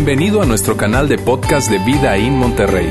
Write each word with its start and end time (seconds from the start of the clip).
Bienvenido 0.00 0.40
a 0.40 0.46
nuestro 0.46 0.76
canal 0.76 1.08
de 1.08 1.18
podcast 1.18 1.68
de 1.68 1.78
Vida 1.80 2.16
en 2.16 2.34
Monterrey. 2.36 2.88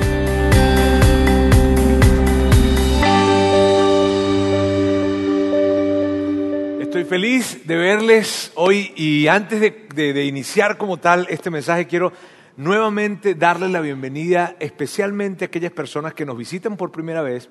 Estoy 6.82 7.04
feliz 7.06 7.66
de 7.68 7.76
verles 7.76 8.52
hoy 8.56 8.92
y 8.96 9.28
antes 9.28 9.60
de, 9.60 10.14
de- 10.14 10.26
iniciar 10.26 10.78
como 10.78 10.98
tal 10.98 11.28
este 11.30 11.50
mensaje 11.50 11.86
quiero 11.86 12.12
nuevamente 12.56 13.36
darles 13.36 13.72
la 13.72 13.82
bienvenida 13.82 14.56
especialmente 14.60 15.46
a 15.46 15.48
aquellas 15.48 15.72
personas 15.72 16.14
que 16.14 16.26
nos 16.26 16.38
visitan 16.38 16.76
por 16.78 16.92
primera 16.92 17.22
vez 17.22 17.50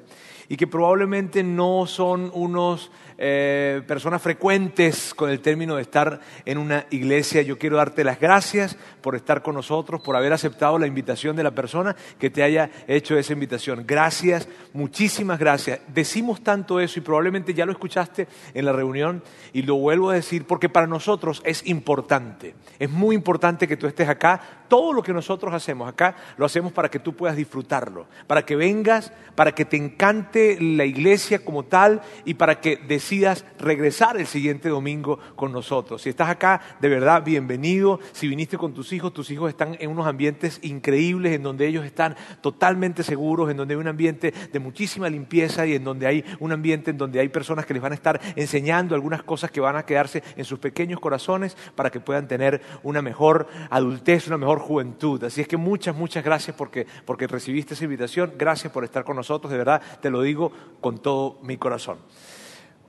y 0.48 0.57
que 0.57 0.66
probablemente 0.66 1.43
no 1.43 1.86
son 1.86 2.30
unos 2.34 2.91
eh, 3.19 3.83
personas 3.87 4.21
frecuentes 4.21 5.14
con 5.14 5.30
el 5.30 5.41
término 5.41 5.77
de 5.77 5.83
estar 5.83 6.21
en 6.45 6.59
una 6.59 6.87
iglesia. 6.91 7.43
Yo 7.43 7.59
quiero 7.59 7.77
darte 7.77 8.05
las 8.05 8.21
gracias 8.21 8.77
por 9.01 9.15
estar 9.15 9.43
con 9.43 9.55
nosotros, 9.55 10.02
por 10.02 10.16
haber 10.16 10.33
aceptado 10.33 10.79
la 10.79 10.87
invitación 10.87 11.37
de 11.37 11.43
la 11.43 11.52
persona 11.52 11.97
que 12.19 12.30
te 12.30 12.43
haya 12.43 12.71
hecho 12.87 13.16
esa 13.16 13.33
invitación. 13.33 13.84
Gracias, 13.87 14.48
muchísimas 14.73 15.38
gracias. 15.38 15.80
Decimos 15.88 16.43
tanto 16.43 16.80
eso 16.80 16.98
y 16.98 17.02
probablemente 17.02 17.55
ya 17.55 17.66
lo 17.66 17.73
escuchaste 17.73 18.29
en 18.52 18.65
la 18.65 18.73
reunión 18.73 19.23
y 19.52 19.62
lo 19.62 19.77
vuelvo 19.77 20.10
a 20.10 20.15
decir 20.15 20.46
porque 20.46 20.69
para 20.69 20.87
nosotros 20.87 21.41
es 21.45 21.66
importante. 21.66 22.55
Es 22.79 22.91
muy 22.91 23.16
importante 23.16 23.66
que 23.66 23.77
tú 23.77 23.87
estés 23.87 24.09
acá. 24.09 24.41
Todo 24.69 24.93
lo 24.93 25.02
que 25.02 25.12
nosotros 25.12 25.55
hacemos 25.55 25.88
acá 25.88 26.16
lo 26.37 26.45
hacemos 26.45 26.73
para 26.73 26.91
que 26.91 26.98
tú 26.98 27.15
puedas 27.15 27.37
disfrutarlo, 27.37 28.07
para 28.27 28.45
que 28.45 28.57
vengas, 28.57 29.12
para 29.35 29.52
que 29.52 29.65
te 29.65 29.77
encante 29.77 30.59
la 30.60 30.85
iglesia 30.85 31.45
como 31.45 31.65
tal 31.65 32.02
y 32.24 32.35
para 32.35 32.60
que 32.60 32.77
decidas 33.06 33.45
regresar 33.60 34.16
el 34.16 34.27
siguiente 34.27 34.69
domingo 34.69 35.20
con 35.37 35.52
nosotros. 35.52 36.02
Si 36.02 36.09
estás 36.09 36.28
acá, 36.28 36.60
de 36.80 36.88
verdad, 36.88 37.23
bienvenido. 37.23 38.01
Si 38.10 38.27
viniste 38.27 38.59
con 38.59 38.74
tus 38.74 38.92
hijos, 38.92 39.12
tus 39.12 39.30
hijos 39.30 39.48
están 39.48 39.77
en 39.79 39.91
unos 39.91 40.09
ambientes 40.09 40.59
increíbles, 40.62 41.32
en 41.32 41.45
donde 41.45 41.68
ellos 41.68 41.84
están 41.84 42.16
totalmente 42.40 43.04
seguros, 43.04 43.49
en 43.49 43.59
donde 43.59 43.74
hay 43.74 43.80
un 43.80 43.87
ambiente 43.87 44.34
de 44.52 44.59
muchísima 44.59 45.09
limpieza 45.09 45.65
y 45.66 45.77
en 45.77 45.84
donde 45.84 46.09
hay 46.09 46.24
un 46.40 46.51
ambiente 46.51 46.90
en 46.90 46.99
donde 46.99 47.21
hay 47.21 47.29
personas 47.29 47.65
que 47.65 47.74
les 47.74 47.82
van 47.82 47.93
a 47.93 47.95
estar 47.95 48.21
enseñando 48.34 48.96
algunas 48.96 49.23
cosas 49.23 49.52
que 49.52 49.60
van 49.60 49.77
a 49.77 49.87
quedarse 49.87 50.24
en 50.37 50.45
sus 50.45 50.59
pequeños 50.59 50.99
corazones 50.99 51.57
para 51.77 51.90
que 51.90 52.01
puedan 52.01 52.27
tener 52.27 52.60
una 52.82 53.02
mejor 53.02 53.46
adultez, 53.71 54.27
una 54.27 54.37
mejor 54.37 54.59
juventud. 54.59 55.23
Así 55.23 55.40
es 55.40 55.46
que 55.46 55.57
muchas, 55.57 55.95
muchas 55.95 56.24
gracias 56.24 56.57
porque, 56.57 56.88
porque 57.04 57.29
recibiste 57.29 57.74
esa 57.74 57.84
invitación. 57.84 58.32
Gracias 58.37 58.73
por 58.73 58.82
estar 58.82 59.04
con 59.04 59.15
nosotros. 59.15 59.52
De 59.52 59.59
verdad, 59.59 59.80
te 60.02 60.10
lo 60.10 60.23
digo 60.23 60.51
con 60.80 60.99
todo 60.99 61.38
mi 61.45 61.57
corazón. 61.57 61.99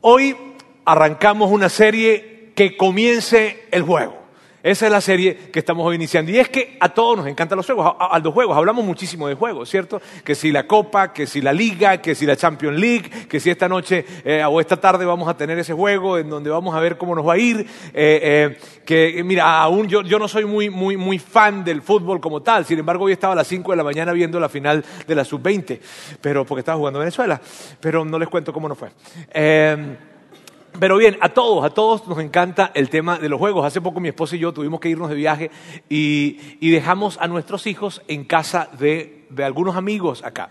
Hoy 0.02 0.36
arrancamos 0.86 1.52
una 1.52 1.70
serie 1.70 2.52
que 2.56 2.78
comience 2.78 3.66
el 3.72 3.84
juego. 3.84 4.27
Esa 4.64 4.86
es 4.88 4.92
la 4.92 5.02
serie 5.02 5.36
que 5.52 5.60
estamos 5.60 5.86
hoy 5.86 5.96
iniciando. 5.96 6.32
Y 6.32 6.40
es 6.40 6.50
que 6.50 6.78
a 6.80 6.90
todos 6.90 7.18
nos 7.18 7.28
encantan 7.28 7.58
los 7.58 7.66
juegos, 7.66 7.96
a, 8.00 8.08
a 8.08 8.20
los 8.20 8.34
juegos. 8.34 8.58
Hablamos 8.58 8.84
muchísimo 8.84 9.28
de 9.28 9.36
juegos, 9.36 9.70
¿cierto? 9.70 10.02
Que 10.24 10.36
si 10.36 10.52
la 10.52 10.66
Copa, 10.66 11.14
que 11.14 11.28
si 11.28 11.42
la 11.42 11.54
Liga, 11.54 12.02
que 12.02 12.16
si 12.16 12.26
la 12.26 12.36
Champions 12.36 12.80
League, 12.80 13.28
que 13.28 13.40
si 13.40 13.50
esta 13.50 13.70
noche 13.70 14.06
eh, 14.26 14.44
o 14.44 14.60
esta 14.60 14.78
tarde 14.78 15.06
vamos 15.06 15.30
a 15.30 15.38
tener 15.38 15.58
ese 15.60 15.74
juego 15.74 16.18
en 16.18 16.30
donde 16.30 16.50
vamos 16.50 16.76
a 16.76 16.80
ver 16.80 16.98
cómo 16.98 17.16
nos 17.16 17.28
va 17.28 17.34
a 17.34 17.38
ir. 17.38 17.60
Eh, 17.94 18.20
eh, 18.24 18.58
que, 18.88 19.20
eh, 19.20 19.24
mira, 19.24 19.62
aún 19.62 19.88
yo, 19.88 20.02
yo 20.02 20.18
no 20.18 20.30
soy 20.30 20.46
muy, 20.46 20.70
muy, 20.70 20.96
muy 20.96 21.20
fan 21.20 21.64
del 21.64 21.82
fútbol 21.82 22.22
como 22.22 22.42
tal. 22.42 22.66
Sin 22.66 22.80
embargo, 22.80 23.04
hoy 23.04 23.12
estaba 23.12 23.34
a 23.34 23.36
las 23.36 23.48
5 23.48 23.72
de 23.72 23.78
la 23.78 23.84
mañana 23.84 24.14
viendo 24.14 24.40
la 24.40 24.50
final 24.50 24.84
de 25.06 25.14
la 25.14 25.26
Sub-20, 25.26 25.80
pero 26.22 26.46
porque 26.46 26.62
estaba 26.62 26.78
jugando 26.78 27.00
Venezuela. 27.00 27.40
Pero 27.82 28.06
no 28.06 28.18
les 28.18 28.30
cuento 28.30 28.54
cómo 28.54 28.70
nos 28.70 28.78
fue. 28.78 28.90
Eh, 29.32 29.98
pero 30.80 30.98
bien, 30.98 31.18
a 31.22 31.30
todos, 31.30 31.66
a 31.66 31.70
todos 31.70 32.08
nos 32.08 32.20
encanta 32.20 32.72
el 32.74 32.90
tema 32.90 33.18
de 33.18 33.30
los 33.30 33.40
juegos. 33.40 33.66
Hace 33.66 33.82
poco 33.82 34.00
mi 34.00 34.10
esposa 34.10 34.36
y 34.36 34.40
yo 34.40 34.54
tuvimos 34.54 34.80
que 34.80 34.90
irnos 34.90 35.10
de 35.10 35.16
viaje 35.16 35.52
y, 35.90 36.40
y 36.60 36.70
dejamos 36.70 37.18
a 37.20 37.28
nuestros 37.28 37.68
hijos 37.68 38.02
en 38.08 38.26
casa 38.26 38.70
de, 38.78 39.26
de 39.30 39.44
algunos 39.44 39.76
amigos 39.76 40.24
acá. 40.24 40.50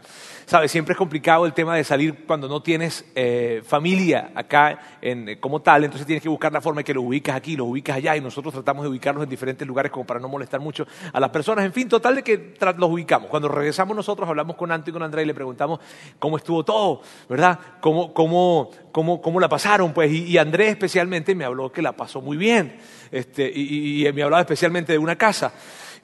¿Sabes? 0.49 0.71
Siempre 0.71 0.93
es 0.93 0.97
complicado 0.97 1.45
el 1.45 1.53
tema 1.53 1.75
de 1.75 1.83
salir 1.83 2.25
cuando 2.25 2.47
no 2.47 2.63
tienes 2.63 3.05
eh, 3.17 3.63
familia 3.67 4.31
acá 4.33 4.79
en, 5.03 5.29
eh, 5.29 5.41
como 5.41 5.61
tal, 5.61 5.83
entonces 5.83 6.07
tienes 6.07 6.23
que 6.23 6.29
buscar 6.29 6.53
la 6.53 6.61
forma 6.61 6.83
de 6.83 6.85
que 6.85 6.95
los 6.95 7.03
ubicas 7.03 7.35
aquí, 7.35 7.57
los 7.57 7.67
ubicas 7.67 7.97
allá 7.97 8.17
y 8.17 8.21
nosotros 8.21 8.55
tratamos 8.55 8.85
de 8.85 8.91
ubicarlos 8.91 9.25
en 9.25 9.29
diferentes 9.29 9.67
lugares 9.67 9.91
como 9.91 10.07
para 10.07 10.21
no 10.21 10.29
molestar 10.29 10.61
mucho 10.61 10.87
a 11.13 11.19
las 11.19 11.31
personas. 11.31 11.65
En 11.65 11.73
fin, 11.73 11.89
total 11.89 12.15
de 12.15 12.23
que 12.23 12.55
los 12.79 12.89
ubicamos. 12.91 13.29
Cuando 13.29 13.49
regresamos 13.49 13.97
nosotros 13.97 14.29
hablamos 14.29 14.55
con 14.55 14.71
Anto 14.71 14.91
y 14.91 14.93
con 14.93 15.03
Andrea 15.03 15.25
y 15.25 15.27
le 15.27 15.35
preguntamos 15.35 15.81
cómo 16.21 16.37
estuvo 16.37 16.65
todo, 16.65 17.03
¿verdad? 17.29 17.59
¿Cómo, 17.81 18.15
cómo, 18.15 18.71
cómo, 18.93 19.21
cómo 19.21 19.41
la 19.41 19.49
pasaron? 19.49 19.93
Pues, 19.93 20.13
y, 20.13 20.27
y 20.27 20.39
Andrés 20.39 20.69
especialmente 20.71 21.35
me 21.35 21.45
habló 21.45 21.73
que 21.73 21.83
la 21.83 21.91
pasó 21.97 22.21
muy 22.21 22.37
bien. 22.37 22.79
Este, 23.11 23.51
y, 23.53 24.03
y- 24.05 24.07
y 24.07 24.13
me 24.13 24.23
hablaba 24.23 24.43
especialmente 24.43 24.93
de 24.93 24.99
una 24.99 25.17
casa. 25.17 25.53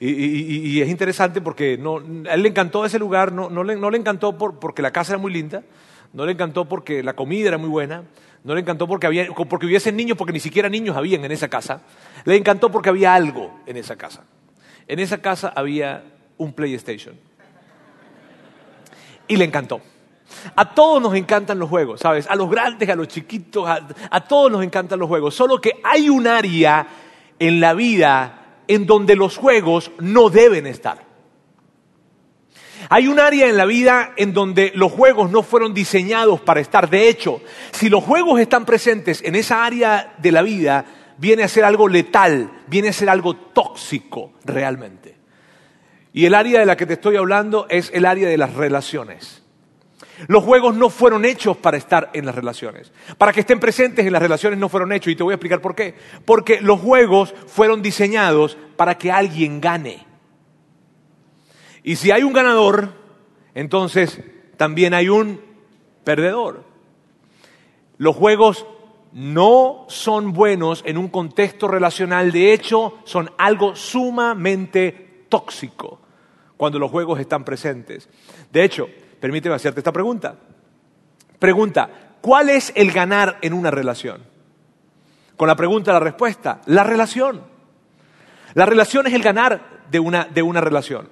Y, 0.05 0.75
y- 0.75 0.81
es 0.81 0.89
interesante 0.89 1.39
porque 1.39 1.79
a 2.29 2.33
él 2.33 2.43
le 2.43 2.49
encantó 2.49 2.83
ese 2.85 2.99
lugar, 2.99 3.31
no, 3.31 3.63
le, 3.63 3.97
encantó 3.97 4.37
por- 4.37 4.59
porque 4.59 4.81
la 4.81 4.91
casa 4.91 5.13
era 5.13 5.17
muy 5.21 5.31
linda, 5.31 5.63
no 6.11 6.25
le 6.25 6.33
encantó 6.33 6.65
porque 6.65 7.01
la 7.03 7.13
comida 7.13 7.47
era 7.47 7.57
muy 7.57 7.69
buena, 7.69 8.03
no 8.43 8.53
le 8.53 8.59
encantó 8.59 8.85
porque, 8.85 9.07
había, 9.07 9.27
porque 9.31 9.65
hubiesen 9.65 9.95
niños, 9.95 10.17
porque 10.17 10.33
ni 10.33 10.41
siquiera 10.41 10.67
niños 10.67 10.97
habían 10.97 11.23
en 11.23 11.31
esa 11.31 11.47
casa, 11.47 11.83
le 12.25 12.35
encantó 12.35 12.69
porque 12.69 12.89
había 12.89 13.13
algo 13.13 13.61
en 13.65 13.77
esa 13.77 13.95
casa. 13.95 14.23
En 14.89 14.99
esa 14.99 15.19
casa 15.21 15.53
había 15.55 16.03
un 16.37 16.51
PlayStation. 16.51 17.15
Y 19.29 19.37
le 19.37 19.45
encantó. 19.45 19.79
A 20.55 20.73
todos 20.75 21.01
nos 21.01 21.15
encantan 21.15 21.59
los 21.59 21.69
juegos, 21.69 22.01
¿sabes? 22.01 22.27
A 22.29 22.35
los 22.35 22.49
grandes, 22.49 22.89
a 22.89 22.95
los 22.95 23.07
chiquitos, 23.07 23.65
a, 23.69 23.87
a 24.11 24.21
todos 24.25 24.51
nos 24.51 24.63
encantan 24.63 24.99
los 24.99 25.07
juegos. 25.07 25.33
Solo 25.33 25.61
que 25.61 25.79
hay 25.81 26.09
un 26.09 26.27
área 26.27 26.85
en 27.39 27.61
la 27.61 27.73
vida 27.73 28.42
en 28.67 28.85
donde 28.85 29.15
los 29.15 29.37
juegos 29.37 29.91
no 29.99 30.29
deben 30.29 30.67
estar. 30.67 31.13
Hay 32.89 33.07
un 33.07 33.19
área 33.19 33.47
en 33.47 33.57
la 33.57 33.65
vida 33.65 34.13
en 34.17 34.33
donde 34.33 34.71
los 34.75 34.91
juegos 34.91 35.31
no 35.31 35.43
fueron 35.43 35.73
diseñados 35.73 36.41
para 36.41 36.59
estar. 36.59 36.89
De 36.89 37.07
hecho, 37.07 37.41
si 37.71 37.89
los 37.89 38.03
juegos 38.03 38.39
están 38.39 38.65
presentes 38.65 39.21
en 39.23 39.35
esa 39.35 39.65
área 39.65 40.15
de 40.17 40.31
la 40.31 40.41
vida, 40.41 40.85
viene 41.17 41.43
a 41.43 41.47
ser 41.47 41.63
algo 41.63 41.87
letal, 41.87 42.51
viene 42.67 42.89
a 42.89 42.93
ser 42.93 43.09
algo 43.09 43.35
tóxico 43.35 44.33
realmente. 44.43 45.15
Y 46.11 46.25
el 46.25 46.35
área 46.35 46.59
de 46.59 46.65
la 46.65 46.77
que 46.77 46.85
te 46.85 46.93
estoy 46.93 47.15
hablando 47.15 47.67
es 47.69 47.89
el 47.93 48.05
área 48.05 48.27
de 48.27 48.37
las 48.37 48.53
relaciones. 48.53 49.42
Los 50.27 50.43
juegos 50.43 50.75
no 50.75 50.89
fueron 50.89 51.25
hechos 51.25 51.57
para 51.57 51.77
estar 51.77 52.09
en 52.13 52.25
las 52.25 52.35
relaciones. 52.35 52.91
Para 53.17 53.33
que 53.33 53.41
estén 53.41 53.59
presentes 53.59 54.05
en 54.05 54.13
las 54.13 54.21
relaciones 54.21 54.59
no 54.59 54.69
fueron 54.69 54.91
hechos. 54.91 55.11
Y 55.11 55.15
te 55.15 55.23
voy 55.23 55.33
a 55.33 55.35
explicar 55.35 55.61
por 55.61 55.75
qué. 55.75 55.95
Porque 56.25 56.61
los 56.61 56.79
juegos 56.79 57.33
fueron 57.47 57.81
diseñados 57.81 58.57
para 58.75 58.97
que 58.97 59.11
alguien 59.11 59.59
gane. 59.59 60.05
Y 61.83 61.95
si 61.95 62.11
hay 62.11 62.23
un 62.23 62.33
ganador, 62.33 62.93
entonces 63.55 64.21
también 64.57 64.93
hay 64.93 65.09
un 65.09 65.41
perdedor. 66.03 66.63
Los 67.97 68.15
juegos 68.15 68.65
no 69.11 69.85
son 69.89 70.33
buenos 70.33 70.81
en 70.85 70.97
un 70.97 71.07
contexto 71.07 71.67
relacional. 71.67 72.31
De 72.31 72.53
hecho, 72.53 72.99
son 73.03 73.31
algo 73.37 73.75
sumamente 73.75 75.25
tóxico 75.29 75.99
cuando 76.57 76.79
los 76.79 76.91
juegos 76.91 77.19
están 77.19 77.43
presentes. 77.43 78.07
De 78.51 78.63
hecho, 78.63 78.87
permíteme 79.23 79.55
hacerte 79.55 79.79
esta 79.79 79.93
pregunta. 79.93 80.35
Pregunta, 81.39 81.89
¿cuál 82.19 82.49
es 82.49 82.73
el 82.75 82.91
ganar 82.91 83.37
en 83.41 83.53
una 83.53 83.71
relación? 83.71 84.21
Con 85.37 85.47
la 85.47 85.55
pregunta, 85.55 85.93
la 85.93 86.01
respuesta, 86.01 86.59
la 86.65 86.83
relación. 86.83 87.41
La 88.53 88.65
relación 88.65 89.07
es 89.07 89.13
el 89.13 89.23
ganar 89.23 89.85
de 89.89 90.01
una, 90.01 90.25
de 90.25 90.41
una 90.41 90.59
relación. 90.59 91.07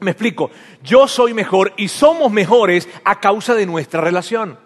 Me 0.00 0.10
explico, 0.10 0.50
yo 0.82 1.06
soy 1.06 1.32
mejor 1.32 1.72
y 1.76 1.86
somos 1.86 2.32
mejores 2.32 2.88
a 3.04 3.20
causa 3.20 3.54
de 3.54 3.64
nuestra 3.64 4.00
relación. 4.00 4.58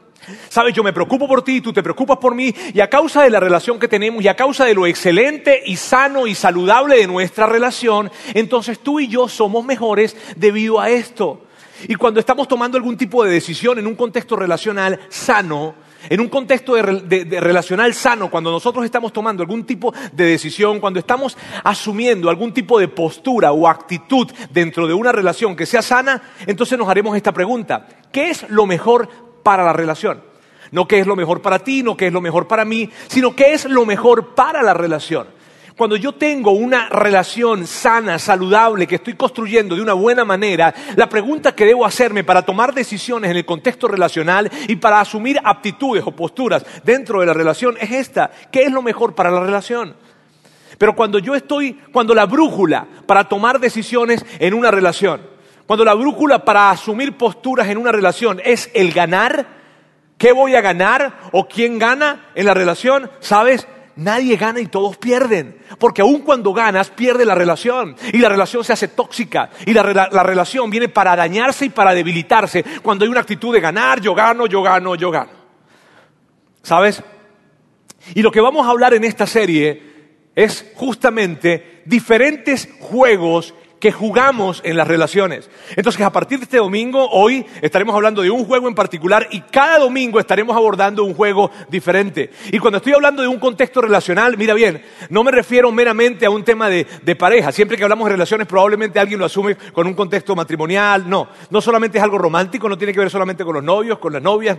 Sabes, 0.48 0.72
yo 0.72 0.82
me 0.82 0.94
preocupo 0.94 1.28
por 1.28 1.44
ti, 1.44 1.60
tú 1.60 1.70
te 1.70 1.82
preocupas 1.82 2.16
por 2.16 2.34
mí 2.34 2.54
y 2.72 2.80
a 2.80 2.88
causa 2.88 3.24
de 3.24 3.30
la 3.30 3.41
relación 3.41 3.78
que 3.78 3.88
tenemos 3.88 4.24
y 4.24 4.28
a 4.28 4.36
causa 4.36 4.64
de 4.64 4.72
lo 4.72 4.86
excelente 4.86 5.62
y 5.66 5.76
sano 5.76 6.26
y 6.26 6.34
saludable 6.34 6.97
de 6.97 7.09
nuestra 7.09 7.47
relación, 7.47 8.10
entonces 8.33 8.78
tú 8.78 9.00
y 9.00 9.09
yo 9.09 9.28
somos 9.28 9.66
mejores 9.66 10.16
debido 10.34 10.80
a 10.80 10.89
esto. 10.89 11.42
Y 11.88 11.94
cuando 11.97 12.21
estamos 12.21 12.48
tomando 12.48 12.76
algún 12.76 12.97
tipo 12.97 13.24
de 13.24 13.30
decisión 13.32 13.78
en 13.78 13.86
un 13.86 13.94
contexto 13.94 14.36
relacional 14.36 15.00
sano, 15.09 15.74
en 16.09 16.21
un 16.21 16.28
contexto 16.28 16.74
de, 16.74 16.82
re- 16.82 17.00
de- 17.00 17.24
de 17.24 17.41
relacional 17.41 17.94
sano, 17.94 18.30
cuando 18.30 18.50
nosotros 18.50 18.84
estamos 18.84 19.12
tomando 19.12 19.42
algún 19.42 19.65
tipo 19.65 19.92
de 20.12 20.24
decisión, 20.24 20.80
cuando 20.80 20.98
estamos 21.00 21.36
asumiendo 21.62 22.28
algún 22.30 22.53
tipo 22.53 22.78
de 22.78 22.88
postura 22.88 23.53
o 23.53 23.66
actitud 23.68 24.30
dentro 24.50 24.86
de 24.86 24.94
una 24.94 25.12
relación 25.12 25.56
que 25.56 25.66
sea 25.66 25.82
sana, 25.82 26.22
entonces 26.47 26.78
nos 26.78 26.88
haremos 26.88 27.16
esta 27.16 27.32
pregunta. 27.32 27.86
¿Qué 28.12 28.30
es 28.30 28.48
lo 28.50 28.66
mejor 28.66 29.09
para 29.42 29.65
la 29.65 29.72
relación? 29.72 30.22
No 30.70 30.88
qué 30.88 30.98
es 31.00 31.06
lo 31.06 31.16
mejor 31.16 31.41
para 31.41 31.59
ti, 31.60 31.82
no 31.82 31.97
qué 31.97 32.09
es 32.09 32.12
lo 32.12 32.20
mejor 32.20 32.48
para 32.48 32.65
mí, 32.65 32.91
sino 33.09 33.34
qué 33.36 33.53
es 33.53 33.65
lo 33.66 33.86
mejor 33.86 34.34
para 34.34 34.62
la 34.62 34.74
relación. 34.74 35.27
Cuando 35.76 35.97
yo 35.97 36.12
tengo 36.12 36.53
una 36.53 36.88
relación 36.88 37.66
sana, 37.66 38.21
saludable, 38.21 38.86
que 38.86 38.94
estoy 38.94 39.15
construyendo 39.15 39.74
de 39.74 39.82
una 39.82 39.94
buena 39.94 40.24
manera, 40.24 40.72
la 40.94 41.09
pregunta 41.09 41.53
que 41.53 41.65
debo 41.65 41.84
hacerme 41.84 42.22
para 42.22 42.42
tomar 42.42 42.72
decisiones 42.72 43.32
en 43.32 43.36
el 43.38 43.44
contexto 43.44 43.88
relacional 43.88 44.48
y 44.68 44.76
para 44.76 45.00
asumir 45.00 45.41
aptitudes 45.42 46.04
o 46.06 46.12
posturas 46.12 46.65
dentro 46.84 47.18
de 47.18 47.26
la 47.26 47.34
relación 47.34 47.76
es 47.80 47.91
esta. 47.91 48.30
¿Qué 48.53 48.62
es 48.62 48.71
lo 48.71 48.82
mejor 48.82 49.16
para 49.16 49.32
la 49.32 49.41
relación? 49.41 49.97
Pero 50.78 50.94
cuando 50.94 51.18
yo 51.18 51.34
estoy, 51.34 51.72
cuando 51.92 52.15
la 52.15 52.27
brújula 52.27 52.86
para 53.04 53.24
tomar 53.24 53.59
decisiones 53.59 54.24
en 54.38 54.54
una 54.54 54.70
relación, 54.70 55.22
cuando 55.66 55.84
la 55.84 55.94
brújula 55.94 56.44
para 56.44 56.70
asumir 56.70 57.16
posturas 57.16 57.68
en 57.68 57.78
una 57.78 57.91
relación 57.91 58.41
es 58.44 58.70
el 58.74 58.92
ganar, 58.92 59.44
¿qué 60.18 60.30
voy 60.30 60.54
a 60.54 60.60
ganar 60.60 61.18
o 61.32 61.48
quién 61.48 61.80
gana 61.80 62.27
en 62.36 62.47
la 62.47 62.54
relación? 62.54 63.10
¿Sabes? 63.18 63.66
Nadie 63.96 64.36
gana 64.36 64.60
y 64.60 64.66
todos 64.66 64.96
pierden. 64.96 65.58
Porque 65.78 66.02
aun 66.02 66.22
cuando 66.22 66.52
ganas, 66.52 66.91
pierde 66.91 67.24
la 67.24 67.34
relación. 67.34 67.96
Y 68.12 68.18
la 68.18 68.28
relación 68.28 68.64
se 68.64 68.72
hace 68.72 68.88
tóxica. 68.88 69.50
Y 69.66 69.72
la, 69.72 70.08
la, 70.10 70.22
relación 70.22 70.70
viene 70.70 70.88
para 70.88 71.14
dañarse 71.14 71.66
y 71.66 71.70
para 71.70 71.94
debilitarse. 71.94 72.64
Cuando 72.82 73.04
hay 73.04 73.10
una 73.10 73.20
actitud 73.20 73.52
de 73.52 73.60
ganar, 73.60 74.00
yo 74.00 74.14
gano, 74.14 74.46
yo 74.46 74.62
gano, 74.62 74.94
yo 74.94 75.10
gano. 75.10 75.30
¿Sabes? 76.62 77.02
Y 78.14 78.22
lo 78.22 78.30
que 78.30 78.41
vamos 78.41 78.66
a 78.66 78.70
hablar 78.70 78.94
en 78.94 79.04
esta 79.04 79.26
serie 79.26 79.94
es 80.34 80.72
justamente 80.74 81.82
diferentes 81.84 82.68
juegos 82.80 83.54
que 83.80 83.92
jugamos 83.92 84.60
en 84.65 84.76
las 84.76 84.88
relaciones. 84.88 85.50
Entonces, 85.76 86.00
a 86.03 86.12
partir 86.12 86.38
de 86.38 86.44
este 86.44 86.56
domingo, 86.56 87.09
hoy 87.10 87.44
estaremos 87.60 87.94
hablando 87.94 88.22
de 88.22 88.30
un 88.30 88.44
juego 88.44 88.68
en 88.68 88.74
particular 88.74 89.28
y 89.30 89.41
cada 89.41 89.78
domingo 89.78 90.18
estaremos 90.18 90.56
abordando 90.56 91.04
un 91.04 91.15
juego 91.15 91.50
diferente. 91.68 92.30
Y 92.50 92.59
cuando 92.59 92.78
estoy 92.78 92.94
hablando 92.94 93.22
de 93.22 93.28
un 93.28 93.38
contexto 93.38 93.80
relacional, 93.80 94.36
mira 94.38 94.54
bien, 94.54 94.82
no 95.10 95.22
me 95.22 95.30
refiero 95.30 95.71
meramente 95.71 96.26
a 96.26 96.30
un 96.30 96.44
tema 96.44 96.68
de, 96.68 96.84
pareja. 97.18 97.53
Siempre 97.53 97.76
que 97.76 97.84
hablamos 97.84 98.06
de 98.06 98.12
relaciones, 98.12 98.47
probablemente 98.47 98.98
alguien 98.98 99.21
lo 99.21 99.26
asume 99.26 99.56
con 99.72 99.86
un 99.86 99.94
contexto 99.94 100.34
matrimonial. 100.34 101.09
No, 101.09 101.28
no 101.50 101.60
solamente 101.60 101.98
es 101.98 102.04
algo 102.04 102.18
romántico, 102.18 102.68
no 102.68 102.78
tiene 102.78 102.92
que 102.92 103.00
ver 103.00 103.10
solamente 103.10 103.44
con 103.44 103.54
los 103.54 103.62
novios, 103.62 103.98
con 103.98 104.12
las 104.12 104.22
novias, 104.22 104.56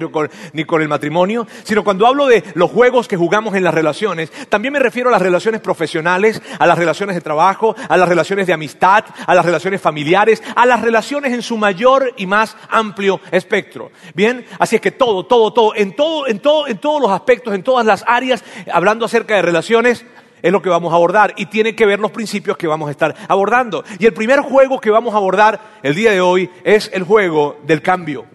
ni 0.53 0.65
con 0.65 0.81
el 0.81 0.88
matrimonio, 0.88 1.47
sino 1.63 1.83
cuando 1.83 2.07
hablo 2.07 2.27
de 2.27 2.44
los 2.53 2.71
juegos 2.71 3.07
que 3.07 3.18
jugamos 3.18 3.56
en 3.56 3.63
las 3.63 3.73
relaciones, 3.73 4.31
también 4.50 4.73
me 4.73 4.79
refiero 4.79 5.09
a 5.09 5.11
las 5.11 5.21
relaciones 5.21 5.61
profesionales, 5.61 6.41
a 6.59 6.68
las 6.68 6.77
relaciones 6.77 7.15
de 7.15 7.21
trabajo, 7.21 7.75
a 7.89 7.97
las 7.97 8.07
relaciones 8.07 8.47
de 8.47 8.53
amistad, 8.53 9.06
a 9.25 9.35
las 9.35 9.45
relaciones 9.45 9.81
familiares, 9.81 10.41
a 10.56 10.65
las 10.65 10.81
relaciones 10.81 11.33
en 11.33 11.41
su 11.41 11.57
mayor 11.57 12.13
y 12.17 12.25
más 12.25 12.56
amplio 12.69 13.19
espectro. 13.31 13.91
Bien, 14.13 14.45
así 14.59 14.75
es 14.75 14.81
que 14.81 14.91
todo, 14.91 15.25
todo, 15.25 15.53
todo, 15.53 15.75
en 15.75 15.95
todo, 15.95 16.27
en 16.27 16.39
todo, 16.39 16.67
en 16.67 16.77
todos 16.77 17.01
los 17.01 17.12
aspectos, 17.12 17.53
en 17.53 17.63
todas 17.63 17.85
las 17.85 18.03
áreas, 18.07 18.44
hablando 18.71 19.06
acerca 19.06 19.35
de 19.35 19.41
relaciones, 19.41 20.06
es 20.41 20.51
lo 20.51 20.62
que 20.62 20.69
vamos 20.69 20.94
a 20.94 20.95
abordar 20.95 21.33
y 21.38 21.47
tiene 21.47 21.75
que 21.75 21.88
ver 21.88 22.00
los 22.00 22.12
principios 22.12 22.56
que 22.56 22.67
vamos 22.67 22.88
a 22.88 22.91
estar 22.91 23.15
abordando. 23.27 23.83
Y 23.97 24.06
el 24.06 24.13
primer 24.13 24.41
juego 24.41 24.79
que 24.79 24.91
vamos 24.91 25.13
a 25.13 25.18
abordar 25.18 25.79
el 25.81 25.95
día 25.95 26.11
de 26.11 26.21
hoy 26.21 26.50
es 26.63 26.91
el 26.94 27.03
juego 27.03 27.57
del 27.65 27.81
cambio. 27.81 28.27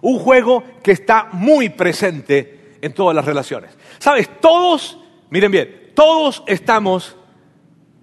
Un 0.00 0.20
juego 0.20 0.62
que 0.82 0.92
está 0.92 1.28
muy 1.32 1.70
presente 1.70 2.78
en 2.80 2.92
todas 2.92 3.16
las 3.16 3.24
relaciones. 3.24 3.76
Sabes, 3.98 4.28
todos, 4.40 4.98
miren 5.30 5.50
bien, 5.50 5.90
todos 5.94 6.44
estamos 6.46 7.16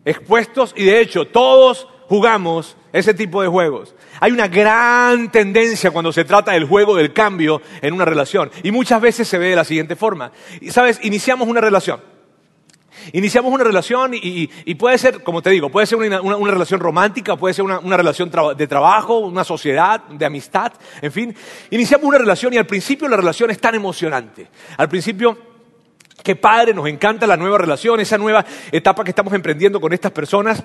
expuestos 0.06 0.74
y 0.76 0.86
de 0.86 1.02
hecho 1.02 1.26
todos 1.26 1.88
jugamos 2.08 2.76
ese 2.94 3.14
tipo 3.14 3.42
de 3.42 3.48
juegos. 3.48 3.96
Hay 4.20 4.32
una 4.32 4.48
gran 4.48 5.32
tendencia 5.32 5.92
cuando 5.92 6.12
se 6.12 6.26
trata 6.26 6.52
del 6.52 6.66
juego 6.66 6.96
del 6.96 7.14
cambio 7.14 7.62
en 7.82 7.94
una 7.94 8.06
relación 8.06 8.52
y 8.64 8.72
muchas 8.72 9.02
veces 9.02 9.28
se 9.28 9.38
ve 9.38 9.50
de 9.50 9.56
la 9.56 9.64
siguiente 9.64 9.96
forma. 9.96 10.32
Sabes, 10.70 11.00
iniciamos 11.04 11.48
una 11.48 11.62
relación. 11.62 12.02
Iniciamos 13.14 13.52
una 13.52 13.64
relación 13.64 14.12
y, 14.14 14.76
puede 14.76 14.98
ser, 14.98 15.24
como 15.24 15.42
te 15.42 15.50
digo, 15.50 15.70
puede 15.70 15.88
ser 15.88 15.98
una, 15.98 16.52
relación 16.52 16.80
romántica, 16.80 17.36
puede 17.36 17.54
ser 17.54 17.66
una, 17.66 17.98
relación 17.98 18.30
de 18.58 18.68
trabajo, 18.68 19.20
una 19.20 19.44
sociedad, 19.44 20.04
de 20.04 20.26
amistad, 20.26 20.74
en 21.02 21.12
fin. 21.12 21.36
Iniciamos 21.70 22.06
una 22.06 22.18
relación 22.18 22.54
y 22.54 22.58
al 22.58 22.68
principio 22.68 23.08
la 23.08 23.18
relación 23.18 23.50
es 23.50 23.60
tan 23.60 23.76
emocionante. 23.76 24.48
Al 24.78 24.90
principio 24.90 25.51
Qué 26.24 26.36
padre, 26.36 26.74
nos 26.74 26.88
encanta 26.88 27.26
la 27.26 27.38
nueva 27.38 27.58
relación, 27.58 28.00
esa 28.00 28.18
nueva 28.18 28.46
etapa 28.72 29.04
que 29.04 29.10
estamos 29.10 29.34
emprendiendo 29.34 29.82
con 29.82 29.94
estas 29.94 30.12
personas. 30.12 30.64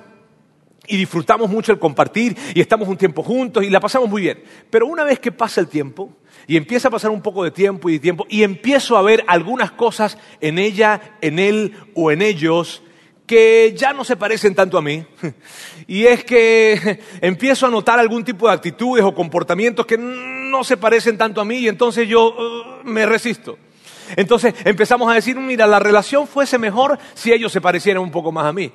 Y 0.88 0.96
disfrutamos 0.98 1.50
mucho 1.50 1.72
el 1.72 1.80
compartir 1.80 2.36
y 2.54 2.60
estamos 2.60 2.86
un 2.86 2.96
tiempo 2.96 3.22
juntos 3.22 3.64
y 3.64 3.70
la 3.70 3.80
pasamos 3.80 4.08
muy 4.08 4.22
bien. 4.22 4.44
Pero 4.70 4.86
una 4.86 5.02
vez 5.02 5.18
que 5.18 5.32
pasa 5.32 5.60
el 5.60 5.66
tiempo 5.66 6.12
y 6.46 6.56
empieza 6.56 6.88
a 6.88 6.90
pasar 6.92 7.10
un 7.10 7.22
poco 7.22 7.42
de 7.42 7.50
tiempo 7.50 7.90
y 7.90 7.98
tiempo 7.98 8.24
y 8.28 8.44
empiezo 8.44 8.96
a 8.96 9.02
ver 9.02 9.24
algunas 9.26 9.72
cosas 9.72 10.16
en 10.40 10.60
ella, 10.60 11.16
en 11.20 11.40
él 11.40 11.74
o 11.94 12.12
en 12.12 12.22
ellos 12.22 12.82
que 13.26 13.74
ya 13.76 13.92
no 13.92 14.04
se 14.04 14.16
parecen 14.16 14.54
tanto 14.54 14.78
a 14.78 14.82
mí. 14.82 15.04
Y 15.88 16.04
es 16.04 16.24
que 16.24 17.00
empiezo 17.20 17.66
a 17.66 17.70
notar 17.70 17.98
algún 17.98 18.24
tipo 18.24 18.48
de 18.48 18.54
actitudes 18.54 19.04
o 19.04 19.14
comportamientos 19.14 19.86
que 19.86 19.96
no 19.98 20.64
se 20.64 20.76
parecen 20.76 21.16
tanto 21.16 21.40
a 21.40 21.44
mí 21.44 21.58
y 21.58 21.68
entonces 21.68 22.08
yo 22.08 22.28
uh, 22.28 22.84
me 22.84 23.06
resisto. 23.06 23.58
Entonces 24.14 24.54
empezamos 24.64 25.10
a 25.10 25.14
decir, 25.14 25.36
mira, 25.36 25.66
la 25.66 25.78
relación 25.78 26.26
fuese 26.26 26.58
mejor 26.58 26.98
si 27.14 27.32
ellos 27.32 27.52
se 27.52 27.60
parecieran 27.60 28.02
un 28.02 28.10
poco 28.10 28.30
más 28.30 28.46
a 28.46 28.52
mí. 28.52 28.70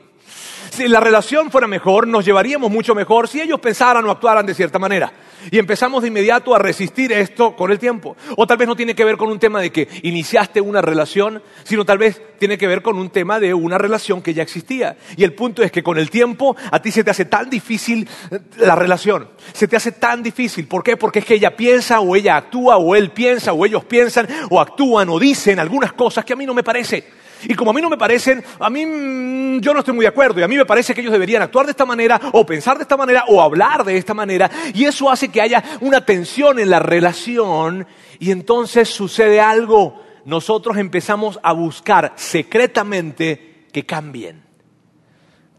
Si 0.72 0.88
la 0.88 1.01
relación 1.01 1.51
fuera 1.51 1.68
mejor, 1.68 2.07
nos 2.07 2.24
llevaríamos 2.24 2.72
mucho 2.72 2.95
mejor 2.95 3.28
si 3.28 3.42
ellos 3.42 3.60
pensaran 3.60 4.06
o 4.06 4.12
actuaran 4.12 4.45
de 4.45 4.54
cierta 4.54 4.80
manera. 4.80 5.12
Y 5.50 5.57
empezamos 5.57 6.01
de 6.01 6.07
inmediato 6.07 6.56
a 6.56 6.60
resistir 6.60 7.12
esto 7.12 7.56
con 7.56 7.72
el 7.72 7.80
tiempo. 7.80 8.16
O 8.38 8.48
tal 8.48 8.57
vez 8.57 8.68
no 8.68 8.75
tiene 8.75 8.95
que 8.95 9.04
ver 9.04 9.18
con 9.18 9.30
un 9.30 9.39
tema 9.39 9.60
de 9.60 9.72
que 9.72 9.89
iniciaste 10.04 10.62
una 10.62 10.81
relación, 10.81 11.42
sino 11.63 11.83
tal 11.83 11.98
vez 11.98 12.22
tiene 12.39 12.57
que 12.57 12.68
ver 12.68 12.81
con 12.81 12.98
un 12.98 13.10
tema 13.10 13.39
de 13.39 13.54
una 13.54 13.78
relación 13.78 14.22
que 14.22 14.33
ya 14.33 14.44
existía. 14.44 14.98
Y 15.18 15.24
el 15.24 15.33
punto 15.33 15.62
es 15.63 15.72
que 15.72 15.83
con 15.83 15.98
el 15.98 16.10
tiempo 16.10 16.56
a 16.72 16.81
ti 16.81 16.92
se 16.92 17.04
te 17.04 17.12
hace 17.12 17.25
tan 17.25 17.50
difícil 17.50 18.07
eh, 18.30 18.39
la 18.57 18.75
relación. 18.75 19.30
Se 19.54 19.68
te 19.68 19.75
hace 19.75 19.92
tan 19.92 20.24
difícil. 20.24 20.68
¿Por 20.68 20.84
qué? 20.84 20.95
Porque 20.95 21.19
es 21.19 21.25
que 21.25 21.36
ella 21.36 21.56
piensa 21.56 22.00
o 22.00 22.16
ella 22.16 22.38
actúa 22.38 22.77
o 22.77 22.95
él 22.95 23.12
piensa 23.12 23.51
o 23.51 23.66
ellos 23.66 23.84
piensan 23.84 24.27
o 24.50 24.62
actúan 24.62 25.10
o 25.10 25.19
dicen 25.19 25.60
algunas 25.60 25.94
cosas 25.94 26.24
que 26.24 26.34
a 26.34 26.36
mí 26.38 26.45
no 26.45 26.54
me 26.54 26.63
parece. 26.63 27.20
Y 27.43 27.55
como 27.55 27.71
a 27.71 27.73
mí 27.73 27.81
no 27.81 27.89
me 27.89 27.97
parecen, 27.97 28.43
a 28.59 28.69
mí 28.69 28.85
mm, 28.85 29.59
yo 29.59 29.73
no 29.73 29.79
estoy 29.79 29.93
muy 29.93 30.03
de 30.03 30.09
acuerdo. 30.09 30.39
Y 30.39 30.43
a 30.43 30.47
mí 30.47 30.57
me 30.57 30.65
parece 30.65 30.93
que 30.93 31.01
ellos 31.01 31.13
deberían 31.13 31.41
actuar 31.41 31.65
de 31.65 31.71
esta 31.71 31.85
manera, 31.85 32.19
o 32.33 32.45
pensar 32.45 32.77
de 32.77 32.83
esta 32.83 32.97
manera, 32.97 33.25
o 33.27 33.41
hablar 33.41 33.83
de 33.83 33.97
esta 33.97 34.13
manera. 34.13 34.49
Y 34.73 34.85
eso 34.85 35.09
hace 35.09 35.29
que 35.29 35.41
haya 35.41 35.63
una 35.81 36.05
tensión 36.05 36.59
en 36.59 36.69
la 36.69 36.79
relación. 36.79 37.88
Y 38.19 38.31
entonces 38.31 38.89
sucede 38.89 39.39
algo. 39.39 40.03
Nosotros 40.25 40.77
empezamos 40.77 41.39
a 41.41 41.53
buscar 41.53 42.13
secretamente 42.15 43.65
que 43.71 43.85
cambien. 43.85 44.43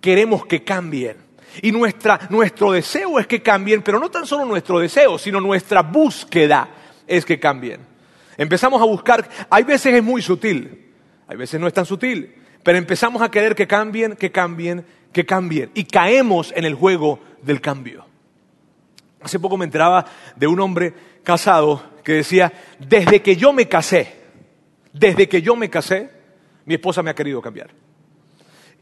Queremos 0.00 0.46
que 0.46 0.62
cambien. 0.62 1.16
Y 1.60 1.72
nuestra, 1.72 2.20
nuestro 2.30 2.72
deseo 2.72 3.18
es 3.18 3.26
que 3.26 3.42
cambien, 3.42 3.82
pero 3.82 3.98
no 3.98 4.10
tan 4.10 4.26
solo 4.26 4.44
nuestro 4.44 4.78
deseo, 4.78 5.18
sino 5.18 5.40
nuestra 5.40 5.82
búsqueda 5.82 6.68
es 7.06 7.24
que 7.24 7.38
cambien. 7.38 7.80
Empezamos 8.38 8.80
a 8.80 8.86
buscar, 8.86 9.28
hay 9.50 9.62
veces 9.64 9.94
es 9.94 10.02
muy 10.02 10.22
sutil, 10.22 10.91
a 11.32 11.36
veces 11.36 11.60
no 11.60 11.66
es 11.66 11.72
tan 11.72 11.86
sutil, 11.86 12.34
pero 12.62 12.78
empezamos 12.78 13.22
a 13.22 13.30
querer 13.30 13.54
que 13.54 13.66
cambien, 13.66 14.16
que 14.16 14.30
cambien, 14.30 14.84
que 15.12 15.24
cambien. 15.24 15.70
Y 15.74 15.84
caemos 15.84 16.52
en 16.56 16.64
el 16.64 16.74
juego 16.74 17.20
del 17.42 17.60
cambio. 17.60 18.04
Hace 19.20 19.38
poco 19.38 19.56
me 19.56 19.64
enteraba 19.64 20.04
de 20.36 20.46
un 20.46 20.60
hombre 20.60 20.94
casado 21.22 21.82
que 22.04 22.12
decía, 22.12 22.52
desde 22.78 23.22
que 23.22 23.36
yo 23.36 23.52
me 23.52 23.68
casé, 23.68 24.14
desde 24.92 25.28
que 25.28 25.42
yo 25.42 25.56
me 25.56 25.70
casé, 25.70 26.10
mi 26.64 26.74
esposa 26.74 27.02
me 27.02 27.10
ha 27.10 27.14
querido 27.14 27.40
cambiar. 27.40 27.70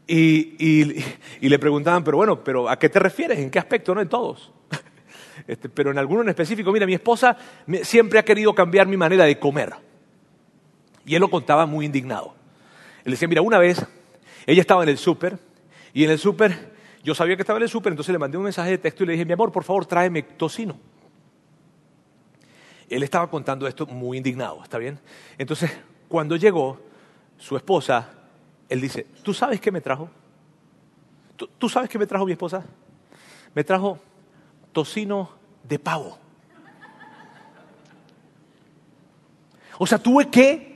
Y, 0.07 1.03
le 1.41 1.59
preguntaban, 1.59 2.03
pero 2.03 2.17
bueno, 2.17 2.43
pero 2.43 2.67
¿a 2.67 2.77
qué 2.77 2.89
te 2.89 2.99
refieres? 2.99 3.39
¿En 3.39 3.49
qué 3.49 3.59
aspecto? 3.59 3.95
No 3.95 4.01
en 4.01 4.09
todos. 4.09 4.51
Este, 5.47 5.69
pero 5.69 5.89
en 5.89 5.97
alguno 5.97 6.21
en 6.21 6.29
específico, 6.29 6.71
mira, 6.71 6.85
mi 6.85 6.93
esposa 6.93 7.35
siempre 7.81 8.19
ha 8.19 8.23
querido 8.23 8.53
cambiar 8.53 8.85
mi 8.85 8.95
manera 8.95 9.25
de 9.25 9.39
comer. 9.39 9.73
Y 11.03 11.15
él 11.15 11.21
lo 11.21 11.31
contaba 11.31 11.65
muy 11.65 11.87
indignado. 11.87 12.35
Él 13.03 13.11
decía, 13.11 13.27
mira, 13.27 13.41
una 13.41 13.57
vez 13.57 13.85
ella 14.45 14.61
estaba 14.61 14.83
en 14.83 14.89
el 14.89 14.97
súper 14.97 15.39
y 15.93 16.03
en 16.03 16.11
el 16.11 16.19
súper, 16.19 16.71
yo 17.03 17.15
sabía 17.15 17.35
que 17.35 17.41
estaba 17.41 17.57
en 17.57 17.63
el 17.63 17.69
súper, 17.69 17.93
entonces 17.93 18.11
le 18.11 18.19
mandé 18.19 18.37
un 18.37 18.43
mensaje 18.43 18.71
de 18.71 18.77
texto 18.77 19.03
y 19.03 19.07
le 19.07 19.13
dije, 19.13 19.25
mi 19.25 19.33
amor, 19.33 19.51
por 19.51 19.63
favor, 19.63 19.85
tráeme 19.85 20.21
tocino. 20.23 20.77
Él 22.89 23.03
estaba 23.03 23.29
contando 23.29 23.67
esto 23.67 23.85
muy 23.85 24.17
indignado, 24.17 24.61
¿está 24.63 24.77
bien? 24.77 24.99
Entonces, 25.37 25.71
cuando 26.07 26.35
llegó 26.35 26.79
su 27.37 27.55
esposa, 27.55 28.09
él 28.67 28.81
dice, 28.81 29.07
¿tú 29.23 29.33
sabes 29.33 29.59
qué 29.61 29.71
me 29.71 29.81
trajo? 29.81 30.09
¿Tú, 31.37 31.47
¿Tú, 31.57 31.69
sabes 31.69 31.89
qué 31.89 31.97
me 31.97 32.05
trajo 32.05 32.25
mi 32.25 32.33
esposa? 32.33 32.63
Me 33.55 33.63
trajo 33.63 33.99
tocino 34.71 35.29
de 35.63 35.79
pavo. 35.79 36.17
O 39.77 39.87
sea, 39.87 39.97
tuve 39.97 40.29
que 40.29 40.70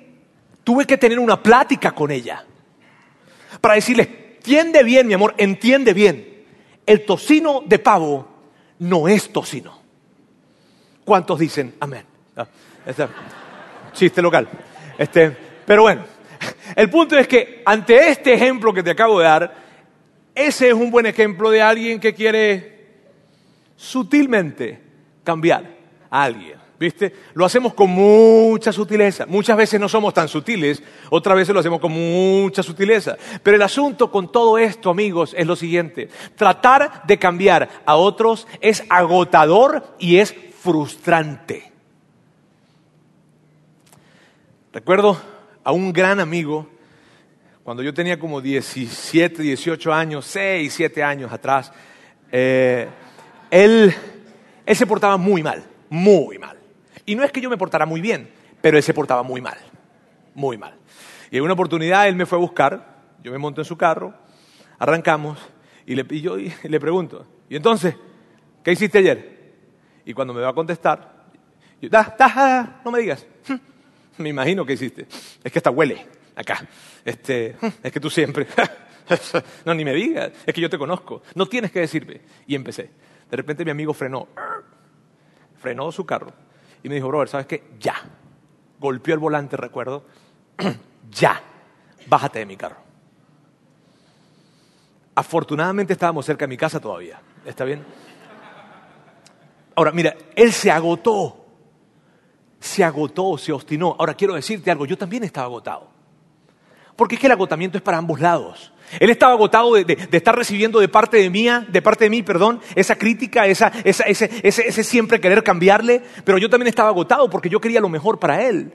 tuve 0.65 0.86
que 0.86 0.98
tener 0.98 1.19
una 1.19 1.41
plática 1.41 1.93
con 1.93 2.12
ella 2.12 2.43
para 3.62 3.75
decirle, 3.75 4.34
entiende 4.36 4.84
bien, 4.84 5.07
mi 5.07 5.13
amor, 5.13 5.34
entiende 5.38 5.93
bien, 5.93 6.43
el 6.86 7.05
tocino 7.05 7.63
de 7.65 7.79
pavo 7.79 8.27
no 8.79 9.07
es 9.07 9.31
tocino. 9.31 9.79
¿Cuántos 11.05 11.39
dicen 11.39 11.75
amén? 11.79 12.03
Este, 12.86 13.07
chiste 13.93 14.22
local. 14.22 14.50
Este, 14.98 15.31
pero 15.65 15.84
bueno, 15.84 16.03
el 16.75 16.89
punto 16.89 17.17
es 17.17 17.27
que 17.27 17.62
ante 17.63 18.10
este 18.10 18.34
ejemplo 18.34 18.74
que 18.74 18.84
te 18.84 18.91
acabo 18.91 19.19
de 19.19 19.25
dar, 19.25 19.55
ese 20.34 20.67
es 20.69 20.74
un 20.74 20.91
buen 20.91 21.05
ejemplo 21.05 21.50
de 21.50 21.62
alguien 21.62 22.00
que 22.00 22.13
quiere 22.13 22.75
sutilmente 23.75 24.81
cambiar 25.24 25.65
a 26.10 26.24
alguien. 26.24 26.64
¿Viste? 26.77 27.13
Lo 27.34 27.46
hacemos 27.46 27.74
con 27.74 27.89
mucha 27.89 28.74
sutileza. 28.74 29.25
Muchas 29.25 29.55
veces 29.55 29.79
no 29.79 29.88
somos 29.88 30.13
tan 30.13 30.27
sutiles, 30.27 30.84
otras 31.10 31.38
veces 31.38 31.53
lo 31.53 31.62
hacemos 31.62 31.79
con 31.79 31.91
mucha 31.91 32.63
sutileza. 32.63 33.17
Pero 33.41 33.55
el 33.55 33.62
asunto 33.62 34.12
con 34.12 34.32
todo 34.32 34.58
esto, 34.58 34.89
amigos, 34.89 35.34
es 35.38 35.48
lo 35.48 35.55
siguiente. 35.55 36.10
Tratar 36.36 37.03
de 37.05 37.17
cambiar 37.17 37.70
a 37.86 37.96
otros 37.96 38.48
es 38.60 38.84
agotador 38.89 39.96
y 40.00 40.17
es 40.17 40.36
frustrante. 40.60 41.72
Recuerdo 44.74 45.17
a 45.63 45.72
un 45.72 45.94
gran 45.94 46.20
amigo, 46.20 46.67
cuando 47.63 47.82
yo 47.82 47.94
tenía 47.94 48.20
como 48.20 48.41
17, 48.41 49.41
18 49.41 49.94
años, 49.94 50.25
6, 50.25 50.74
7 50.74 51.01
años 51.01 51.32
atrás, 51.32 51.72
eh, 52.29 52.89
él, 53.50 53.96
él 54.65 54.75
se 54.75 54.86
portaba 54.86 55.15
muy 55.15 55.41
mal, 55.41 55.63
muy 55.89 56.38
mal. 56.38 56.64
Y 57.06 57.16
no 57.16 57.24
es 57.24 57.32
que 57.32 57.42
yo 57.42 57.50
me 57.50 57.58
portara 57.58 57.86
muy 57.86 58.02
bien, 58.02 58.30
pero 58.62 58.78
él 58.78 58.84
se 58.84 58.94
portaba 58.94 59.24
muy 59.24 59.42
mal, 59.42 59.58
muy 60.34 60.58
mal. 60.58 60.76
Y 61.30 61.38
en 61.38 61.44
una 61.44 61.54
oportunidad 61.54 62.08
él 62.08 62.16
me 62.16 62.26
fue 62.26 62.38
a 62.38 62.42
buscar, 62.42 63.04
yo 63.24 63.32
me 63.32 63.38
monto 63.38 63.62
en 63.62 63.66
su 63.66 63.78
carro, 63.78 64.14
arrancamos 64.80 65.38
y, 65.86 65.96
le, 65.96 66.06
yo 66.20 66.38
le 66.64 66.80
pregunto, 66.80 67.26
¿y 67.50 67.56
entonces 67.56 67.96
qué 68.64 68.72
hiciste 68.72 69.00
ayer? 69.00 69.54
Y 70.06 70.14
cuando 70.14 70.34
me 70.34 70.42
va 70.42 70.50
a 70.50 70.54
contestar, 70.54 71.26
yo, 71.82 71.90
no 72.84 72.92
me 72.92 73.00
digas, 73.00 73.26
me 74.18 74.30
imagino 74.30 74.66
que 74.66 74.74
hiciste, 74.74 75.08
es 75.44 75.52
que 75.52 75.60
hasta 75.60 75.70
huele 75.70 76.06
acá, 76.36 76.68
este, 77.04 77.56
es 77.84 77.92
que 77.92 78.00
tú 78.00 78.10
siempre, 78.10 78.48
no, 79.66 79.74
ni 79.74 79.86
me 79.86 79.94
digas, 79.94 80.32
es 80.46 80.54
que 80.54 80.62
yo 80.62 80.70
te 80.70 80.78
conozco, 80.78 81.22
no 81.36 81.46
tienes 81.46 81.72
que 81.72 81.80
decirme. 81.82 82.22
Y 82.48 82.56
empecé. 82.56 82.90
De 83.30 83.38
repente 83.38 83.64
mi 83.64 83.72
amigo 83.72 83.94
frenó, 83.94 84.28
frenó 85.58 85.92
su 85.92 86.06
carro 86.06 86.34
y 86.86 86.89
me 86.89 86.94
dijo, 86.94 87.10
Robert, 87.10 87.32
¿sabes 87.32 87.48
qué? 87.48 87.63
Ya. 87.80 87.96
Golpeó 88.80 89.15
el 89.15 89.20
volante, 89.20 89.58
recuerdo. 89.58 90.06
ya. 91.10 91.42
Bájate 92.06 92.38
de 92.38 92.46
mi 92.46 92.56
carro. 92.56 92.75
Afortunadamente 95.15 95.94
estábamos 95.94 96.27
cerca 96.27 96.46
de 96.46 96.50
mi 96.50 96.58
casa 96.58 96.80
todavía. 96.80 97.20
¿Está 97.44 97.65
bien? 97.65 97.84
Ahora, 99.75 99.92
mira, 99.94 100.15
él 100.36 100.54
se 100.54 100.70
agotó. 100.70 101.44
Se 102.60 102.84
agotó, 102.84 103.36
se 103.39 103.51
obstinó. 103.51 103.96
Ahora 103.98 104.13
quiero 104.13 104.36
decirte 104.36 104.70
algo, 104.70 104.86
yo 104.86 104.96
también 104.96 105.24
estaba 105.24 105.48
agotado. 105.48 105.89
Porque 106.96 107.15
es 107.15 107.22
que 107.22 107.25
el 107.25 107.34
agotamiento 107.34 107.80
es 107.80 107.84
para 107.84 107.98
ambos 107.98 108.20
lados. 108.20 108.72
Él 109.00 109.10
estaba 109.10 109.34
agotado 109.34 109.74
de, 109.74 109.98
estar 110.12 110.36
recibiendo 110.36 110.80
de 110.80 110.88
parte 110.88 111.18
de 111.18 111.30
mía, 111.30 111.65
de 111.68 111.82
parte 111.82 112.06
de 112.06 112.10
mí, 112.10 112.24
perdón, 112.24 112.62
esa 112.75 112.98
crítica, 112.98 113.48
esa, 113.48 113.72
ese, 113.84 114.30
ese 114.44 114.84
siempre 114.84 115.20
querer 115.20 115.44
cambiarle, 115.44 116.01
pero 116.24 116.38
yo 116.38 116.50
también 116.50 116.68
estaba 116.68 116.89
agotado 116.89 117.30
porque 117.30 117.50
yo 117.50 117.60
quería 117.60 117.80
lo 117.80 117.89
mejor 117.89 118.20
para 118.20 118.48
él. 118.48 118.74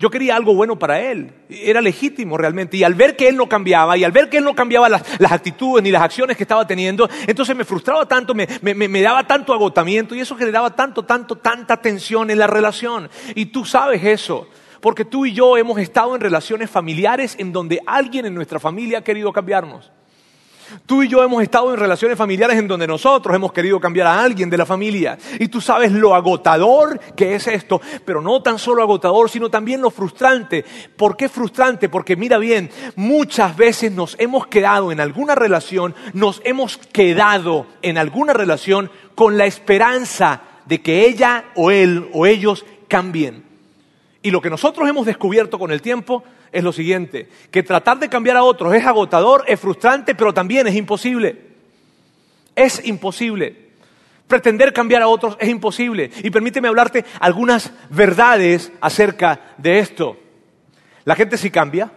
Yo 0.00 0.08
quería 0.08 0.34
algo 0.34 0.54
bueno 0.54 0.78
para 0.78 0.98
él. 0.98 1.30
Era 1.50 1.82
legítimo 1.82 2.38
realmente. 2.38 2.78
Y 2.78 2.84
al 2.84 2.94
ver 2.94 3.16
que 3.16 3.28
él 3.28 3.36
no 3.36 3.50
cambiaba, 3.50 3.98
y 3.98 4.04
al 4.04 4.12
ver 4.12 4.30
que 4.30 4.38
él 4.38 4.44
no 4.44 4.54
cambiaba 4.54 4.88
las, 4.88 5.02
actitudes 5.30 5.84
ni 5.84 5.90
las 5.90 6.00
acciones 6.00 6.38
que 6.38 6.44
estaba 6.44 6.66
teniendo, 6.66 7.06
entonces 7.26 7.54
me 7.54 7.66
frustraba 7.66 8.08
tanto, 8.08 8.34
me, 8.34 8.48
me, 8.62 9.02
daba 9.02 9.26
tanto 9.26 9.52
agotamiento 9.52 10.14
y 10.14 10.20
eso 10.20 10.34
generaba 10.36 10.74
tanto, 10.74 11.02
tanto, 11.02 11.36
tanta 11.36 11.76
tensión 11.76 12.30
en 12.30 12.38
la 12.38 12.46
relación. 12.46 13.10
Y 13.34 13.46
tú 13.46 13.66
sabes 13.66 14.02
eso. 14.02 14.48
Porque 14.80 15.04
tú 15.04 15.26
y 15.26 15.32
yo 15.32 15.56
hemos 15.56 15.78
estado 15.78 16.14
en 16.14 16.20
relaciones 16.20 16.70
familiares 16.70 17.36
en 17.38 17.52
donde 17.52 17.80
alguien 17.86 18.26
en 18.26 18.34
nuestra 18.34 18.58
familia 18.58 18.98
ha 18.98 19.04
querido 19.04 19.32
cambiarnos. 19.32 19.90
Tú 20.86 21.02
y 21.02 21.08
yo 21.08 21.22
hemos 21.22 21.42
estado 21.42 21.72
en 21.72 21.80
relaciones 21.80 22.16
familiares 22.16 22.56
en 22.56 22.68
donde 22.68 22.86
nosotros 22.86 23.34
hemos 23.34 23.52
querido 23.52 23.80
cambiar 23.80 24.06
a 24.06 24.22
alguien 24.22 24.48
de 24.48 24.56
la 24.56 24.66
familia. 24.66 25.18
Y 25.38 25.48
tú 25.48 25.60
sabes 25.60 25.92
lo 25.92 26.14
agotador 26.14 26.98
que 27.16 27.34
es 27.34 27.46
esto, 27.46 27.80
pero 28.04 28.22
no 28.22 28.42
tan 28.42 28.58
solo 28.58 28.82
agotador, 28.82 29.28
sino 29.28 29.50
también 29.50 29.80
lo 29.80 29.90
frustrante. 29.90 30.64
¿Por 30.96 31.16
qué 31.16 31.28
frustrante? 31.28 31.88
Porque 31.88 32.16
mira 32.16 32.38
bien, 32.38 32.70
muchas 32.96 33.56
veces 33.56 33.92
nos 33.92 34.16
hemos 34.18 34.46
quedado 34.46 34.92
en 34.92 35.00
alguna 35.00 35.34
relación, 35.34 35.94
nos 36.12 36.40
hemos 36.44 36.76
quedado 36.76 37.66
en 37.82 37.98
alguna 37.98 38.32
relación 38.32 38.90
con 39.14 39.36
la 39.36 39.46
esperanza 39.46 40.42
de 40.66 40.80
que 40.80 41.06
ella 41.06 41.46
o 41.56 41.70
él 41.70 42.08
o 42.12 42.26
ellos 42.26 42.64
cambien. 42.88 43.49
Y 44.22 44.30
lo 44.30 44.40
que 44.40 44.50
nosotros 44.50 44.88
hemos 44.88 45.06
descubierto 45.06 45.58
con 45.58 45.72
el 45.72 45.80
tiempo 45.80 46.22
es 46.52 46.62
lo 46.62 46.72
siguiente, 46.72 47.28
que 47.50 47.62
tratar 47.62 47.98
de 47.98 48.08
cambiar 48.08 48.36
a 48.36 48.42
otros 48.42 48.74
es 48.74 48.84
agotador, 48.84 49.44
es 49.46 49.58
frustrante, 49.58 50.14
pero 50.14 50.34
también 50.34 50.66
es 50.66 50.74
imposible. 50.74 51.50
Es 52.54 52.84
imposible. 52.84 53.70
Pretender 54.26 54.72
cambiar 54.72 55.02
a 55.02 55.08
otros 55.08 55.36
es 55.40 55.48
imposible. 55.48 56.10
Y 56.22 56.30
permíteme 56.30 56.68
hablarte 56.68 57.04
algunas 57.18 57.72
verdades 57.88 58.72
acerca 58.80 59.54
de 59.58 59.78
esto. 59.78 60.18
La 61.04 61.16
gente 61.16 61.38
sí 61.38 61.50
cambia. 61.50 61.90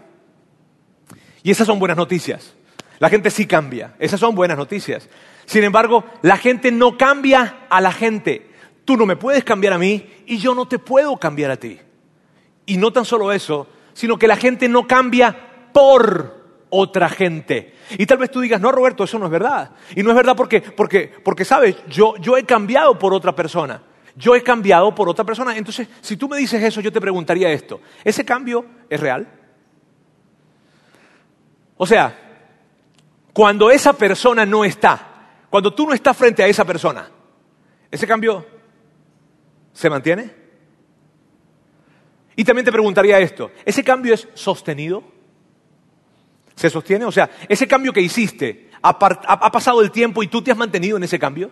Y 1.43 1.51
esas 1.51 1.67
son 1.67 1.79
buenas 1.79 1.97
noticias. 1.97 2.55
La 2.99 3.09
gente 3.09 3.29
sí 3.29 3.45
cambia. 3.45 3.95
Esas 3.99 4.19
son 4.19 4.33
buenas 4.33 4.57
noticias. 4.57 5.09
Sin 5.45 5.63
embargo, 5.63 6.05
la 6.21 6.37
gente 6.37 6.71
no 6.71 6.97
cambia 6.97 7.65
a 7.69 7.81
la 7.81 7.91
gente. 7.91 8.49
Tú 8.85 8.95
no 8.95 9.05
me 9.05 9.17
puedes 9.17 9.43
cambiar 9.43 9.73
a 9.73 9.77
mí 9.77 10.09
y 10.25 10.37
yo 10.37 10.55
no 10.55 10.67
te 10.67 10.79
puedo 10.79 11.17
cambiar 11.17 11.51
a 11.51 11.57
ti. 11.57 11.79
Y 12.65 12.77
no 12.77 12.91
tan 12.91 13.05
solo 13.05 13.31
eso, 13.31 13.67
sino 13.93 14.17
que 14.17 14.27
la 14.27 14.35
gente 14.35 14.69
no 14.69 14.87
cambia 14.87 15.69
por 15.73 16.43
otra 16.69 17.09
gente. 17.09 17.75
Y 17.91 18.05
tal 18.05 18.17
vez 18.17 18.31
tú 18.31 18.41
digas, 18.41 18.59
no, 18.59 18.71
Roberto, 18.71 19.03
eso 19.03 19.19
no 19.19 19.25
es 19.25 19.31
verdad. 19.31 19.71
Y 19.95 20.01
no 20.01 20.09
es 20.09 20.15
verdad 20.15 20.35
porque, 20.35 20.61
porque, 20.61 21.11
porque 21.23 21.45
sabes, 21.45 21.75
yo, 21.87 22.15
yo 22.17 22.37
he 22.37 22.45
cambiado 22.45 22.97
por 22.97 23.13
otra 23.13 23.35
persona. 23.35 23.81
Yo 24.15 24.35
he 24.35 24.43
cambiado 24.43 24.93
por 24.93 25.09
otra 25.09 25.23
persona. 25.23 25.55
Entonces, 25.57 25.87
si 26.01 26.17
tú 26.17 26.27
me 26.27 26.37
dices 26.37 26.63
eso, 26.63 26.81
yo 26.81 26.91
te 26.91 27.01
preguntaría 27.01 27.51
esto. 27.51 27.81
¿Ese 28.03 28.25
cambio 28.25 28.65
es 28.89 28.99
real? 28.99 29.27
O 31.77 31.85
sea, 31.85 32.19
cuando 33.33 33.71
esa 33.71 33.93
persona 33.93 34.45
no 34.45 34.63
está, 34.63 35.45
cuando 35.49 35.73
tú 35.73 35.87
no 35.87 35.93
estás 35.93 36.15
frente 36.15 36.43
a 36.43 36.47
esa 36.47 36.65
persona, 36.65 37.09
¿ese 37.89 38.07
cambio 38.07 38.45
se 39.73 39.89
mantiene? 39.89 40.42
Y 42.35 42.43
también 42.43 42.65
te 42.65 42.71
preguntaría 42.71 43.19
esto, 43.19 43.51
¿ese 43.65 43.83
cambio 43.83 44.13
es 44.13 44.27
sostenido? 44.33 45.03
¿Se 46.55 46.69
sostiene? 46.69 47.05
O 47.05 47.11
sea, 47.11 47.29
ese 47.47 47.67
cambio 47.67 47.93
que 47.93 48.01
hiciste, 48.01 48.69
¿ha, 48.81 48.97
pasado 49.51 49.81
el 49.81 49.91
tiempo 49.91 50.23
y 50.23 50.27
tú 50.27 50.41
te 50.41 50.51
has 50.51 50.57
mantenido 50.57 50.97
en 50.97 51.03
ese 51.03 51.19
cambio? 51.19 51.51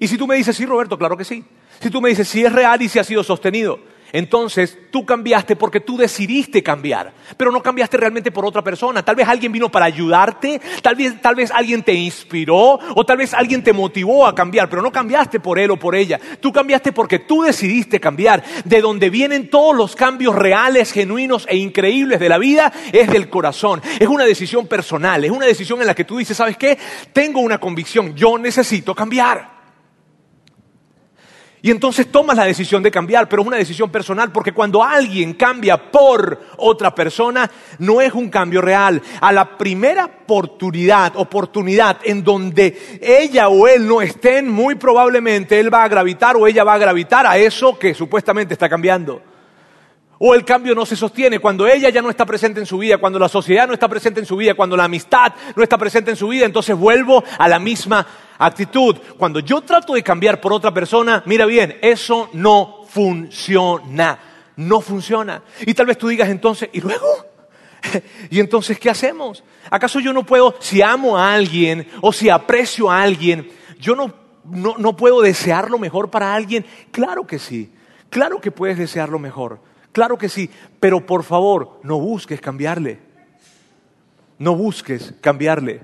Y 0.00 0.08
si 0.08 0.18
tú 0.18 0.26
me 0.26 0.36
dices, 0.36 0.56
sí, 0.56 0.66
Roberto, 0.66 0.98
claro 0.98 1.16
que 1.16 1.24
sí. 1.24 1.44
Si 1.80 1.90
tú 1.90 2.00
me 2.00 2.08
dices, 2.08 2.28
sí 2.28 2.44
es 2.44 2.52
real 2.52 2.80
y 2.82 2.88
si 2.88 2.98
ha 2.98 3.04
sido 3.04 3.22
sostenido, 3.22 3.78
entonces 4.12 4.78
tú 4.90 5.04
cambiaste 5.04 5.56
porque 5.56 5.80
tú 5.80 5.96
decidiste 5.96 6.62
cambiar, 6.62 7.12
pero 7.36 7.50
no 7.50 7.62
cambiaste 7.62 7.96
realmente 7.96 8.30
por 8.30 8.46
otra 8.46 8.62
persona. 8.62 9.04
Tal 9.04 9.16
vez 9.16 9.28
alguien 9.28 9.52
vino 9.52 9.70
para 9.70 9.86
ayudarte, 9.86 10.60
tal 10.82 10.94
vez, 10.94 11.20
tal 11.20 11.34
vez 11.34 11.50
alguien 11.50 11.82
te 11.82 11.92
inspiró 11.92 12.78
o 12.94 13.04
tal 13.04 13.18
vez 13.18 13.34
alguien 13.34 13.62
te 13.62 13.72
motivó 13.72 14.26
a 14.26 14.34
cambiar, 14.34 14.68
pero 14.68 14.82
no 14.82 14.92
cambiaste 14.92 15.40
por 15.40 15.58
él 15.58 15.70
o 15.70 15.78
por 15.78 15.94
ella. 15.94 16.20
Tú 16.40 16.52
cambiaste 16.52 16.92
porque 16.92 17.18
tú 17.18 17.42
decidiste 17.42 18.00
cambiar. 18.00 18.42
De 18.64 18.80
donde 18.80 19.10
vienen 19.10 19.50
todos 19.50 19.76
los 19.76 19.96
cambios 19.96 20.34
reales, 20.34 20.92
genuinos 20.92 21.46
e 21.48 21.56
increíbles 21.56 22.20
de 22.20 22.28
la 22.28 22.38
vida 22.38 22.72
es 22.92 23.10
del 23.10 23.28
corazón. 23.28 23.82
Es 23.98 24.08
una 24.08 24.24
decisión 24.24 24.66
personal, 24.66 25.24
es 25.24 25.30
una 25.30 25.46
decisión 25.46 25.80
en 25.80 25.86
la 25.86 25.94
que 25.94 26.04
tú 26.04 26.18
dices, 26.18 26.36
¿sabes 26.36 26.56
qué? 26.56 26.78
Tengo 27.12 27.40
una 27.40 27.58
convicción, 27.58 28.14
yo 28.14 28.38
necesito 28.38 28.94
cambiar. 28.94 29.55
Y 31.62 31.70
entonces 31.70 32.10
tomas 32.12 32.36
la 32.36 32.44
decisión 32.44 32.82
de 32.82 32.90
cambiar, 32.90 33.28
pero 33.28 33.42
es 33.42 33.48
una 33.48 33.56
decisión 33.56 33.90
personal, 33.90 34.30
porque 34.30 34.52
cuando 34.52 34.82
alguien 34.82 35.34
cambia 35.34 35.90
por 35.90 36.40
otra 36.58 36.94
persona, 36.94 37.50
no 37.78 38.00
es 38.00 38.12
un 38.12 38.28
cambio 38.28 38.60
real. 38.60 39.02
A 39.20 39.32
la 39.32 39.56
primera 39.56 40.04
oportunidad, 40.04 41.16
oportunidad 41.16 41.98
en 42.04 42.22
donde 42.22 42.98
ella 43.00 43.48
o 43.48 43.66
él 43.66 43.86
no 43.86 44.02
estén, 44.02 44.48
muy 44.48 44.74
probablemente 44.74 45.58
él 45.58 45.72
va 45.72 45.84
a 45.84 45.88
gravitar 45.88 46.36
o 46.36 46.46
ella 46.46 46.62
va 46.62 46.74
a 46.74 46.78
gravitar 46.78 47.26
a 47.26 47.38
eso 47.38 47.78
que 47.78 47.94
supuestamente 47.94 48.54
está 48.54 48.68
cambiando. 48.68 49.35
O 50.18 50.34
el 50.34 50.44
cambio 50.44 50.74
no 50.74 50.86
se 50.86 50.96
sostiene 50.96 51.40
cuando 51.40 51.66
ella 51.66 51.90
ya 51.90 52.00
no 52.00 52.08
está 52.08 52.24
presente 52.24 52.60
en 52.60 52.66
su 52.66 52.78
vida, 52.78 52.96
cuando 52.96 53.18
la 53.18 53.28
sociedad 53.28 53.66
no 53.66 53.74
está 53.74 53.86
presente 53.88 54.20
en 54.20 54.26
su 54.26 54.36
vida, 54.36 54.54
cuando 54.54 54.76
la 54.76 54.84
amistad 54.84 55.32
no 55.54 55.62
está 55.62 55.76
presente 55.76 56.10
en 56.10 56.16
su 56.16 56.28
vida, 56.28 56.46
entonces 56.46 56.74
vuelvo 56.74 57.22
a 57.38 57.48
la 57.48 57.58
misma 57.58 58.06
actitud. 58.38 58.96
Cuando 59.18 59.40
yo 59.40 59.60
trato 59.60 59.92
de 59.92 60.02
cambiar 60.02 60.40
por 60.40 60.54
otra 60.54 60.72
persona, 60.72 61.22
mira 61.26 61.44
bien, 61.44 61.78
eso 61.82 62.30
no 62.32 62.84
funciona, 62.88 64.18
no 64.56 64.80
funciona. 64.80 65.42
Y 65.66 65.74
tal 65.74 65.86
vez 65.86 65.98
tú 65.98 66.08
digas 66.08 66.30
entonces, 66.30 66.70
¿y 66.72 66.80
luego? 66.80 67.26
¿Y 68.30 68.40
entonces 68.40 68.78
qué 68.78 68.88
hacemos? 68.88 69.44
¿Acaso 69.70 70.00
yo 70.00 70.14
no 70.14 70.24
puedo, 70.24 70.56
si 70.60 70.80
amo 70.80 71.18
a 71.18 71.34
alguien 71.34 71.88
o 72.00 72.10
si 72.10 72.30
aprecio 72.30 72.90
a 72.90 73.02
alguien, 73.02 73.50
yo 73.78 73.94
no, 73.94 74.14
no, 74.44 74.76
no 74.78 74.96
puedo 74.96 75.20
desear 75.20 75.70
lo 75.70 75.78
mejor 75.78 76.10
para 76.10 76.34
alguien? 76.34 76.64
Claro 76.90 77.26
que 77.26 77.38
sí, 77.38 77.70
claro 78.08 78.40
que 78.40 78.50
puedes 78.50 78.78
desear 78.78 79.10
lo 79.10 79.18
mejor. 79.18 79.60
Claro 79.96 80.18
que 80.18 80.28
sí, 80.28 80.50
pero 80.78 81.06
por 81.06 81.24
favor, 81.24 81.80
no 81.82 81.98
busques 81.98 82.38
cambiarle. 82.38 82.98
No 84.36 84.54
busques 84.54 85.14
cambiarle. 85.22 85.80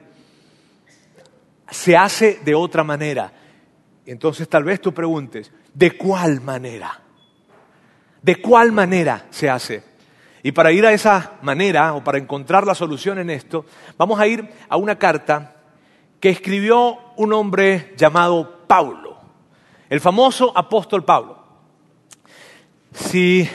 Se 1.70 1.96
hace 1.96 2.38
de 2.44 2.54
otra 2.54 2.84
manera. 2.84 3.32
Entonces 4.04 4.46
tal 4.50 4.64
vez 4.64 4.82
tú 4.82 4.92
preguntes, 4.92 5.50
¿De 5.72 5.96
cuál 5.96 6.42
manera? 6.42 7.00
¿De 8.20 8.36
cuál 8.36 8.70
manera 8.70 9.28
se 9.30 9.48
hace? 9.48 9.82
Y 10.42 10.52
para 10.52 10.72
ir 10.72 10.84
a 10.84 10.92
esa 10.92 11.38
manera 11.40 11.94
o 11.94 12.04
para 12.04 12.18
encontrar 12.18 12.66
la 12.66 12.74
solución 12.74 13.18
en 13.18 13.30
esto, 13.30 13.64
vamos 13.96 14.20
a 14.20 14.26
ir 14.26 14.46
a 14.68 14.76
una 14.76 14.98
carta 14.98 15.56
que 16.20 16.28
escribió 16.28 16.98
un 17.16 17.32
hombre 17.32 17.94
llamado 17.96 18.66
Pablo, 18.66 19.16
el 19.88 20.02
famoso 20.02 20.52
apóstol 20.54 21.02
Pablo. 21.02 21.42
Si, 22.92 23.48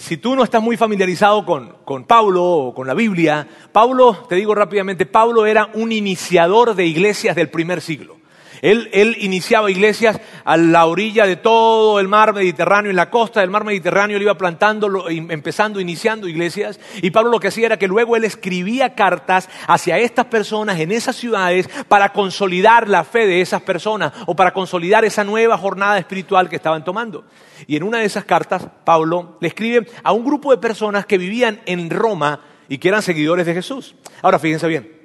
si 0.00 0.16
tú 0.16 0.34
no 0.34 0.42
estás 0.42 0.62
muy 0.62 0.78
familiarizado 0.78 1.44
con, 1.44 1.76
con 1.84 2.04
Pablo 2.04 2.42
o 2.42 2.74
con 2.74 2.86
la 2.86 2.94
Biblia, 2.94 3.46
Pablo, 3.70 4.16
te 4.30 4.34
digo 4.34 4.54
rápidamente, 4.54 5.04
Pablo 5.04 5.44
era 5.44 5.70
un 5.74 5.92
iniciador 5.92 6.74
de 6.74 6.86
iglesias 6.86 7.36
del 7.36 7.50
primer 7.50 7.82
siglo. 7.82 8.19
Él, 8.60 9.16
iniciaba 9.20 9.70
iglesias 9.70 10.20
a 10.44 10.56
la 10.56 10.86
orilla 10.86 11.26
de 11.26 11.36
todo 11.36 11.98
el 11.98 12.08
mar 12.08 12.34
Mediterráneo, 12.34 12.90
en 12.90 12.96
la 12.96 13.10
costa 13.10 13.40
del 13.40 13.50
mar 13.50 13.64
Mediterráneo, 13.64 14.16
él 14.16 14.22
iba 14.22 14.36
plantando, 14.36 15.08
empezando, 15.08 15.80
iniciando 15.80 16.28
iglesias. 16.28 16.78
Y 17.00 17.10
Pablo 17.10 17.30
lo 17.30 17.40
que 17.40 17.48
hacía 17.48 17.66
era 17.66 17.78
que 17.78 17.88
luego 17.88 18.16
él 18.16 18.24
escribía 18.24 18.94
cartas 18.94 19.48
hacia 19.66 19.98
estas 19.98 20.26
personas 20.26 20.78
en 20.78 20.92
esas 20.92 21.16
ciudades 21.16 21.68
para 21.88 22.12
consolidar 22.12 22.88
la 22.88 23.04
fe 23.04 23.26
de 23.26 23.40
esas 23.40 23.62
personas 23.62 24.12
o 24.26 24.36
para 24.36 24.52
consolidar 24.52 25.04
esa 25.04 25.24
nueva 25.24 25.56
jornada 25.56 25.98
espiritual 25.98 26.48
que 26.48 26.56
estaban 26.56 26.84
tomando. 26.84 27.24
Y 27.66 27.76
en 27.76 27.82
una 27.82 27.98
de 27.98 28.04
esas 28.04 28.24
cartas, 28.24 28.66
Pablo 28.84 29.38
le 29.40 29.48
escribe 29.48 29.86
a 30.02 30.12
un 30.12 30.24
grupo 30.24 30.50
de 30.50 30.58
personas 30.58 31.06
que 31.06 31.18
vivían 31.18 31.60
en 31.66 31.88
Roma 31.88 32.40
y 32.68 32.78
que 32.78 32.88
eran 32.88 33.02
seguidores 33.02 33.46
de 33.46 33.54
Jesús. 33.54 33.94
Ahora, 34.22 34.38
fíjense 34.38 34.68
bien. 34.68 34.99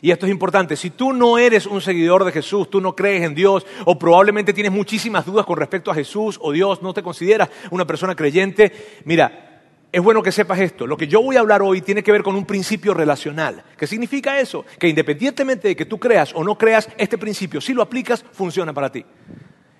Y 0.00 0.10
esto 0.10 0.26
es 0.26 0.32
importante, 0.32 0.76
si 0.76 0.90
tú 0.90 1.12
no 1.12 1.38
eres 1.38 1.66
un 1.66 1.80
seguidor 1.80 2.24
de 2.24 2.32
Jesús, 2.32 2.70
tú 2.70 2.80
no 2.80 2.94
crees 2.94 3.24
en 3.24 3.34
Dios 3.34 3.66
o 3.84 3.98
probablemente 3.98 4.52
tienes 4.52 4.72
muchísimas 4.72 5.26
dudas 5.26 5.44
con 5.44 5.56
respecto 5.56 5.90
a 5.90 5.94
Jesús 5.94 6.38
o 6.40 6.52
Dios, 6.52 6.82
no 6.82 6.94
te 6.94 7.02
consideras 7.02 7.48
una 7.70 7.86
persona 7.86 8.14
creyente, 8.14 9.00
mira, 9.04 9.62
es 9.90 10.02
bueno 10.02 10.22
que 10.22 10.32
sepas 10.32 10.60
esto. 10.60 10.86
Lo 10.86 10.96
que 10.96 11.08
yo 11.08 11.22
voy 11.22 11.36
a 11.36 11.40
hablar 11.40 11.62
hoy 11.62 11.80
tiene 11.80 12.02
que 12.02 12.12
ver 12.12 12.22
con 12.22 12.36
un 12.36 12.44
principio 12.44 12.92
relacional. 12.92 13.64
¿Qué 13.76 13.86
significa 13.86 14.38
eso? 14.38 14.64
Que 14.78 14.88
independientemente 14.88 15.68
de 15.68 15.76
que 15.76 15.86
tú 15.86 15.98
creas 15.98 16.34
o 16.34 16.44
no 16.44 16.58
creas, 16.58 16.88
este 16.98 17.16
principio, 17.16 17.60
si 17.60 17.72
lo 17.72 17.82
aplicas, 17.82 18.24
funciona 18.32 18.72
para 18.72 18.92
ti. 18.92 19.04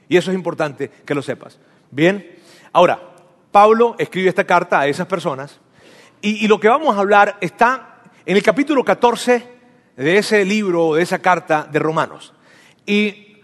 Y 0.08 0.16
eso 0.16 0.30
es 0.30 0.34
importante 0.34 0.90
que 1.04 1.14
lo 1.14 1.22
sepas. 1.22 1.58
Bien, 1.90 2.38
ahora, 2.72 3.00
Pablo 3.52 3.96
escribe 3.98 4.28
esta 4.28 4.44
carta 4.44 4.80
a 4.80 4.86
esas 4.86 5.06
personas 5.06 5.60
y, 6.22 6.44
y 6.44 6.48
lo 6.48 6.58
que 6.58 6.68
vamos 6.68 6.96
a 6.96 7.00
hablar 7.00 7.36
está 7.40 8.00
en 8.24 8.36
el 8.36 8.42
capítulo 8.42 8.84
14 8.84 9.57
de 9.98 10.18
ese 10.18 10.44
libro, 10.44 10.94
de 10.94 11.02
esa 11.02 11.18
carta 11.18 11.68
de 11.70 11.78
Romanos. 11.80 12.32
Y 12.86 13.36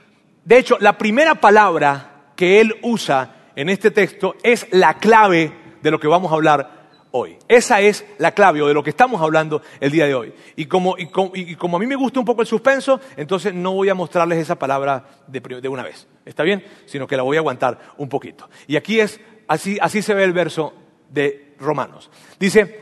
de 0.45 0.59
hecho, 0.59 0.79
la 0.81 0.97
primera 0.97 1.35
palabra 1.35 2.31
que 2.37 2.61
él 2.61 2.77
usa 2.83 3.51
en 3.57 3.69
este 3.69 3.91
texto 3.91 4.37
es 4.43 4.67
la 4.71 4.95
clave 4.95 5.53
de 5.83 5.91
lo 5.91 5.99
que 5.99 6.07
vamos 6.07 6.31
a 6.31 6.37
hablar 6.37 6.85
hoy. 7.11 7.37
Esa 7.49 7.81
es 7.81 8.05
la 8.19 8.33
clave 8.33 8.63
o 8.63 8.69
de 8.69 8.75
lo 8.75 8.85
que 8.85 8.91
estamos 8.91 9.21
hablando 9.21 9.63
el 9.81 9.91
día 9.91 10.07
de 10.07 10.15
hoy. 10.15 10.33
Y 10.55 10.67
como, 10.67 10.95
a 10.97 11.79
mí 11.79 11.87
me 11.87 11.97
gusta 11.97 12.21
un 12.21 12.27
poco 12.27 12.43
el 12.43 12.49
suspenso, 12.49 13.01
entonces 13.17 13.53
no 13.53 13.73
voy 13.73 13.89
a 13.89 13.95
mostrarles 13.95 14.39
esa 14.39 14.57
palabra 14.57 15.05
de, 15.27 15.69
una 15.69 15.83
vez. 15.83 16.07
¿Está 16.25 16.45
bien? 16.45 16.65
Sino 16.87 17.09
que 17.09 17.17
la 17.17 17.25
voy 17.25 17.37
a 17.37 17.41
aguantar 17.41 17.79
un 17.97 18.09
poquito. 18.09 18.49
Y 18.69 18.77
aquí 18.77 19.01
es, 19.01 19.21
así, 19.49 19.77
así 19.81 20.03
se 20.03 20.15
ve 20.15 20.23
el 20.23 20.33
verso 20.33 20.73
de 21.11 21.55
Romanos. 21.59 22.11
Dice, 22.39 22.81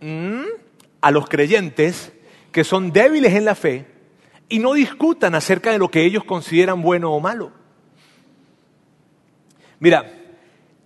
mm, 0.00 0.44
a 1.00 1.10
los 1.10 1.26
creyentes 1.26 2.12
que 2.54 2.62
son 2.62 2.92
débiles 2.92 3.34
en 3.34 3.44
la 3.44 3.56
fe 3.56 3.84
y 4.48 4.60
no 4.60 4.74
discutan 4.74 5.34
acerca 5.34 5.72
de 5.72 5.78
lo 5.78 5.90
que 5.90 6.04
ellos 6.04 6.22
consideran 6.22 6.80
bueno 6.82 7.12
o 7.12 7.18
malo. 7.18 7.50
Mira, 9.80 10.08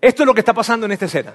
esto 0.01 0.23
es 0.23 0.27
lo 0.27 0.33
que 0.33 0.41
está 0.41 0.55
pasando 0.55 0.87
en 0.87 0.93
esta 0.93 1.05
escena. 1.05 1.35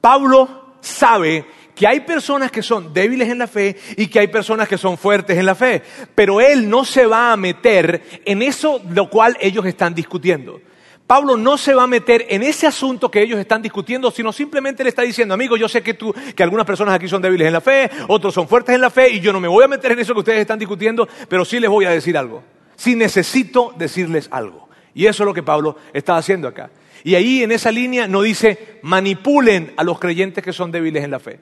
Pablo 0.00 0.76
sabe 0.80 1.44
que 1.74 1.88
hay 1.88 2.02
personas 2.02 2.52
que 2.52 2.62
son 2.62 2.94
débiles 2.94 3.28
en 3.28 3.38
la 3.38 3.48
fe 3.48 3.76
y 3.96 4.06
que 4.06 4.20
hay 4.20 4.28
personas 4.28 4.68
que 4.68 4.78
son 4.78 4.96
fuertes 4.96 5.36
en 5.36 5.46
la 5.46 5.56
fe, 5.56 5.82
pero 6.14 6.40
él 6.40 6.70
no 6.70 6.84
se 6.84 7.04
va 7.06 7.32
a 7.32 7.36
meter 7.36 8.22
en 8.24 8.42
eso 8.42 8.80
lo 8.90 9.10
cual 9.10 9.36
ellos 9.40 9.66
están 9.66 9.92
discutiendo. 9.92 10.60
Pablo 11.06 11.36
no 11.36 11.58
se 11.58 11.74
va 11.74 11.82
a 11.82 11.86
meter 11.86 12.24
en 12.30 12.42
ese 12.42 12.66
asunto 12.66 13.10
que 13.10 13.20
ellos 13.20 13.38
están 13.38 13.60
discutiendo, 13.60 14.10
sino 14.10 14.32
simplemente 14.32 14.82
le 14.82 14.88
está 14.88 15.02
diciendo, 15.02 15.34
amigo, 15.34 15.56
yo 15.56 15.68
sé 15.68 15.82
que 15.82 15.92
tú, 15.92 16.14
que 16.34 16.42
algunas 16.42 16.64
personas 16.64 16.94
aquí 16.94 17.08
son 17.08 17.20
débiles 17.20 17.46
en 17.46 17.52
la 17.52 17.60
fe, 17.60 17.90
otros 18.08 18.32
son 18.32 18.48
fuertes 18.48 18.74
en 18.74 18.80
la 18.80 18.88
fe, 18.88 19.10
y 19.10 19.20
yo 19.20 19.30
no 19.32 19.38
me 19.38 19.48
voy 19.48 19.64
a 19.64 19.68
meter 19.68 19.92
en 19.92 19.98
eso 19.98 20.14
que 20.14 20.20
ustedes 20.20 20.40
están 20.40 20.58
discutiendo, 20.58 21.06
pero 21.28 21.44
sí 21.44 21.60
les 21.60 21.68
voy 21.68 21.84
a 21.84 21.90
decir 21.90 22.16
algo. 22.16 22.42
Sí 22.76 22.96
necesito 22.96 23.74
decirles 23.76 24.28
algo. 24.30 24.68
Y 24.94 25.06
eso 25.06 25.24
es 25.24 25.26
lo 25.26 25.34
que 25.34 25.42
Pablo 25.42 25.76
está 25.92 26.16
haciendo 26.16 26.48
acá. 26.48 26.70
Y 27.02 27.16
ahí 27.16 27.42
en 27.42 27.52
esa 27.52 27.70
línea 27.70 28.08
no 28.08 28.22
dice 28.22 28.78
manipulen 28.82 29.74
a 29.76 29.84
los 29.84 29.98
creyentes 29.98 30.42
que 30.42 30.54
son 30.54 30.72
débiles 30.72 31.04
en 31.04 31.10
la 31.10 31.20
fe. 31.20 31.38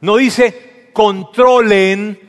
No 0.00 0.16
dice 0.16 0.90
controlen 0.92 2.20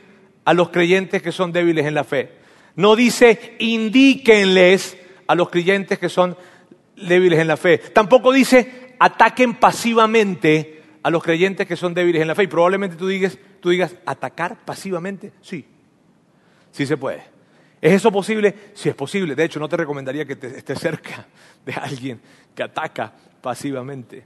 a 0.44 0.52
los 0.52 0.70
creyentes 0.70 1.22
que 1.22 1.30
son 1.30 1.52
débiles 1.52 1.86
en 1.86 1.94
la 1.94 2.02
fe. 2.02 2.32
No 2.74 2.96
dice 2.96 3.54
indíquenles 3.60 4.96
a 5.28 5.34
los 5.36 5.48
creyentes 5.48 5.98
que 5.98 6.08
son 6.08 6.30
débiles 6.30 6.51
en 6.96 7.46
la 7.46 7.56
fe. 7.56 7.78
Tampoco 7.78 8.32
dice 8.32 8.94
ataquen 9.02 9.54
pasivamente 9.54 10.80
a 11.02 11.10
los 11.10 11.24
creyentes 11.24 11.66
que 11.66 11.76
son 11.76 11.92
débiles 11.92 12.22
en 12.22 12.28
la 12.28 12.36
fe. 12.36 12.44
Y 12.44 12.46
probablemente 12.46 12.96
tú 12.96 13.08
digas, 13.08 13.36
tú 13.60 13.70
digas, 13.70 13.96
¿atacar 14.06 14.64
pasivamente? 14.64 15.32
Sí, 15.40 15.66
sí 16.70 16.86
se 16.86 16.96
puede. 16.96 17.24
¿Es 17.80 17.94
eso 17.94 18.12
posible? 18.12 18.54
Sí 18.74 18.88
es 18.88 18.94
posible. 18.94 19.34
De 19.34 19.42
hecho, 19.42 19.58
no 19.58 19.68
te 19.68 19.76
recomendaría 19.76 20.24
que 20.24 20.36
te 20.36 20.56
estés 20.56 20.78
cerca 20.78 21.26
de 21.66 21.72
alguien 21.72 22.20
que 22.54 22.62
ataca 22.62 23.12
pasivamente. 23.40 24.24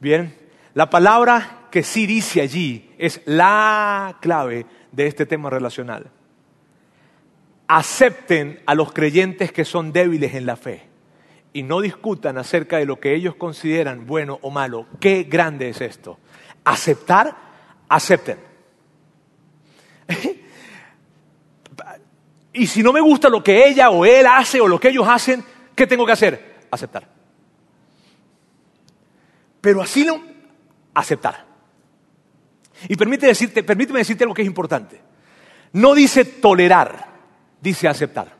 Bien, 0.00 0.34
la 0.74 0.90
palabra 0.90 1.68
que 1.70 1.84
sí 1.84 2.06
dice 2.06 2.40
allí 2.40 2.90
es 2.98 3.20
la 3.24 4.16
clave 4.20 4.66
de 4.90 5.06
este 5.06 5.26
tema 5.26 5.48
relacional. 5.48 6.10
Acepten 7.68 8.60
a 8.66 8.74
los 8.74 8.92
creyentes 8.92 9.52
que 9.52 9.64
son 9.64 9.92
débiles 9.92 10.34
en 10.34 10.46
la 10.46 10.56
fe 10.56 10.87
y 11.52 11.62
no 11.62 11.80
discutan 11.80 12.38
acerca 12.38 12.78
de 12.78 12.86
lo 12.86 13.00
que 13.00 13.14
ellos 13.14 13.34
consideran 13.34 14.06
bueno 14.06 14.38
o 14.42 14.50
malo. 14.50 14.86
Qué 15.00 15.24
grande 15.24 15.70
es 15.70 15.80
esto. 15.80 16.18
Aceptar, 16.64 17.36
acepten. 17.88 18.38
y 22.52 22.66
si 22.66 22.82
no 22.82 22.92
me 22.92 23.00
gusta 23.00 23.28
lo 23.28 23.42
que 23.42 23.66
ella 23.66 23.90
o 23.90 24.04
él 24.04 24.26
hace 24.26 24.60
o 24.60 24.68
lo 24.68 24.78
que 24.78 24.88
ellos 24.88 25.06
hacen, 25.08 25.44
¿qué 25.74 25.86
tengo 25.86 26.04
que 26.04 26.12
hacer? 26.12 26.66
Aceptar. 26.70 27.08
Pero 29.60 29.82
así 29.82 30.04
no, 30.04 30.22
aceptar. 30.94 31.46
Y 32.88 32.96
permíteme 32.96 33.28
decirte, 33.28 33.62
permíteme 33.62 33.98
decirte 33.98 34.24
algo 34.24 34.34
que 34.34 34.42
es 34.42 34.48
importante. 34.48 35.00
No 35.72 35.94
dice 35.94 36.24
tolerar, 36.24 37.06
dice 37.60 37.88
aceptar. 37.88 38.36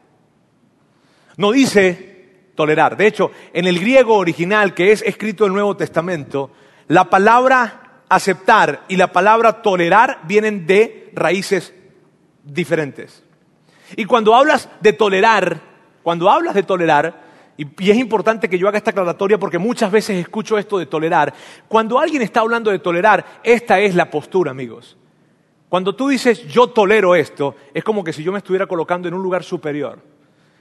No 1.37 1.53
dice 1.53 2.18
tolerar. 2.59 2.97
De 2.97 3.07
hecho, 3.07 3.31
en 3.53 3.69
el 3.69 3.79
griego 3.79 4.17
original 4.17 4.75
que 4.75 4.91
es 4.91 5.01
escrito 5.03 5.47
el 5.47 5.53
Nuevo 5.53 5.77
Testamento, 5.77 6.51
la 6.89 7.05
palabra 7.05 8.03
aceptar 8.09 8.83
y 8.89 8.97
la 8.97 9.13
palabra 9.13 9.63
tolerar 9.63 10.23
vienen 10.25 10.67
de 10.67 11.09
raíces 11.15 11.73
diferentes. 12.43 13.23
Y 13.97 14.07
cuando 14.07 14.35
hablas 14.35 14.69
de 14.81 14.93
tolerar, 14.93 15.61
cuando 16.03 16.29
hablas 16.29 16.57
de 16.57 16.65
tolerar, 16.65 17.29
y, 17.57 17.65
es 17.89 17.97
importante 17.97 18.49
que 18.49 18.59
yo 18.59 18.67
haga 18.67 18.79
esta 18.79 18.91
aclaratoria 18.91 19.39
porque 19.39 19.59
muchas 19.59 19.93
veces 19.93 20.17
escucho 20.17 20.59
esto 20.59 20.79
de 20.79 20.87
tolerar, 20.87 21.33
cuando 21.69 22.01
alguien 22.01 22.23
está 22.23 22.41
hablando 22.41 22.73
de 22.73 22.81
tolerar, 22.81 23.25
esta 23.45 23.79
es 23.79 23.95
la 23.95 24.11
postura, 24.11 24.51
amigos. 24.51 24.97
Cuando 25.69 25.95
tú 25.95 26.09
dices 26.09 26.45
yo 26.49 26.71
tolero 26.71 27.15
esto, 27.15 27.55
es 27.73 27.85
como 27.85 28.03
que 28.03 28.13
si 28.13 28.25
yo 28.25 28.33
me 28.33 28.39
estuviera 28.39 28.67
colocando 28.67 29.07
en 29.07 29.15
un 29.15 29.23
lugar 29.23 29.45
superior, 29.45 30.01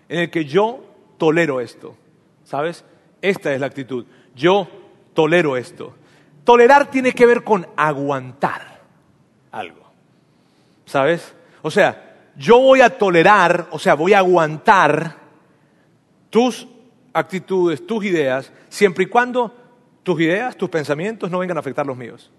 en 0.07 0.19
el 0.19 0.29
que 0.29 0.45
yo 0.45 0.86
tolero 1.17 1.61
esto. 1.61 1.95
¿Sabes? 2.43 2.83
Esta 3.21 3.53
es 3.53 3.59
la 3.59 3.67
actitud. 3.67 4.05
Yo 4.35 4.67
tolero 5.13 5.57
esto. 5.57 5.93
Tolerar 6.43 6.89
tiene 6.89 7.11
que 7.13 7.25
ver 7.25 7.43
con 7.43 7.67
aguantar 7.75 8.81
algo. 9.51 9.81
¿Sabes? 10.85 11.33
O 11.61 11.71
sea, 11.71 12.31
yo 12.37 12.59
voy 12.59 12.81
a 12.81 12.97
tolerar, 12.97 13.67
o 13.71 13.79
sea, 13.79 13.95
voy 13.95 14.13
a 14.13 14.19
aguantar 14.19 15.17
tus 16.29 16.67
actitudes, 17.11 17.85
tus 17.85 18.05
ideas, 18.05 18.51
siempre 18.69 19.05
y 19.05 19.07
cuando 19.07 19.53
tus 20.03 20.21
ideas, 20.21 20.55
tus 20.55 20.69
pensamientos 20.69 21.29
no 21.31 21.39
vengan 21.39 21.57
a 21.57 21.59
afectar 21.59 21.85
los 21.85 21.97
míos. 21.97 22.31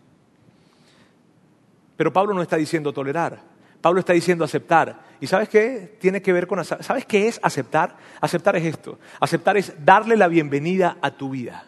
Pero 1.97 2.13
Pablo 2.13 2.33
no 2.33 2.41
está 2.41 2.57
diciendo 2.57 2.93
tolerar. 2.93 3.43
Pablo 3.81 4.01
está 4.01 4.13
diciendo 4.13 4.45
aceptar. 4.45 5.01
¿Y 5.21 5.27
sabes 5.27 5.49
qué? 5.49 5.97
Tiene 6.01 6.23
que 6.23 6.33
ver 6.33 6.47
con... 6.47 6.65
¿Sabes 6.65 7.05
qué 7.07 7.29
es 7.29 7.39
aceptar? 7.43 7.97
Aceptar 8.21 8.57
es 8.57 8.65
esto. 8.65 8.99
Aceptar 9.21 9.57
es 9.57 9.73
darle 9.85 10.17
la 10.17 10.29
bienvenida 10.29 10.99
a 11.01 11.13
tu 11.13 11.31
vida. 11.31 11.67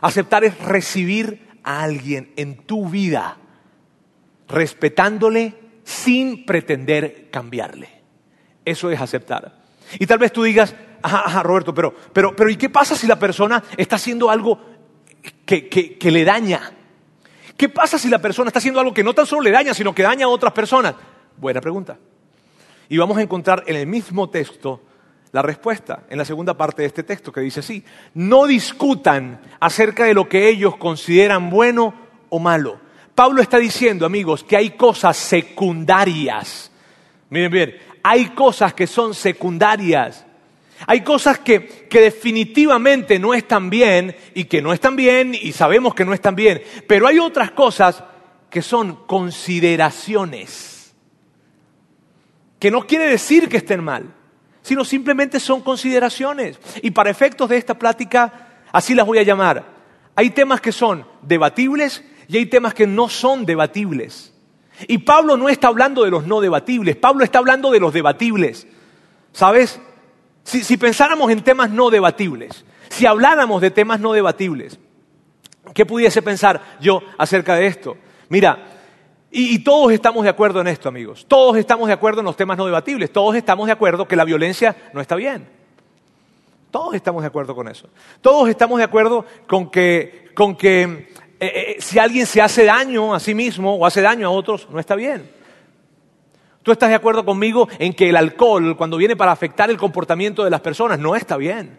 Aceptar 0.00 0.44
es 0.44 0.58
recibir 0.58 1.48
a 1.62 1.82
alguien 1.82 2.32
en 2.36 2.58
tu 2.58 2.88
vida, 2.88 3.38
respetándole 4.48 5.54
sin 5.82 6.44
pretender 6.44 7.30
cambiarle. 7.30 7.88
Eso 8.64 8.90
es 8.90 9.00
aceptar. 9.00 9.62
Y 9.98 10.06
tal 10.06 10.18
vez 10.18 10.32
tú 10.32 10.42
digas, 10.42 10.74
ajá, 11.02 11.22
ajá, 11.26 11.42
Roberto, 11.42 11.74
pero, 11.74 11.94
pero, 12.12 12.36
pero 12.36 12.50
¿y 12.50 12.56
qué 12.56 12.68
pasa 12.68 12.94
si 12.94 13.06
la 13.06 13.18
persona 13.18 13.62
está 13.76 13.96
haciendo 13.96 14.30
algo 14.30 14.60
que, 15.46 15.68
que, 15.68 15.96
que 15.96 16.10
le 16.10 16.24
daña? 16.24 16.72
¿Qué 17.56 17.68
pasa 17.68 17.98
si 17.98 18.08
la 18.08 18.18
persona 18.18 18.48
está 18.48 18.58
haciendo 18.58 18.80
algo 18.80 18.92
que 18.92 19.04
no 19.04 19.14
tan 19.14 19.26
solo 19.26 19.42
le 19.42 19.50
daña, 19.50 19.72
sino 19.72 19.94
que 19.94 20.02
daña 20.02 20.26
a 20.26 20.28
otras 20.28 20.52
personas? 20.52 20.94
Buena 21.36 21.60
pregunta. 21.60 21.98
Y 22.88 22.96
vamos 22.96 23.18
a 23.18 23.22
encontrar 23.22 23.64
en 23.66 23.76
el 23.76 23.86
mismo 23.86 24.28
texto 24.30 24.80
la 25.32 25.42
respuesta, 25.42 26.04
en 26.08 26.18
la 26.18 26.24
segunda 26.24 26.56
parte 26.56 26.82
de 26.82 26.88
este 26.88 27.02
texto, 27.02 27.32
que 27.32 27.40
dice 27.40 27.60
así, 27.60 27.84
no 28.14 28.46
discutan 28.46 29.40
acerca 29.58 30.04
de 30.04 30.14
lo 30.14 30.28
que 30.28 30.48
ellos 30.48 30.76
consideran 30.76 31.50
bueno 31.50 31.92
o 32.28 32.38
malo. 32.38 32.78
Pablo 33.16 33.42
está 33.42 33.58
diciendo, 33.58 34.06
amigos, 34.06 34.44
que 34.44 34.56
hay 34.56 34.70
cosas 34.70 35.16
secundarias. 35.16 36.70
Miren 37.30 37.50
bien, 37.50 37.76
hay 38.02 38.26
cosas 38.26 38.74
que 38.74 38.86
son 38.86 39.12
secundarias. 39.12 40.24
Hay 40.86 41.00
cosas 41.00 41.38
que, 41.38 41.86
que, 41.88 42.00
definitivamente 42.00 43.18
no 43.18 43.32
están 43.32 43.70
bien 43.70 44.14
y 44.34 44.44
que 44.44 44.60
no 44.60 44.72
están 44.72 44.96
bien 44.96 45.34
y 45.34 45.52
sabemos 45.52 45.94
que 45.94 46.04
no 46.04 46.12
están 46.12 46.36
bien. 46.36 46.62
Pero 46.86 47.06
hay 47.06 47.18
otras 47.18 47.52
cosas 47.52 48.04
que 48.50 48.62
son 48.62 49.06
consideraciones. 49.06 50.73
Que 52.64 52.70
no 52.70 52.86
quiere 52.86 53.08
decir 53.08 53.50
que 53.50 53.58
estén 53.58 53.84
mal, 53.84 54.06
sino 54.62 54.86
simplemente 54.86 55.38
son 55.38 55.60
consideraciones. 55.60 56.58
Y 56.80 56.92
para 56.92 57.10
efectos 57.10 57.50
de 57.50 57.58
esta 57.58 57.78
plática, 57.78 58.62
así 58.72 58.94
las 58.94 59.04
voy 59.06 59.18
a 59.18 59.22
llamar. 59.22 59.66
Hay 60.16 60.30
temas 60.30 60.62
que 60.62 60.72
son 60.72 61.06
debatibles 61.20 62.02
y 62.26 62.38
hay 62.38 62.46
temas 62.46 62.72
que 62.72 62.86
no 62.86 63.10
son 63.10 63.44
debatibles. 63.44 64.32
Y 64.88 64.96
Pablo 64.96 65.36
no 65.36 65.50
está 65.50 65.68
hablando 65.68 66.04
de 66.04 66.10
los 66.10 66.26
no 66.26 66.40
debatibles, 66.40 66.96
Pablo 66.96 67.22
está 67.22 67.38
hablando 67.38 67.70
de 67.70 67.80
los 67.80 67.92
debatibles. 67.92 68.66
¿Sabes? 69.32 69.78
Si, 70.44 70.78
pensáramos 70.78 71.30
en 71.30 71.42
temas 71.42 71.68
no 71.68 71.90
debatibles, 71.90 72.64
si 72.88 73.04
habláramos 73.04 73.60
de 73.60 73.72
temas 73.72 74.00
no 74.00 74.14
debatibles, 74.14 74.78
¿qué 75.74 75.84
pudiese 75.84 76.22
pensar 76.22 76.78
yo 76.80 77.02
acerca 77.18 77.56
de 77.56 77.66
esto? 77.66 77.98
Mira, 78.30 78.73
y, 79.36 79.58
todos 79.58 79.92
estamos 79.92 80.22
de 80.22 80.30
acuerdo 80.30 80.60
en 80.60 80.68
esto, 80.68 80.88
amigos. 80.88 81.26
Todos 81.26 81.56
estamos 81.56 81.88
de 81.88 81.92
acuerdo 81.92 82.20
en 82.20 82.26
los 82.26 82.36
temas 82.36 82.56
no 82.56 82.66
debatibles. 82.66 83.12
Todos 83.12 83.34
estamos 83.34 83.66
de 83.66 83.72
acuerdo 83.72 84.06
que 84.06 84.14
la 84.14 84.24
violencia 84.24 84.76
no 84.92 85.00
está 85.00 85.16
bien. 85.16 85.48
Todos 86.70 86.94
estamos 86.94 87.22
de 87.22 87.28
acuerdo 87.28 87.54
con 87.54 87.68
eso. 87.68 87.88
Todos 88.20 88.48
estamos 88.48 88.78
de 88.78 88.84
acuerdo 88.84 89.26
con 89.46 89.70
que, 89.70 90.30
con 90.34 90.56
que 90.56 90.82
eh, 90.82 91.06
eh, 91.40 91.76
si 91.80 91.98
alguien 91.98 92.26
se 92.26 92.40
hace 92.40 92.64
daño 92.64 93.12
a 93.12 93.18
sí 93.18 93.34
mismo 93.34 93.74
o 93.74 93.84
hace 93.84 94.00
daño 94.00 94.28
a 94.28 94.30
otros, 94.30 94.68
no 94.70 94.78
está 94.78 94.94
bien. 94.94 95.30
¿Tú 96.62 96.72
estás 96.72 96.88
de 96.88 96.94
acuerdo 96.94 97.24
conmigo 97.24 97.68
en 97.78 97.92
que 97.92 98.08
el 98.08 98.16
alcohol, 98.16 98.76
cuando 98.76 98.96
viene 98.96 99.16
para 99.16 99.32
afectar 99.32 99.68
el 99.68 99.76
comportamiento 99.76 100.44
de 100.44 100.50
las 100.50 100.60
personas, 100.60 100.98
no 100.98 101.14
está 101.16 101.36
bien? 101.36 101.78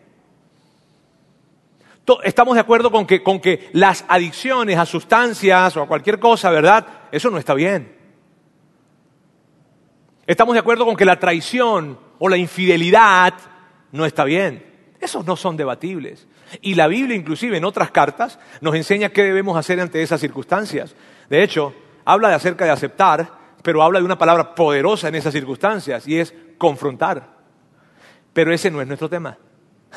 Estamos 2.23 2.53
de 2.53 2.61
acuerdo 2.61 2.91
con 2.91 3.07
que, 3.07 3.23
con 3.23 3.39
que 3.39 3.69
las 3.73 4.05
adicciones 4.07 4.77
a 4.77 4.85
sustancias 4.85 5.75
o 5.75 5.81
a 5.81 5.87
cualquier 5.87 6.19
cosa, 6.19 6.51
¿verdad? 6.51 6.85
Eso 7.15 7.29
no 7.31 7.37
está 7.37 7.53
bien. 7.53 7.95
Estamos 10.27 10.53
de 10.53 10.59
acuerdo 10.59 10.85
con 10.85 10.95
que 10.95 11.05
la 11.05 11.19
traición 11.19 11.97
o 12.19 12.27
la 12.27 12.37
infidelidad 12.37 13.33
no 13.91 14.05
está 14.05 14.23
bien. 14.23 14.65
Esos 14.99 15.25
no 15.25 15.35
son 15.35 15.55
debatibles. 15.55 16.27
Y 16.61 16.75
la 16.75 16.87
Biblia, 16.87 17.15
inclusive 17.15 17.57
en 17.57 17.65
otras 17.65 17.91
cartas, 17.91 18.39
nos 18.59 18.75
enseña 18.75 19.09
qué 19.09 19.23
debemos 19.23 19.57
hacer 19.57 19.79
ante 19.79 20.01
esas 20.01 20.19
circunstancias. 20.19 20.95
De 21.29 21.41
hecho, 21.41 21.73
habla 22.03 22.29
de 22.29 22.35
acerca 22.35 22.65
de 22.65 22.71
aceptar 22.71 23.45
pero 23.65 23.81
habla 23.81 23.97
de 23.97 24.05
una 24.05 24.19
palabra 24.19 24.53
poderosa 24.53 25.07
en 25.07 25.15
esas 25.15 25.33
circunstancias 25.33 26.07
y 26.07 26.19
es 26.19 26.35
confrontar. 26.59 27.35
Pero 28.31 28.53
ese 28.53 28.69
no 28.69 28.79
es 28.79 28.85
nuestro 28.85 29.09
tema. 29.09 29.39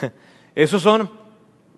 Esos 0.55 0.81
son 0.81 1.11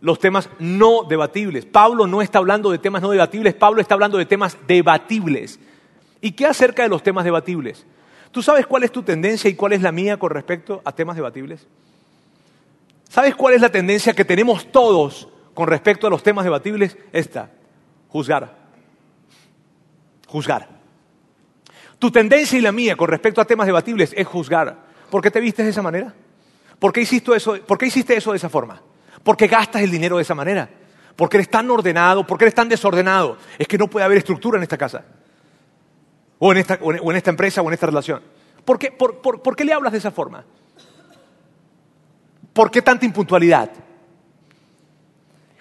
los 0.00 0.18
temas 0.18 0.48
no 0.58 1.04
debatibles. 1.04 1.66
Pablo 1.66 2.06
no 2.06 2.22
está 2.22 2.38
hablando 2.38 2.70
de 2.70 2.78
temas 2.78 3.02
no 3.02 3.10
debatibles, 3.10 3.54
Pablo 3.54 3.80
está 3.80 3.94
hablando 3.94 4.18
de 4.18 4.26
temas 4.26 4.56
debatibles. 4.66 5.60
¿Y 6.20 6.32
qué 6.32 6.46
acerca 6.46 6.82
de 6.82 6.88
los 6.88 7.02
temas 7.02 7.24
debatibles? 7.24 7.86
¿Tú 8.30 8.42
sabes 8.42 8.66
cuál 8.66 8.84
es 8.84 8.92
tu 8.92 9.02
tendencia 9.02 9.50
y 9.50 9.54
cuál 9.54 9.72
es 9.72 9.82
la 9.82 9.92
mía 9.92 10.18
con 10.18 10.30
respecto 10.30 10.80
a 10.84 10.92
temas 10.92 11.16
debatibles? 11.16 11.66
¿Sabes 13.08 13.34
cuál 13.34 13.54
es 13.54 13.60
la 13.60 13.70
tendencia 13.70 14.12
que 14.12 14.24
tenemos 14.24 14.70
todos 14.70 15.28
con 15.52 15.66
respecto 15.66 16.06
a 16.06 16.10
los 16.10 16.22
temas 16.22 16.44
debatibles? 16.44 16.96
Esta, 17.12 17.50
juzgar. 18.08 18.56
Juzgar. 20.28 20.68
Tu 21.98 22.10
tendencia 22.10 22.58
y 22.58 22.62
la 22.62 22.72
mía 22.72 22.96
con 22.96 23.08
respecto 23.08 23.40
a 23.40 23.44
temas 23.44 23.66
debatibles 23.66 24.14
es 24.16 24.26
juzgar. 24.26 24.78
¿Por 25.10 25.20
qué 25.22 25.30
te 25.30 25.40
vistes 25.40 25.66
de 25.66 25.70
esa 25.72 25.82
manera? 25.82 26.14
¿Por 26.78 26.92
qué 26.92 27.00
hiciste 27.02 27.34
eso, 27.34 27.56
¿por 27.66 27.76
qué 27.76 27.86
hiciste 27.86 28.16
eso 28.16 28.30
de 28.30 28.36
esa 28.36 28.48
forma? 28.48 28.80
¿Por 29.22 29.36
qué 29.36 29.46
gastas 29.46 29.82
el 29.82 29.90
dinero 29.90 30.16
de 30.16 30.22
esa 30.22 30.34
manera? 30.34 30.68
¿Por 31.16 31.28
qué 31.28 31.36
eres 31.36 31.50
tan 31.50 31.70
ordenado? 31.70 32.26
¿Por 32.26 32.38
qué 32.38 32.44
eres 32.44 32.54
tan 32.54 32.68
desordenado? 32.68 33.36
Es 33.58 33.68
que 33.68 33.76
no 33.76 33.88
puede 33.88 34.04
haber 34.06 34.18
estructura 34.18 34.56
en 34.56 34.62
esta 34.62 34.78
casa. 34.78 35.04
O 36.38 36.52
en 36.52 36.58
esta, 36.58 36.78
empresa 37.30 37.60
o 37.60 37.68
en 37.68 37.74
esta 37.74 37.86
relación. 37.86 38.22
¿Por 38.64 38.78
qué, 38.78 38.90
por, 38.90 39.20
¿Por 39.20 39.56
qué 39.56 39.64
le 39.64 39.72
hablas 39.72 39.92
de 39.92 39.98
esa 39.98 40.10
forma? 40.10 40.44
¿Por 42.52 42.70
qué 42.70 42.80
tanta 42.80 43.04
impuntualidad? 43.04 43.70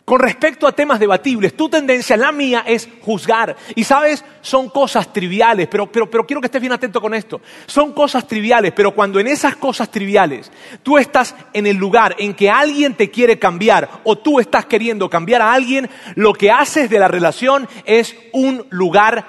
Con 0.10 0.22
respecto 0.22 0.66
a 0.66 0.72
temas 0.72 1.00
debatibles, 1.00 1.56
tu 1.56 1.70
tendencia, 1.70 2.18
la 2.18 2.32
mía, 2.32 2.64
es 2.66 2.90
juzgar. 3.00 3.56
Y 3.76 3.84
sabes, 3.84 4.26
son 4.42 4.70
cosas 4.70 5.14
triviales, 5.14 5.68
pero, 5.68 5.86
pero, 5.86 6.10
pero 6.10 6.26
quiero 6.26 6.42
que 6.42 6.48
estés 6.48 6.62
bien 6.62 6.74
atento 6.74 7.00
con 7.00 7.14
esto. 7.14 7.42
Son 7.68 7.94
cosas 7.94 8.28
triviales, 8.28 8.74
pero 8.76 8.96
cuando 8.96 9.20
en 9.20 9.28
esas 9.28 9.56
cosas 9.58 9.92
triviales 9.92 10.52
tú 10.82 10.98
estás 10.98 11.36
en 11.54 11.68
el 11.68 11.78
lugar 11.78 12.16
en 12.18 12.34
que 12.34 12.50
alguien 12.50 12.96
te 12.96 13.12
quiere 13.12 13.38
cambiar 13.38 13.88
o 14.04 14.18
tú 14.18 14.40
estás 14.40 14.66
queriendo 14.66 15.12
cambiar 15.12 15.44
a 15.44 15.54
alguien, 15.54 15.88
lo 16.16 16.34
que 16.34 16.50
haces 16.50 16.90
de 16.90 16.98
la 16.98 17.08
relación 17.08 17.70
es 17.86 18.16
un 18.34 18.66
lugar 18.72 19.28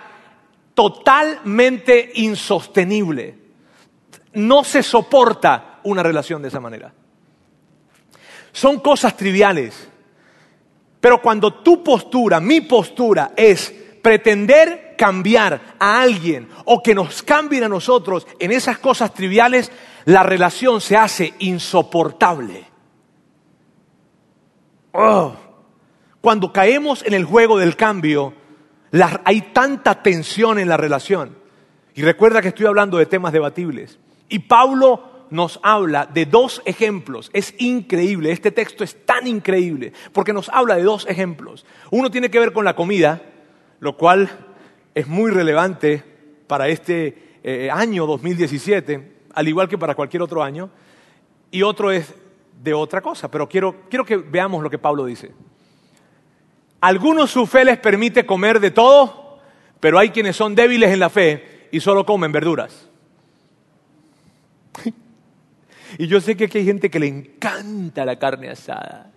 totalmente 0.72 2.10
insostenible. 2.14 3.36
No 4.32 4.64
se 4.64 4.82
soporta 4.82 5.80
una 5.82 6.02
relación 6.02 6.40
de 6.40 6.48
esa 6.48 6.58
manera. 6.58 6.94
Son 8.50 8.80
cosas 8.80 9.14
triviales 9.14 9.89
pero 11.00 11.22
cuando 11.22 11.54
tu 11.54 11.82
postura, 11.82 12.40
mi 12.40 12.60
postura 12.60 13.32
es 13.36 13.74
pretender 14.02 14.94
cambiar 14.96 15.76
a 15.78 16.02
alguien 16.02 16.48
o 16.66 16.82
que 16.82 16.94
nos 16.94 17.22
cambien 17.22 17.64
a 17.64 17.68
nosotros 17.68 18.26
en 18.38 18.52
esas 18.52 18.78
cosas 18.78 19.14
triviales, 19.14 19.72
la 20.04 20.22
relación 20.22 20.80
se 20.80 20.96
hace 20.96 21.34
insoportable. 21.38 22.64
Oh. 24.92 25.34
Cuando 26.20 26.52
caemos 26.52 27.02
en 27.06 27.14
el 27.14 27.24
juego 27.24 27.58
del 27.58 27.76
cambio, 27.76 28.34
hay 29.24 29.40
tanta 29.52 30.02
tensión 30.02 30.58
en 30.58 30.68
la 30.68 30.76
relación. 30.76 31.38
Y 31.94 32.02
recuerda 32.02 32.42
que 32.42 32.48
estoy 32.48 32.66
hablando 32.66 32.98
de 32.98 33.06
temas 33.06 33.32
debatibles. 33.32 33.98
Y 34.28 34.40
Pablo 34.40 35.09
nos 35.30 35.60
habla 35.62 36.06
de 36.06 36.26
dos 36.26 36.62
ejemplos. 36.64 37.30
Es 37.32 37.54
increíble, 37.58 38.32
este 38.32 38.50
texto 38.50 38.84
es 38.84 39.04
tan 39.06 39.26
increíble, 39.26 39.92
porque 40.12 40.32
nos 40.32 40.48
habla 40.48 40.76
de 40.76 40.82
dos 40.82 41.06
ejemplos. 41.08 41.64
Uno 41.90 42.10
tiene 42.10 42.30
que 42.30 42.38
ver 42.38 42.52
con 42.52 42.64
la 42.64 42.76
comida, 42.76 43.22
lo 43.80 43.96
cual 43.96 44.28
es 44.94 45.06
muy 45.06 45.30
relevante 45.30 46.02
para 46.46 46.68
este 46.68 47.38
eh, 47.42 47.70
año 47.72 48.06
2017, 48.06 49.18
al 49.32 49.48
igual 49.48 49.68
que 49.68 49.78
para 49.78 49.94
cualquier 49.94 50.22
otro 50.22 50.42
año, 50.42 50.70
y 51.50 51.62
otro 51.62 51.90
es 51.90 52.14
de 52.62 52.74
otra 52.74 53.00
cosa, 53.00 53.30
pero 53.30 53.48
quiero, 53.48 53.82
quiero 53.88 54.04
que 54.04 54.16
veamos 54.16 54.62
lo 54.62 54.70
que 54.70 54.78
Pablo 54.78 55.06
dice. 55.06 55.32
Algunos 56.80 57.30
su 57.30 57.46
fe 57.46 57.64
les 57.64 57.78
permite 57.78 58.26
comer 58.26 58.60
de 58.60 58.70
todo, 58.70 59.38
pero 59.80 59.98
hay 59.98 60.10
quienes 60.10 60.36
son 60.36 60.54
débiles 60.54 60.92
en 60.92 61.00
la 61.00 61.10
fe 61.10 61.68
y 61.72 61.80
solo 61.80 62.04
comen 62.04 62.32
verduras. 62.32 62.88
Y 65.98 66.06
yo 66.06 66.20
sé 66.20 66.36
que 66.36 66.44
aquí 66.44 66.58
hay 66.58 66.64
gente 66.64 66.90
que 66.90 66.98
le 66.98 67.06
encanta 67.06 68.04
la 68.04 68.18
carne 68.18 68.50
asada. 68.50 69.10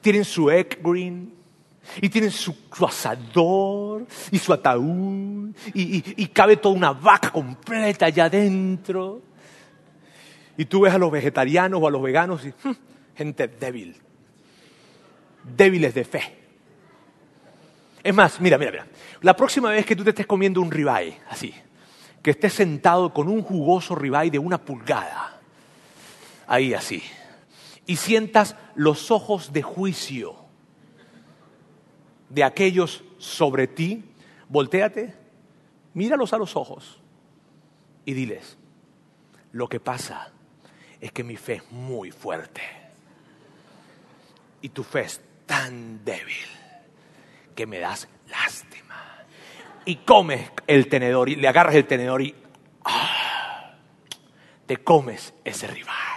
Tienen 0.00 0.24
su 0.24 0.50
egg 0.50 0.80
green, 0.82 1.32
y 2.00 2.08
tienen 2.08 2.30
su, 2.30 2.56
asador 2.86 4.06
y 4.30 4.38
su 4.38 4.52
ataúd 4.52 5.54
y, 5.74 6.26
cabe 6.28 6.56
toda 6.56 6.74
una 6.74 6.92
vaca 6.92 7.30
completa 7.30 8.06
allá 8.06 8.24
adentro. 8.24 9.22
Y 10.56 10.64
tú 10.66 10.82
ves 10.82 10.94
a 10.94 10.98
los 10.98 11.10
vegetarianos 11.10 11.80
o 11.82 11.88
a 11.88 11.90
los 11.90 12.02
veganos 12.02 12.44
y 12.44 12.48
hmm, 12.48 12.74
gente 13.16 13.48
débil, 13.48 13.96
débiles 15.56 15.94
de 15.94 16.04
fe. 16.04 16.38
Es 18.02 18.14
más, 18.14 18.40
mira, 18.40 18.58
mira, 18.58 18.70
mira. 18.70 18.86
La 19.22 19.34
próxima 19.34 19.70
vez 19.70 19.84
que 19.84 19.96
tú 19.96 20.04
te 20.04 20.10
estés 20.10 20.26
comiendo 20.26 20.60
un 20.60 20.70
ribeye, 20.70 21.18
así, 21.28 21.54
que 22.22 22.30
estés 22.30 22.52
sentado 22.52 23.12
con 23.12 23.28
un 23.28 23.42
jugoso 23.42 23.94
ribeye 23.94 24.30
de 24.30 24.38
una 24.38 24.58
pulgada, 24.58 25.33
ahí 26.46 26.74
así, 26.74 27.02
y 27.86 27.96
sientas 27.96 28.56
los 28.74 29.10
ojos 29.10 29.52
de 29.52 29.62
juicio 29.62 30.36
de 32.28 32.44
aquellos 32.44 33.04
sobre 33.18 33.66
ti, 33.66 34.04
volteate, 34.48 35.14
míralos 35.94 36.32
a 36.32 36.38
los 36.38 36.56
ojos 36.56 37.00
y 38.04 38.14
diles, 38.14 38.58
lo 39.52 39.68
que 39.68 39.80
pasa 39.80 40.32
es 41.00 41.12
que 41.12 41.22
mi 41.22 41.36
fe 41.36 41.54
es 41.54 41.70
muy 41.70 42.10
fuerte. 42.10 42.62
Y 44.62 44.70
tu 44.70 44.82
fe 44.82 45.02
es 45.02 45.20
tan 45.46 46.04
débil 46.04 46.34
que 47.54 47.66
me 47.66 47.78
das 47.78 48.08
lástima. 48.28 49.24
Y 49.84 49.96
comes 49.96 50.50
el 50.66 50.88
tenedor 50.88 51.28
y 51.28 51.36
le 51.36 51.46
agarras 51.46 51.74
el 51.74 51.86
tenedor 51.86 52.22
y 52.22 52.34
¡ah! 52.84 53.74
te 54.66 54.78
comes 54.78 55.34
ese 55.44 55.66
ribeye. 55.66 56.13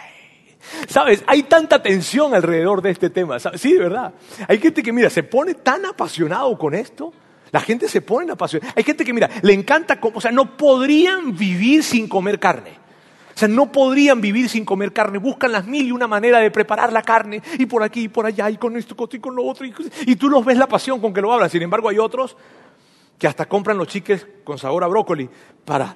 ¿Sabes? 0.87 1.23
Hay 1.27 1.43
tanta 1.43 1.81
tensión 1.81 2.33
alrededor 2.33 2.81
de 2.81 2.91
este 2.91 3.09
tema. 3.09 3.37
Sí, 3.39 3.73
de 3.73 3.79
verdad. 3.79 4.13
Hay 4.47 4.59
gente 4.59 4.83
que, 4.83 4.93
mira, 4.93 5.09
se 5.09 5.23
pone 5.23 5.53
tan 5.53 5.85
apasionado 5.85 6.57
con 6.57 6.73
esto. 6.73 7.13
La 7.51 7.61
gente 7.61 7.87
se 7.87 8.01
pone 8.01 8.31
apasionada. 8.31 8.73
Hay 8.75 8.83
gente 8.83 9.05
que, 9.05 9.13
mira, 9.13 9.29
le 9.41 9.53
encanta, 9.53 9.99
o 10.01 10.21
sea, 10.21 10.31
no 10.31 10.57
podrían 10.57 11.35
vivir 11.35 11.83
sin 11.83 12.07
comer 12.07 12.39
carne. 12.39 12.87
O 13.37 13.39
sea, 13.39 13.47
no 13.47 13.71
podrían 13.71 14.19
vivir 14.19 14.49
sin 14.49 14.65
comer 14.65 14.91
carne. 14.91 15.19
Buscan 15.19 15.51
las 15.51 15.67
mil 15.67 15.85
y 15.85 15.91
una 15.91 16.07
manera 16.07 16.39
de 16.39 16.49
preparar 16.49 16.91
la 16.91 17.03
carne. 17.03 17.43
Y 17.59 17.67
por 17.67 17.83
aquí, 17.83 18.05
y 18.05 18.07
por 18.07 18.25
allá, 18.25 18.49
y 18.49 18.57
con 18.57 18.75
esto, 18.75 18.95
y 19.11 19.19
con 19.19 19.35
lo 19.35 19.45
otro. 19.45 19.63
Y, 20.07 20.15
tú 20.15 20.27
los 20.27 20.43
ves 20.43 20.57
la 20.57 20.65
pasión 20.65 20.99
con 20.99 21.13
que 21.13 21.21
lo 21.21 21.31
hablan. 21.31 21.47
Sin 21.47 21.61
embargo, 21.61 21.87
hay 21.87 21.99
otros 21.99 22.35
que 23.19 23.27
hasta 23.27 23.45
compran 23.47 23.77
los 23.77 23.87
chiques 23.87 24.25
con 24.43 24.57
sabor 24.57 24.83
a 24.83 24.87
brócoli 24.87 25.29
para, 25.63 25.95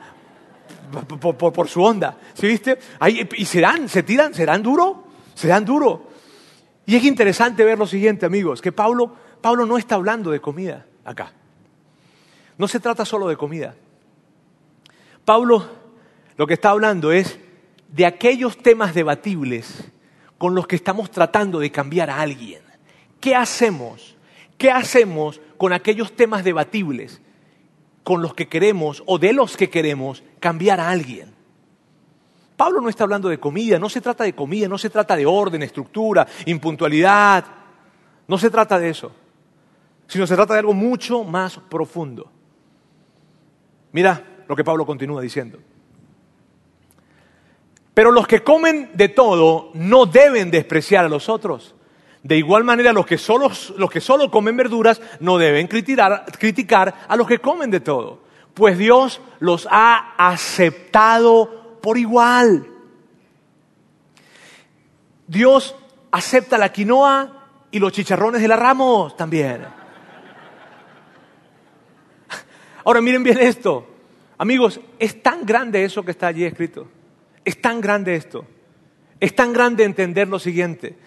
por, 0.91 1.67
su 1.67 1.81
onda. 1.83 2.17
¿Sí 2.33 2.47
viste? 2.47 2.77
y 3.37 3.45
se 3.45 3.63
se 3.87 4.03
tiran, 4.03 4.33
se 4.33 4.45
dan 4.45 4.61
duro, 4.61 5.05
se 5.33 5.47
duro. 5.61 6.07
Y 6.85 6.95
es 6.95 7.03
interesante 7.03 7.63
ver 7.63 7.79
lo 7.79 7.87
siguiente, 7.87 8.25
amigos, 8.25 8.61
que 8.61 8.71
Pablo, 8.71 9.15
Pablo 9.41 9.65
no 9.65 9.77
está 9.77 9.95
hablando 9.95 10.31
de 10.31 10.41
comida 10.41 10.85
acá. 11.05 11.33
No 12.57 12.67
se 12.67 12.79
trata 12.79 13.05
solo 13.05 13.27
de 13.27 13.37
comida. 13.37 13.75
Pablo 15.25 15.81
lo 16.37 16.47
que 16.47 16.55
está 16.55 16.71
hablando 16.71 17.11
es 17.11 17.39
de 17.89 18.05
aquellos 18.05 18.57
temas 18.57 18.93
debatibles 18.93 19.91
con 20.37 20.55
los 20.55 20.65
que 20.65 20.75
estamos 20.75 21.11
tratando 21.11 21.59
de 21.59 21.71
cambiar 21.71 22.09
a 22.09 22.19
alguien. 22.19 22.61
¿Qué 23.19 23.35
hacemos? 23.35 24.15
¿Qué 24.57 24.71
hacemos 24.71 25.39
con 25.57 25.73
aquellos 25.73 26.15
temas 26.15 26.43
debatibles 26.43 27.21
con 28.03 28.21
los 28.21 28.33
que 28.33 28.47
queremos 28.47 29.03
o 29.05 29.17
de 29.19 29.33
los 29.33 29.57
que 29.57 29.69
queremos 29.69 30.23
cambiar 30.39 30.79
a 30.79 30.89
alguien? 30.89 31.33
Pablo 32.57 32.79
no 32.79 32.89
está 32.89 33.05
hablando 33.05 33.27
de 33.27 33.39
comida, 33.39 33.79
no 33.79 33.89
se 33.89 34.01
trata 34.01 34.23
de 34.23 34.33
comida, 34.33 34.67
no 34.67 34.77
se 34.77 34.89
trata 34.89 35.15
de 35.15 35.25
orden, 35.25 35.63
estructura, 35.63 36.27
impuntualidad, 36.45 37.43
no 38.27 38.37
se 38.37 38.49
trata 38.49 38.77
de 38.77 38.89
eso, 38.89 39.11
sino 40.07 40.27
se 40.27 40.35
trata 40.35 40.53
de 40.53 40.59
algo 40.59 40.73
mucho 40.73 41.23
más 41.23 41.57
profundo. 41.57 42.31
Mira 43.91 44.43
lo 44.47 44.55
que 44.55 44.63
Pablo 44.63 44.85
continúa 44.85 45.21
diciendo. 45.21 45.59
Pero 47.93 48.11
los 48.11 48.27
que 48.27 48.43
comen 48.43 48.91
de 48.93 49.09
todo 49.09 49.71
no 49.73 50.05
deben 50.05 50.51
despreciar 50.51 51.05
a 51.05 51.09
los 51.09 51.29
otros. 51.29 51.75
De 52.23 52.37
igual 52.37 52.63
manera, 52.63 52.93
los 52.93 53.05
que 53.05 53.17
solo, 53.17 53.51
los 53.77 53.89
que 53.89 53.99
solo 53.99 54.29
comen 54.29 54.55
verduras 54.55 55.01
no 55.19 55.37
deben 55.37 55.67
criticar, 55.67 56.25
criticar 56.37 56.93
a 57.07 57.15
los 57.15 57.27
que 57.27 57.39
comen 57.39 57.71
de 57.71 57.79
todo, 57.79 58.21
pues 58.53 58.77
Dios 58.77 59.21
los 59.39 59.67
ha 59.71 60.13
aceptado 60.17 61.79
por 61.81 61.97
igual. 61.97 62.67
Dios 65.25 65.75
acepta 66.11 66.57
la 66.57 66.71
quinoa 66.71 67.47
y 67.71 67.79
los 67.79 67.91
chicharrones 67.91 68.41
de 68.41 68.47
la 68.47 68.55
ramos 68.55 69.15
también. 69.15 69.65
Ahora 72.83 73.01
miren 73.01 73.23
bien 73.23 73.39
esto. 73.39 73.87
Amigos, 74.37 74.79
es 74.99 75.21
tan 75.23 75.45
grande 75.45 75.83
eso 75.83 76.03
que 76.03 76.11
está 76.11 76.27
allí 76.27 76.43
escrito. 76.43 76.87
Es 77.45 77.61
tan 77.61 77.79
grande 77.79 78.15
esto. 78.15 78.45
Es 79.19 79.35
tan 79.35 79.53
grande 79.53 79.83
entender 79.83 80.27
lo 80.27 80.39
siguiente. 80.39 80.97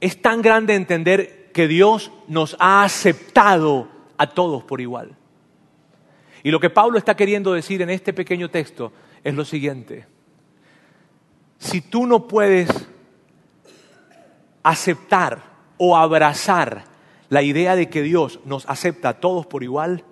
Es 0.00 0.20
tan 0.22 0.42
grande 0.42 0.74
entender 0.74 1.50
que 1.52 1.68
Dios 1.68 2.10
nos 2.26 2.56
ha 2.58 2.84
aceptado 2.84 3.88
a 4.16 4.28
todos 4.28 4.64
por 4.64 4.80
igual. 4.80 5.16
Y 6.42 6.50
lo 6.50 6.60
que 6.60 6.70
Pablo 6.70 6.98
está 6.98 7.16
queriendo 7.16 7.52
decir 7.52 7.82
en 7.82 7.90
este 7.90 8.12
pequeño 8.12 8.50
texto 8.50 8.92
es 9.22 9.34
lo 9.34 9.44
siguiente. 9.44 10.06
Si 11.58 11.82
tú 11.82 12.06
no 12.06 12.26
puedes 12.26 12.70
aceptar 14.62 15.42
o 15.76 15.96
abrazar 15.96 16.84
la 17.28 17.42
idea 17.42 17.76
de 17.76 17.88
que 17.88 18.02
Dios 18.02 18.40
nos 18.44 18.68
acepta 18.68 19.10
a 19.10 19.20
todos 19.20 19.46
por 19.46 19.62
igual, 19.62 20.04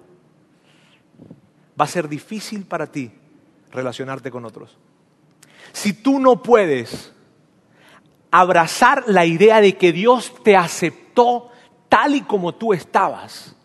va 1.80 1.84
a 1.84 1.88
ser 1.88 2.08
difícil 2.08 2.64
para 2.64 2.86
ti 2.86 3.10
relacionarte 3.70 4.30
con 4.30 4.44
otros. 4.44 4.76
Si 5.72 5.92
tú 5.92 6.18
no 6.18 6.42
puedes 6.42 7.12
abrazar 8.30 9.04
la 9.06 9.26
idea 9.26 9.60
de 9.60 9.76
que 9.76 9.92
Dios 9.92 10.32
te 10.42 10.56
aceptó 10.56 11.50
tal 11.88 12.14
y 12.14 12.20
como 12.22 12.54
tú 12.54 12.72
estabas, 12.72 13.56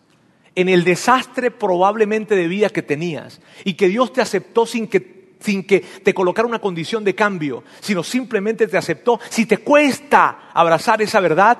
en 0.54 0.68
el 0.68 0.84
desastre 0.84 1.50
probablemente 1.50 2.36
de 2.36 2.48
vida 2.48 2.70
que 2.70 2.82
tenías, 2.82 3.40
y 3.64 3.74
que 3.74 3.88
Dios 3.88 4.12
te 4.12 4.20
aceptó 4.20 4.66
sin 4.66 4.86
que, 4.86 5.34
sin 5.40 5.64
que 5.64 5.80
te 5.80 6.14
colocara 6.14 6.48
una 6.48 6.60
condición 6.60 7.04
de 7.04 7.14
cambio, 7.14 7.64
sino 7.80 8.02
simplemente 8.02 8.66
te 8.66 8.78
aceptó, 8.78 9.20
si 9.28 9.46
te 9.46 9.58
cuesta 9.58 10.50
abrazar 10.52 11.02
esa 11.02 11.20
verdad, 11.20 11.58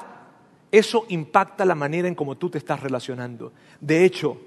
eso 0.70 1.06
impacta 1.08 1.64
la 1.64 1.74
manera 1.74 2.08
en 2.08 2.14
cómo 2.14 2.36
tú 2.36 2.50
te 2.50 2.58
estás 2.58 2.80
relacionando. 2.80 3.52
De 3.80 4.04
hecho, 4.04 4.40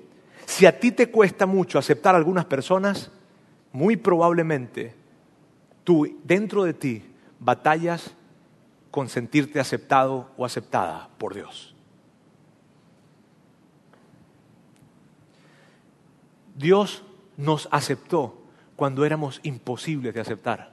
si 0.45 0.65
a 0.65 0.79
ti 0.79 0.91
te 0.91 1.09
cuesta 1.09 1.45
mucho 1.45 1.77
aceptar 1.77 2.15
a 2.15 2.17
algunas 2.17 2.45
personas, 2.45 3.11
muy 3.71 3.95
probablemente 3.95 4.95
tú 5.83 6.17
dentro 6.23 6.63
de 6.63 6.73
ti 6.73 7.03
batallas 7.39 8.16
con 8.97 9.09
sentirte 9.09 9.59
aceptado 9.59 10.31
o 10.37 10.43
aceptada 10.43 11.07
por 11.19 11.35
Dios. 11.35 11.75
Dios 16.55 17.03
nos 17.37 17.69
aceptó 17.71 18.41
cuando 18.75 19.05
éramos 19.05 19.39
imposibles 19.43 20.15
de 20.15 20.21
aceptar. 20.21 20.71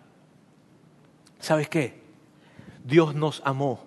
¿Sabes 1.39 1.69
qué? 1.69 2.01
Dios 2.83 3.15
nos 3.15 3.43
amó 3.45 3.85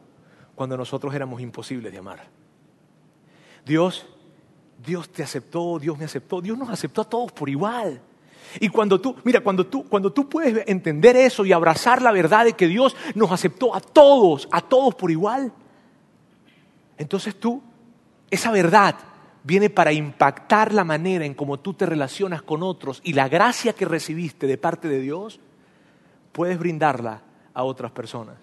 cuando 0.53 0.77
nosotros 0.77 1.15
éramos 1.15 1.41
imposibles 1.41 1.91
de 1.91 1.97
amar. 1.97 2.27
Dios, 3.65 4.05
Dios 4.85 5.09
te 5.09 5.23
aceptó, 5.23 5.79
Dios 5.79 5.97
me 5.97 6.05
aceptó, 6.05 6.41
Dios 6.41 6.55
nos 6.59 6.69
aceptó 6.69 7.01
a 7.01 7.09
todos 7.09 7.31
por 7.31 7.49
igual. 7.49 7.99
Y 8.59 8.69
cuando 8.69 8.99
tú, 8.99 9.15
mira, 9.23 9.41
cuando 9.41 9.65
tú, 9.67 9.87
cuando 9.87 10.11
tú 10.11 10.29
puedes 10.29 10.67
entender 10.67 11.15
eso 11.15 11.45
y 11.45 11.51
abrazar 11.51 12.01
la 12.01 12.11
verdad 12.11 12.45
de 12.45 12.53
que 12.53 12.67
Dios 12.67 12.95
nos 13.15 13.31
aceptó 13.31 13.75
a 13.75 13.79
todos, 13.79 14.47
a 14.51 14.61
todos 14.61 14.95
por 14.95 15.11
igual, 15.11 15.51
entonces 16.97 17.39
tú, 17.39 17.61
esa 18.29 18.51
verdad 18.51 18.95
viene 19.43 19.69
para 19.69 19.93
impactar 19.93 20.73
la 20.73 20.83
manera 20.83 21.25
en 21.25 21.33
cómo 21.33 21.59
tú 21.59 21.73
te 21.73 21.85
relacionas 21.85 22.41
con 22.41 22.63
otros 22.63 23.01
y 23.03 23.13
la 23.13 23.29
gracia 23.29 23.73
que 23.73 23.85
recibiste 23.85 24.47
de 24.47 24.57
parte 24.57 24.87
de 24.87 24.99
Dios, 24.99 25.39
puedes 26.31 26.59
brindarla 26.59 27.21
a 27.53 27.63
otras 27.63 27.91
personas. 27.91 28.37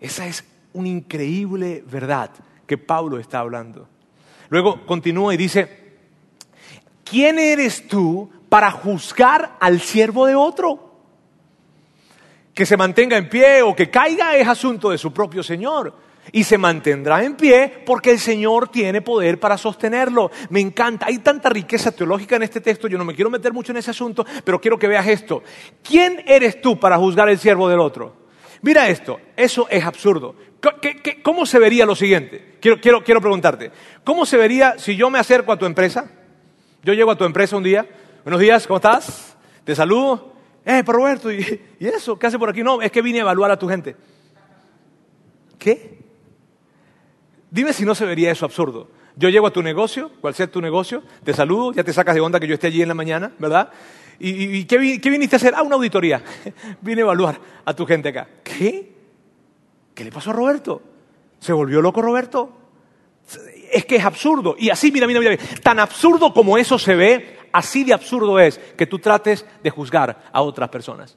Esa 0.00 0.26
es 0.26 0.44
una 0.72 0.88
increíble 0.88 1.84
verdad 1.90 2.30
que 2.66 2.78
Pablo 2.78 3.18
está 3.18 3.40
hablando. 3.40 3.88
Luego 4.48 4.86
continúa 4.86 5.34
y 5.34 5.36
dice, 5.36 5.96
¿quién 7.04 7.38
eres 7.38 7.86
tú 7.88 8.30
para 8.48 8.70
juzgar 8.70 9.56
al 9.60 9.80
siervo 9.80 10.26
de 10.26 10.34
otro. 10.34 10.86
Que 12.54 12.66
se 12.66 12.76
mantenga 12.76 13.16
en 13.16 13.28
pie 13.28 13.62
o 13.62 13.74
que 13.74 13.90
caiga 13.90 14.36
es 14.36 14.48
asunto 14.48 14.90
de 14.90 14.98
su 14.98 15.12
propio 15.12 15.42
Señor. 15.42 15.94
Y 16.30 16.44
se 16.44 16.58
mantendrá 16.58 17.24
en 17.24 17.36
pie 17.36 17.82
porque 17.86 18.10
el 18.10 18.18
Señor 18.18 18.68
tiene 18.68 19.00
poder 19.00 19.40
para 19.40 19.56
sostenerlo. 19.56 20.30
Me 20.50 20.60
encanta. 20.60 21.06
Hay 21.06 21.18
tanta 21.18 21.48
riqueza 21.48 21.90
teológica 21.92 22.36
en 22.36 22.42
este 22.42 22.60
texto. 22.60 22.86
Yo 22.88 22.98
no 22.98 23.04
me 23.04 23.14
quiero 23.14 23.30
meter 23.30 23.52
mucho 23.52 23.72
en 23.72 23.78
ese 23.78 23.92
asunto, 23.92 24.26
pero 24.44 24.60
quiero 24.60 24.78
que 24.78 24.88
veas 24.88 25.06
esto. 25.06 25.42
¿Quién 25.82 26.22
eres 26.26 26.60
tú 26.60 26.78
para 26.78 26.98
juzgar 26.98 27.28
el 27.28 27.38
siervo 27.38 27.68
del 27.68 27.80
otro? 27.80 28.14
Mira 28.60 28.88
esto. 28.88 29.20
Eso 29.36 29.68
es 29.70 29.84
absurdo. 29.84 30.34
cómo 31.22 31.46
se 31.46 31.58
vería 31.58 31.86
lo 31.86 31.94
siguiente? 31.94 32.56
Quiero, 32.60 32.80
quiero, 32.80 33.04
quiero 33.04 33.20
preguntarte. 33.20 33.70
¿Cómo 34.04 34.26
se 34.26 34.36
vería 34.36 34.78
si 34.78 34.96
yo 34.96 35.08
me 35.08 35.18
acerco 35.18 35.52
a 35.52 35.58
tu 35.58 35.64
empresa? 35.64 36.10
Yo 36.82 36.92
llego 36.92 37.10
a 37.10 37.16
tu 37.16 37.24
empresa 37.24 37.56
un 37.56 37.62
día 37.62 37.86
Buenos 38.28 38.42
días, 38.42 38.66
¿cómo 38.66 38.76
estás? 38.76 39.38
Te 39.64 39.74
saludo. 39.74 40.34
Eh, 40.62 40.82
pero 40.84 40.98
Roberto, 40.98 41.32
¿y, 41.32 41.62
eso? 41.80 42.18
¿Qué 42.18 42.26
hace 42.26 42.38
por 42.38 42.50
aquí? 42.50 42.62
No, 42.62 42.82
es 42.82 42.92
que 42.92 43.00
vine 43.00 43.20
a 43.20 43.22
evaluar 43.22 43.50
a 43.50 43.58
tu 43.58 43.66
gente. 43.66 43.96
¿Qué? 45.58 45.98
Dime 47.50 47.72
si 47.72 47.86
no 47.86 47.94
se 47.94 48.04
vería 48.04 48.30
eso 48.30 48.44
absurdo. 48.44 48.90
Yo 49.16 49.30
llego 49.30 49.46
a 49.46 49.50
tu 49.50 49.62
negocio, 49.62 50.10
cual 50.20 50.34
sea 50.34 50.46
tu 50.46 50.60
negocio, 50.60 51.02
te 51.24 51.32
saludo, 51.32 51.72
ya 51.72 51.82
te 51.82 51.90
sacas 51.94 52.14
de 52.14 52.20
onda 52.20 52.38
que 52.38 52.46
yo 52.46 52.52
esté 52.52 52.66
allí 52.66 52.82
en 52.82 52.88
la 52.88 52.94
mañana, 52.94 53.32
¿verdad? 53.38 53.70
¿Y, 54.18 54.62
qué, 54.66 54.76
viniste 54.76 55.36
a 55.36 55.38
hacer? 55.38 55.54
Ah, 55.56 55.62
una 55.62 55.76
auditoría. 55.76 56.22
Vine 56.82 57.00
a 57.00 57.04
evaluar 57.04 57.40
a 57.64 57.72
tu 57.72 57.86
gente 57.86 58.10
acá. 58.10 58.28
¿Qué? 58.44 58.92
¿Qué 59.94 60.04
le 60.04 60.12
pasó 60.12 60.28
a 60.28 60.34
Roberto? 60.34 60.82
¿Se 61.40 61.54
volvió 61.54 61.80
loco 61.80 62.02
Roberto? 62.02 62.52
Es 63.72 63.86
que 63.86 63.96
es 63.96 64.04
absurdo. 64.04 64.54
Y 64.58 64.68
así, 64.68 64.92
mira, 64.92 65.06
mira, 65.06 65.18
mira, 65.20 65.38
tan 65.62 65.78
absurdo 65.78 66.34
como 66.34 66.58
eso 66.58 66.78
se 66.78 66.94
ve, 66.94 67.37
Así 67.52 67.84
de 67.84 67.92
absurdo 67.92 68.38
es 68.38 68.58
que 68.76 68.86
tú 68.86 68.98
trates 68.98 69.44
de 69.62 69.70
juzgar 69.70 70.24
a 70.32 70.42
otras 70.42 70.68
personas. 70.68 71.16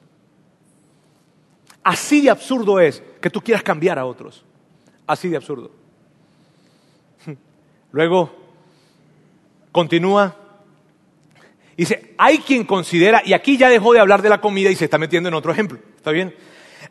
Así 1.82 2.20
de 2.20 2.30
absurdo 2.30 2.78
es 2.80 3.02
que 3.20 3.30
tú 3.30 3.40
quieras 3.40 3.62
cambiar 3.62 3.98
a 3.98 4.06
otros. 4.06 4.44
Así 5.06 5.28
de 5.28 5.36
absurdo. 5.36 5.70
Luego 7.92 8.34
continúa. 9.72 10.36
Dice, 11.76 12.14
hay 12.18 12.38
quien 12.38 12.64
considera, 12.64 13.22
y 13.24 13.32
aquí 13.32 13.56
ya 13.56 13.68
dejó 13.68 13.92
de 13.92 14.00
hablar 14.00 14.22
de 14.22 14.28
la 14.28 14.40
comida 14.40 14.70
y 14.70 14.76
se 14.76 14.84
está 14.84 14.98
metiendo 14.98 15.28
en 15.28 15.34
otro 15.34 15.50
ejemplo. 15.50 15.78
¿Está 15.96 16.12
bien? 16.12 16.34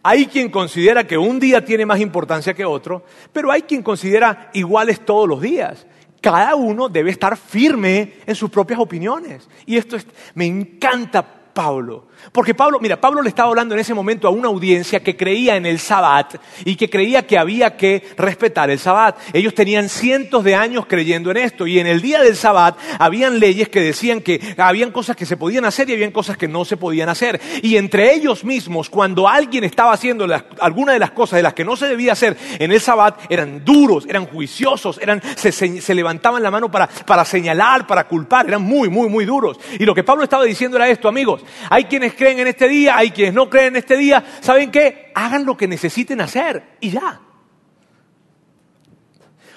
Hay 0.04 0.26
quien 0.26 0.50
considera 0.50 1.06
que 1.06 1.18
un 1.18 1.40
día 1.40 1.64
tiene 1.64 1.86
más 1.86 2.00
importancia 2.00 2.54
que 2.54 2.66
otro, 2.66 3.06
pero 3.32 3.52
hay 3.52 3.62
quien 3.62 3.84
considera 3.84 4.50
iguales 4.54 5.06
todos 5.06 5.30
los 5.30 5.42
días. 5.42 5.86
Cada 6.22 6.56
uno 6.56 6.88
debe 6.88 7.10
estar 7.10 7.36
firme 7.36 8.14
en 8.26 8.36
sus 8.36 8.50
propias 8.50 8.80
opiniones. 8.80 9.50
Y 9.66 9.78
esto 9.78 9.96
es, 9.96 10.06
me 10.36 10.46
encanta 10.46 11.41
Pablo. 11.54 12.08
Porque 12.32 12.54
Pablo, 12.54 12.80
mira, 12.80 13.02
Pablo 13.02 13.22
le 13.22 13.30
estaba 13.30 13.50
hablando 13.50 13.74
en 13.74 13.82
ese 13.82 13.94
momento 13.94 14.28
a 14.28 14.32
una 14.32 14.48
audiencia 14.48 15.02
que 15.02 15.18
creía 15.18 15.56
en 15.56 15.66
el 15.66 15.80
sabbat 15.80 16.36
y 16.66 16.76
que 16.76 16.90
creía 16.90 17.26
que 17.26 17.38
había 17.38 17.76
que 17.76 18.04
respetar 18.18 18.70
el 18.70 18.80
sabbat. 18.80 19.18
Ellos 19.34 19.54
tenían 19.54 19.90
cientos 19.90 20.44
de 20.44 20.56
años 20.56 20.86
creyendo 20.88 21.32
en 21.32 21.38
esto 21.38 21.68
y 21.68 21.80
en 21.80 21.88
el 21.88 22.02
día 22.02 22.22
del 22.22 22.36
sabbat 22.36 22.78
habían 23.00 23.40
leyes 23.40 23.70
que 23.70 23.82
decían 23.82 24.22
que 24.22 24.56
habían 24.58 24.92
cosas 24.92 25.16
que 25.16 25.26
se 25.26 25.36
podían 25.36 25.66
hacer 25.66 25.90
y 25.90 25.94
habían 25.94 26.12
cosas 26.12 26.38
que 26.38 26.48
no 26.48 26.64
se 26.64 26.78
podían 26.78 27.10
hacer. 27.10 27.42
Y 27.64 27.78
entre 27.78 28.14
ellos 28.14 28.44
mismos, 28.44 28.90
cuando 28.90 29.28
alguien 29.28 29.64
estaba 29.64 29.94
haciendo 29.94 30.28
alguna 30.60 30.94
de 30.94 31.00
las 31.00 31.12
cosas 31.12 31.38
de 31.38 31.44
las 31.44 31.54
que 31.54 31.66
no 31.66 31.76
se 31.76 31.88
debía 31.88 32.14
hacer 32.14 32.38
en 32.60 32.72
el 32.72 32.80
sabbat, 32.80 33.20
eran 33.30 33.66
duros, 33.66 34.06
eran 34.08 34.26
juiciosos, 34.26 35.00
eran, 35.02 35.22
se, 35.36 35.52
se 35.52 35.96
levantaban 35.96 36.44
la 36.44 36.52
mano 36.52 36.70
para, 36.70 36.88
para 36.88 37.26
señalar, 37.26 37.88
para 37.88 38.08
culpar, 38.08 38.48
eran 38.48 38.62
muy, 38.62 38.90
muy, 38.90 39.10
muy 39.10 39.26
duros. 39.26 39.58
Y 39.80 39.86
lo 39.86 39.96
que 39.96 40.04
Pablo 40.04 40.24
estaba 40.24 40.44
diciendo 40.44 40.78
era 40.78 40.88
esto, 40.88 41.08
amigos, 41.08 41.41
hay 41.70 41.86
quienes 41.86 42.14
creen 42.14 42.40
en 42.40 42.48
este 42.48 42.68
día, 42.68 42.98
hay 42.98 43.12
quienes 43.12 43.34
no 43.34 43.50
creen 43.50 43.68
en 43.68 43.76
este 43.78 43.98
día. 43.98 44.24
¿Saben 44.42 44.72
qué? 44.72 45.12
Hagan 45.16 45.46
lo 45.46 45.58
que 45.58 45.68
necesiten 45.68 46.22
hacer 46.22 46.78
y 46.80 46.92
ya. 46.92 47.22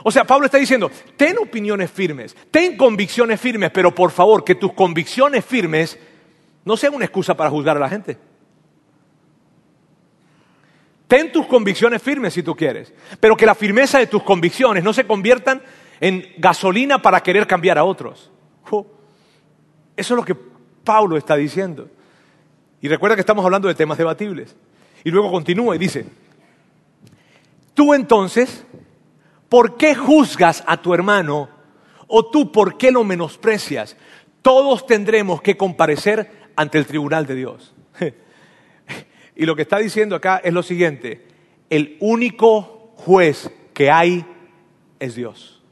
O 0.03 0.11
sea, 0.11 0.25
Pablo 0.25 0.47
está 0.47 0.59
diciendo, 0.59 0.90
ten 1.16 1.38
opiniones 1.38 1.90
firmes, 1.90 2.37
ten 2.51 2.77
convicciones 2.77 3.40
firmes, 3.40 3.70
pero 3.70 3.94
por 3.94 4.11
favor, 4.11 4.44
que 4.44 4.55
tus 4.55 4.75
convicciones 4.75 5.44
firmes 5.44 5.99
no 6.64 6.77
sean 6.77 6.94
una 6.94 7.07
excusa 7.07 7.35
para 7.35 7.49
juzgar 7.49 7.77
a 7.79 7.81
la 7.81 7.88
gente. 7.88 8.18
Ten 11.07 11.33
tus 11.33 11.47
convicciones 11.47 12.03
firmes 12.03 12.35
si 12.35 12.42
tú 12.42 12.55
quieres, 12.55 12.92
pero 13.18 13.37
que 13.37 13.47
la 13.47 13.55
firmeza 13.55 13.99
de 13.99 14.07
tus 14.07 14.23
convicciones 14.23 14.85
no 14.85 14.92
se 14.92 15.07
conviertan 15.07 15.62
en 16.01 16.27
gasolina 16.37 17.01
para 17.01 17.23
querer 17.23 17.47
cambiar 17.47 17.79
a 17.79 17.85
otros. 17.85 18.31
Eso 19.97 20.14
es 20.14 20.16
lo 20.18 20.25
que 20.25 20.35
Pablo 20.85 21.16
está 21.16 21.37
diciendo. 21.37 21.88
Y 22.81 22.88
recuerda 22.88 23.16
que 23.16 23.20
estamos 23.20 23.44
hablando 23.44 23.68
de 23.68 23.75
temas 23.75 23.99
debatibles. 23.99 24.55
Y 25.05 25.11
luego 25.11 25.31
continúa 25.31 25.75
y 25.75 25.79
dice, 25.79 26.07
tú 27.75 27.94
entonces, 27.94 28.64
¿por 29.49 29.77
qué 29.77 29.94
juzgas 29.94 30.62
a 30.66 30.77
tu 30.77 30.94
hermano? 30.94 31.49
¿O 32.07 32.27
tú 32.27 32.53
por 32.53 32.77
qué 32.77 32.90
lo 32.90 33.05
menosprecias? 33.05 33.97
Todos 34.42 34.87
tendremos 34.87 35.40
que 35.42 35.57
comparecer 35.57 36.31
ante 36.57 36.79
el 36.79 36.87
tribunal 36.87 37.27
de 37.27 37.35
Dios. 37.35 37.75
y 39.37 39.47
lo 39.47 39.57
que 39.57 39.62
está 39.62 39.79
diciendo 39.79 40.16
acá 40.16 40.40
es 40.44 40.53
lo 40.53 40.62
siguiente, 40.62 41.27
el 41.70 41.97
único 42.01 42.92
juez 42.97 43.51
que 43.73 43.90
hay 43.90 44.25
es 45.01 45.14
Dios. 45.14 45.62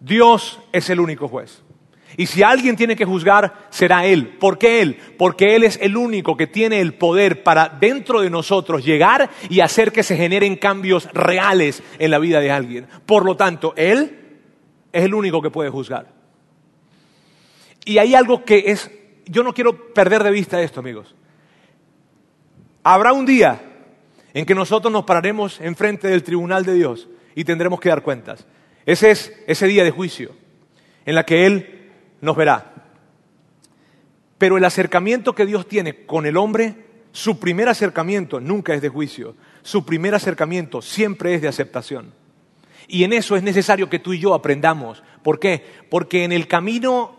Dios 0.00 0.60
es 0.72 0.90
el 0.90 1.00
único 1.00 1.28
juez. 1.28 1.62
Y 2.16 2.26
si 2.26 2.42
alguien 2.42 2.76
tiene 2.76 2.96
que 2.96 3.04
juzgar, 3.04 3.68
será 3.70 4.06
Él. 4.06 4.36
¿Por 4.38 4.58
qué 4.58 4.80
Él? 4.80 4.98
Porque 5.18 5.54
Él 5.54 5.64
es 5.64 5.78
el 5.82 5.96
único 5.96 6.36
que 6.36 6.46
tiene 6.46 6.80
el 6.80 6.94
poder 6.94 7.42
para 7.42 7.68
dentro 7.68 8.20
de 8.22 8.30
nosotros 8.30 8.84
llegar 8.84 9.30
y 9.50 9.60
hacer 9.60 9.92
que 9.92 10.02
se 10.02 10.16
generen 10.16 10.56
cambios 10.56 11.08
reales 11.12 11.82
en 11.98 12.10
la 12.10 12.18
vida 12.18 12.40
de 12.40 12.50
alguien. 12.50 12.86
Por 13.04 13.24
lo 13.24 13.36
tanto, 13.36 13.74
Él 13.76 14.40
es 14.92 15.04
el 15.04 15.14
único 15.14 15.42
que 15.42 15.50
puede 15.50 15.68
juzgar. 15.68 16.14
Y 17.84 17.98
hay 17.98 18.14
algo 18.14 18.44
que 18.44 18.64
es, 18.66 18.90
yo 19.26 19.42
no 19.42 19.52
quiero 19.52 19.92
perder 19.92 20.24
de 20.24 20.30
vista 20.30 20.60
esto, 20.62 20.80
amigos. 20.80 21.14
Habrá 22.82 23.12
un 23.12 23.26
día 23.26 23.60
en 24.32 24.46
que 24.46 24.54
nosotros 24.54 24.92
nos 24.92 25.04
pararemos 25.04 25.60
enfrente 25.60 26.08
del 26.08 26.22
tribunal 26.22 26.64
de 26.64 26.74
Dios 26.74 27.08
y 27.34 27.44
tendremos 27.44 27.78
que 27.78 27.90
dar 27.90 28.02
cuentas. 28.02 28.46
Ese 28.86 29.10
es 29.10 29.32
ese 29.46 29.66
día 29.66 29.84
de 29.84 29.90
juicio 29.90 30.34
en 31.04 31.14
la 31.14 31.24
que 31.24 31.46
Él 31.46 31.75
nos 32.20 32.36
verá. 32.36 32.72
Pero 34.38 34.58
el 34.58 34.64
acercamiento 34.64 35.34
que 35.34 35.46
Dios 35.46 35.66
tiene 35.66 36.04
con 36.04 36.26
el 36.26 36.36
hombre, 36.36 36.86
su 37.12 37.38
primer 37.38 37.68
acercamiento 37.68 38.40
nunca 38.40 38.74
es 38.74 38.82
de 38.82 38.88
juicio, 38.88 39.34
su 39.62 39.84
primer 39.84 40.14
acercamiento 40.14 40.82
siempre 40.82 41.34
es 41.34 41.42
de 41.42 41.48
aceptación. 41.48 42.12
Y 42.88 43.04
en 43.04 43.12
eso 43.12 43.36
es 43.36 43.42
necesario 43.42 43.88
que 43.88 43.98
tú 43.98 44.12
y 44.12 44.18
yo 44.18 44.34
aprendamos. 44.34 45.02
¿Por 45.22 45.40
qué? 45.40 45.64
Porque 45.90 46.24
en 46.24 46.32
el 46.32 46.46
camino 46.46 47.16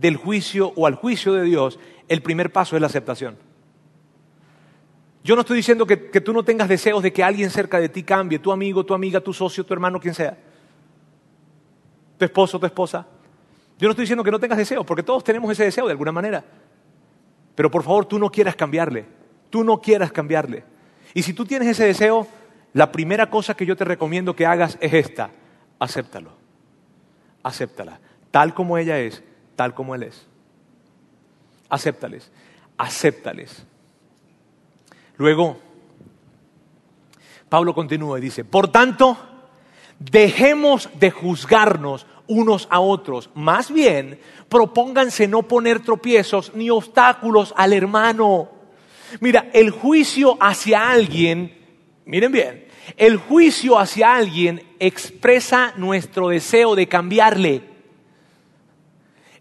del 0.00 0.16
juicio 0.16 0.72
o 0.76 0.86
al 0.86 0.94
juicio 0.94 1.32
de 1.34 1.42
Dios, 1.44 1.78
el 2.08 2.22
primer 2.22 2.52
paso 2.52 2.76
es 2.76 2.80
la 2.80 2.86
aceptación. 2.86 3.36
Yo 5.24 5.34
no 5.34 5.42
estoy 5.42 5.56
diciendo 5.56 5.86
que, 5.86 6.10
que, 6.10 6.20
tú 6.20 6.32
no 6.32 6.42
tengas 6.42 6.68
deseos 6.68 7.02
de 7.02 7.12
que 7.12 7.22
alguien 7.22 7.50
cerca 7.50 7.80
de 7.80 7.88
ti 7.88 8.02
cambie, 8.02 8.38
tu 8.38 8.50
amigo, 8.50 8.86
tu 8.86 8.94
amiga, 8.94 9.20
tu 9.20 9.32
socio, 9.32 9.66
tu 9.66 9.74
hermano, 9.74 10.00
quien 10.00 10.14
sea. 10.14 10.38
Tu 12.16 12.24
esposo, 12.24 12.58
tu 12.58 12.64
esposa. 12.64 13.06
Yo 13.78 13.86
no 13.86 13.92
estoy 13.92 14.02
diciendo 14.02 14.24
que 14.24 14.30
no 14.30 14.40
tengas 14.40 14.58
deseo, 14.58 14.84
porque 14.84 15.02
todos 15.02 15.22
tenemos 15.22 15.50
ese 15.52 15.64
deseo 15.64 15.86
de 15.86 15.92
alguna 15.92 16.12
manera. 16.12 16.44
Pero 17.54 17.70
por 17.70 17.82
favor, 17.82 18.06
tú 18.06 18.18
no 18.18 18.30
quieras 18.30 18.56
cambiarle. 18.56 19.06
Tú 19.50 19.64
no 19.64 19.80
quieras 19.80 20.12
cambiarle. 20.12 20.64
Y 21.14 21.22
si 21.22 21.32
tú 21.32 21.44
tienes 21.44 21.68
ese 21.68 21.84
deseo, 21.84 22.26
la 22.72 22.92
primera 22.92 23.30
cosa 23.30 23.54
que 23.54 23.66
yo 23.66 23.76
te 23.76 23.84
recomiendo 23.84 24.34
que 24.34 24.46
hagas 24.46 24.76
es 24.80 24.92
esta. 24.92 25.30
Acéptalo. 25.78 26.32
Acéptala. 27.42 28.00
Tal 28.30 28.52
como 28.52 28.76
ella 28.78 28.98
es, 28.98 29.22
tal 29.56 29.74
como 29.74 29.94
él 29.94 30.02
es. 30.04 30.26
Acéptales. 31.68 32.30
Acéptales. 32.76 33.64
Luego, 35.16 35.58
Pablo 37.48 37.74
continúa 37.74 38.18
y 38.18 38.22
dice, 38.22 38.44
por 38.44 38.70
tanto, 38.70 39.16
dejemos 39.98 40.88
de 40.98 41.10
juzgarnos 41.10 42.06
unos 42.28 42.68
a 42.70 42.80
otros. 42.80 43.30
Más 43.34 43.72
bien, 43.72 44.20
propónganse 44.48 45.26
no 45.26 45.42
poner 45.42 45.80
tropiezos 45.80 46.52
ni 46.54 46.70
obstáculos 46.70 47.52
al 47.56 47.72
hermano. 47.72 48.50
Mira, 49.20 49.50
el 49.52 49.70
juicio 49.70 50.36
hacia 50.40 50.90
alguien, 50.90 51.56
miren 52.04 52.30
bien, 52.30 52.66
el 52.96 53.16
juicio 53.16 53.78
hacia 53.78 54.14
alguien 54.14 54.62
expresa 54.78 55.72
nuestro 55.76 56.28
deseo 56.28 56.74
de 56.74 56.86
cambiarle. 56.86 57.62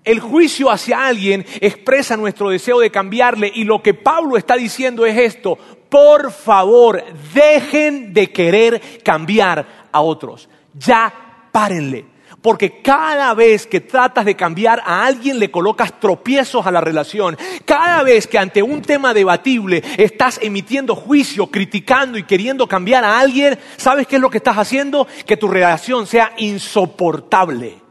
El 0.04 0.22
juicio 0.22 0.72
hacia 0.72 1.06
alguien 1.06 1.46
expresa 1.60 2.16
nuestro 2.16 2.50
deseo 2.50 2.80
de 2.80 2.90
cambiarle 2.90 3.52
y 3.54 3.66
lo 3.66 3.84
que 3.84 3.94
Pablo 3.94 4.38
está 4.38 4.56
diciendo 4.56 5.06
es 5.06 5.18
esto, 5.18 5.58
por 5.90 6.32
favor, 6.32 7.04
dejen 7.34 8.14
de 8.14 8.32
querer 8.32 9.02
cambiar 9.04 9.88
a 9.92 10.02
otros. 10.02 10.48
Ya 10.74 11.14
párenle. 11.52 12.17
Porque 12.48 12.82
cada 12.82 13.34
vez 13.34 13.68
que 13.68 13.82
tratas 13.82 14.24
de 14.24 14.38
cambiar 14.38 14.82
a 14.86 15.06
alguien 15.06 15.38
le 15.38 15.52
colocas 15.52 16.00
tropiezos 16.00 16.66
a 16.66 16.72
la 16.72 16.80
relación. 16.80 17.38
Cada 17.66 18.04
vez 18.04 18.26
que 18.26 18.38
ante 18.38 18.64
un 18.64 18.82
tema 18.82 19.14
debatible 19.14 19.84
estás 19.98 20.40
emitiendo 20.42 20.96
juicio, 20.96 21.48
criticando 21.48 22.18
y 22.18 22.24
queriendo 22.24 22.66
cambiar 22.66 23.04
a 23.04 23.20
alguien, 23.20 23.60
¿sabes 23.76 24.08
qué 24.08 24.16
es 24.16 24.22
lo 24.22 24.30
que 24.30 24.38
estás 24.38 24.56
haciendo? 24.56 25.06
Que 25.26 25.36
tu 25.36 25.50
relación 25.50 26.08
sea 26.08 26.36
insoportable. 26.38 27.82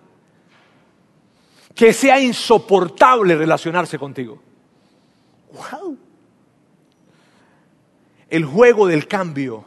Que 1.74 1.92
sea 1.92 2.18
insoportable 2.18 3.36
relacionarse 3.36 3.98
contigo. 3.98 4.42
¡Wow! 5.52 5.98
El 8.30 8.46
juego 8.46 8.86
del 8.86 9.06
cambio 9.06 9.66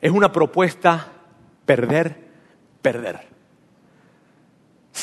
es 0.00 0.12
una 0.12 0.30
propuesta 0.30 1.08
perder, 1.66 2.16
perder. 2.80 3.37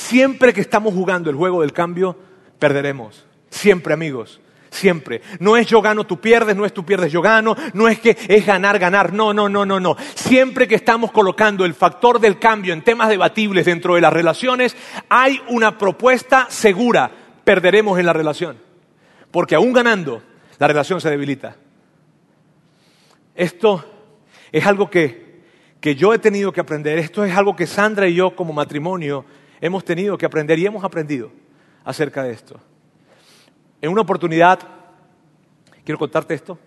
Siempre 0.08 0.54
que 0.54 0.62
estamos 0.62 0.94
jugando 0.94 1.32
el 1.32 1.36
juego 1.36 1.62
del 1.62 1.74
cambio, 1.74 2.16
perderemos. 2.60 3.26
Siempre, 3.50 3.92
amigos. 3.92 4.40
Siempre. 4.70 5.22
No 5.40 5.58
es 5.58 5.66
yo 5.66 5.82
gano, 5.82 6.06
tú 6.06 6.22
pierdes, 6.22 6.56
no 6.56 6.64
es 6.64 6.74
tú 6.76 6.86
pierdes, 6.86 7.12
yo 7.12 7.24
gano, 7.24 7.56
no 7.74 7.88
es 7.88 8.00
que 8.00 8.16
es 8.28 8.46
ganar, 8.46 8.78
ganar. 8.78 9.14
No, 9.14 9.34
no, 9.34 9.50
no, 9.50 9.66
no, 9.66 9.80
no. 9.80 9.98
Siempre 10.14 10.68
que 10.68 10.76
estamos 10.76 11.12
colocando 11.12 11.66
el 11.66 11.74
factor 11.74 12.20
del 12.20 12.38
cambio 12.38 12.72
en 12.72 12.84
temas 12.84 13.10
debatibles 13.10 13.66
dentro 13.66 13.96
de 13.96 14.02
las 14.02 14.14
relaciones, 14.14 14.78
hay 15.10 15.42
una 15.48 15.76
propuesta 15.80 16.46
segura. 16.52 17.10
Perderemos 17.44 17.98
en 17.98 18.06
la 18.06 18.14
relación. 18.14 18.58
Porque 19.32 19.56
aún 19.56 19.74
ganando, 19.74 20.22
la 20.60 20.68
relación 20.68 21.02
se 21.02 21.10
debilita. 21.10 21.56
Esto 23.34 23.84
es 24.52 24.64
algo 24.68 24.88
que, 24.88 25.42
que 25.80 25.96
yo 25.96 26.14
he 26.14 26.20
tenido 26.20 26.52
que 26.52 26.62
aprender. 26.62 27.00
Esto 27.00 27.26
es 27.26 27.36
algo 27.36 27.56
que 27.56 27.66
Sandra 27.66 28.08
y 28.08 28.14
yo 28.14 28.36
como 28.36 28.54
matrimonio 28.54 29.26
hemos 29.62 29.84
tenido 29.84 30.18
que 30.18 30.26
aprender 30.26 30.60
y 30.60 30.66
hemos 30.66 30.84
aprendido 30.84 31.32
acerca 31.84 32.24
de 32.24 32.32
esto. 32.32 32.60
En 33.82 33.92
una 33.92 34.02
oportunidad 34.02 34.60
quiero 35.86 36.00
contarte 36.00 36.34
esto. 36.34 36.58